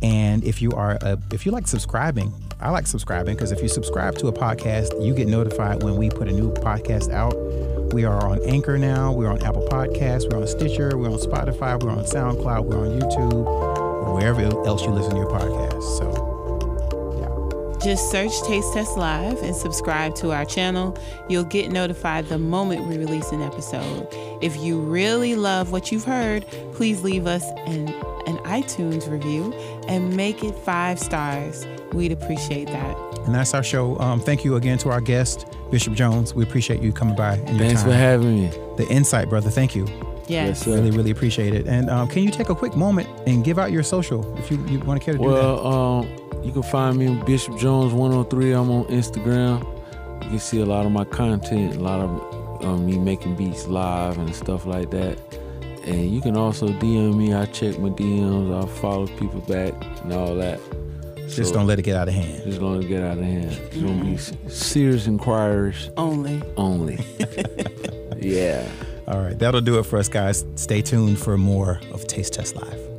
And 0.03 0.43
if 0.45 0.61
you 0.61 0.73
are, 0.73 0.99
a, 1.01 1.19
if 1.33 1.47
you 1.47 1.53
like 1.53 1.67
subscribing, 1.67 2.33
I 2.61 2.71
like 2.71 2.87
subscribing 2.87 3.35
because 3.35 3.53
if 3.53 3.63
you 3.63 3.69
subscribe 3.69 4.17
to 4.19 4.29
a 4.29 4.33
podcast, 4.33 5.05
you 5.05 5.15
get 5.15 5.29
notified 5.29 5.83
when 5.83 5.97
we 5.97 6.11
put 6.11 6.29
a 6.29 6.33
new 6.33 6.53
podcast 6.53 7.13
out. 7.13 7.35
We 7.93 8.05
are 8.05 8.27
on 8.27 8.41
Anchor 8.45 8.79
now. 8.79 9.13
We're 9.13 9.29
on 9.29 9.43
Apple 9.43 9.69
Podcasts. 9.69 10.31
We're 10.31 10.41
on 10.41 10.47
Stitcher. 10.47 10.97
We're 10.97 11.11
on 11.11 11.19
Spotify. 11.19 11.83
We're 11.83 11.91
on 11.91 12.05
SoundCloud. 12.05 12.65
We're 12.65 12.79
on 12.79 13.01
YouTube. 13.01 14.15
Wherever 14.15 14.43
else 14.67 14.83
you 14.85 14.91
listen 14.91 15.13
to 15.13 15.17
your 15.19 15.31
podcast. 15.31 15.83
So, 15.99 17.73
yeah. 17.75 17.85
Just 17.85 18.11
search 18.11 18.33
Taste 18.47 18.73
Test 18.73 18.97
Live 18.97 19.43
and 19.43 19.55
subscribe 19.55 20.15
to 20.17 20.33
our 20.33 20.45
channel. 20.45 20.97
You'll 21.29 21.45
get 21.45 21.71
notified 21.71 22.29
the 22.29 22.39
moment 22.39 22.87
we 22.87 22.97
release 22.97 23.31
an 23.31 23.43
episode. 23.43 24.09
If 24.41 24.57
you 24.57 24.81
really 24.81 25.35
love 25.35 25.73
what 25.73 25.93
you've 25.93 26.05
heard, 26.05 26.47
please 26.75 27.03
leave 27.03 27.27
us 27.27 27.45
an, 27.67 27.89
an 28.27 28.39
iTunes 28.45 29.11
review 29.11 29.53
and 29.89 30.17
make 30.17 30.43
it 30.45 30.55
five 30.55 30.99
stars. 30.99 31.67
We'd 31.93 32.13
appreciate 32.13 32.67
that. 32.69 32.97
And 33.27 33.35
that's 33.35 33.55
our 33.55 33.63
show. 33.63 33.99
Um, 33.99 34.21
thank 34.21 34.45
you 34.45 34.57
again 34.57 34.79
to 34.79 34.91
our 34.91 35.01
guest, 35.01 35.47
Bishop 35.71 35.95
Jones. 35.95 36.35
We 36.35 36.43
appreciate 36.43 36.81
you 36.83 36.93
coming 36.93 37.15
by 37.15 37.35
and 37.35 37.57
your 37.57 37.67
Thanks 37.67 37.83
time. 37.83 37.91
for 37.91 37.97
having 37.97 38.43
me. 38.43 38.49
the 38.77 38.87
insight, 38.89 39.29
brother. 39.29 39.51
Thank 39.51 39.77
you. 39.77 39.87
Yes. 40.29 40.29
Yes, 40.29 40.65
sir. 40.65 40.75
Really, 40.75 40.91
really 40.91 41.11
appreciate 41.11 41.55
it. 41.55 41.67
And 41.67 41.91
um, 41.91 42.09
can 42.09 42.23
you 42.23 42.31
take 42.31 42.49
a 42.49 42.55
quick 42.55 42.75
moment 42.77 43.09
and 43.27 43.45
give 43.45 43.59
out 43.59 43.71
your 43.73 43.83
social 43.83 44.37
if 44.39 44.51
you, 44.51 44.65
you 44.67 44.79
want 44.81 45.01
to 45.01 45.05
care 45.05 45.15
to 45.15 45.23
do 45.23 45.29
that? 45.29 45.35
Well, 45.35 45.67
um, 45.67 46.09
you 46.43 46.53
can 46.53 46.63
find 46.63 46.97
me 46.97 47.21
Bishop 47.27 47.59
Jones 47.59 47.93
103. 47.93 48.53
I'm 48.53 48.71
on 48.71 48.85
Instagram. 48.87 49.61
You 50.25 50.31
can 50.31 50.39
see 50.39 50.61
a 50.61 50.65
lot 50.67 50.87
of 50.87 50.93
my 50.93 51.05
content, 51.05 51.77
a 51.77 51.81
lot 51.81 52.01
of 52.01 52.65
um, 52.65 52.87
me 52.87 52.99
making 52.99 53.37
beats 53.37 53.67
live 53.67 54.19
and 54.19 54.35
stuff 54.35 54.65
like 54.67 54.91
that. 54.91 55.19
And 55.87 56.11
you 56.11 56.21
can 56.21 56.37
also 56.37 56.69
DM 56.69 57.17
me. 57.17 57.35
I 57.35 57.47
check 57.47 57.79
my 57.79 57.89
DMs. 57.91 58.63
I 58.63 58.67
follow 58.81 59.07
people 59.07 59.41
back 59.41 59.75
and 60.03 60.13
all 60.13 60.35
that. 60.37 60.61
Just 61.29 61.55
don't 61.55 61.67
let 61.67 61.79
it 61.79 61.83
get 61.83 61.97
out 61.97 62.09
of 62.09 62.15
hand. 62.15 62.43
Just 62.45 62.61
gonna 62.61 62.85
get 62.85 63.03
out 63.03 63.17
of 63.19 63.25
hand. 63.25 63.51
It's 63.53 63.77
gonna 63.79 64.05
be 64.05 64.17
serious 64.51 65.07
inquiries 65.07 65.89
Only. 65.97 66.43
only. 66.57 66.99
yeah. 68.21 68.69
All 69.09 69.19
right, 69.19 69.39
that'll 69.39 69.61
do 69.63 69.79
it 69.79 69.87
for 69.87 69.99
us, 69.99 70.09
guys. 70.09 70.45
Stay 70.57 70.83
tuned 70.83 71.19
for 71.19 71.37
more 71.39 71.81
of 71.93 72.07
Taste 72.07 72.35
Test 72.35 72.55
Live. 72.57 72.92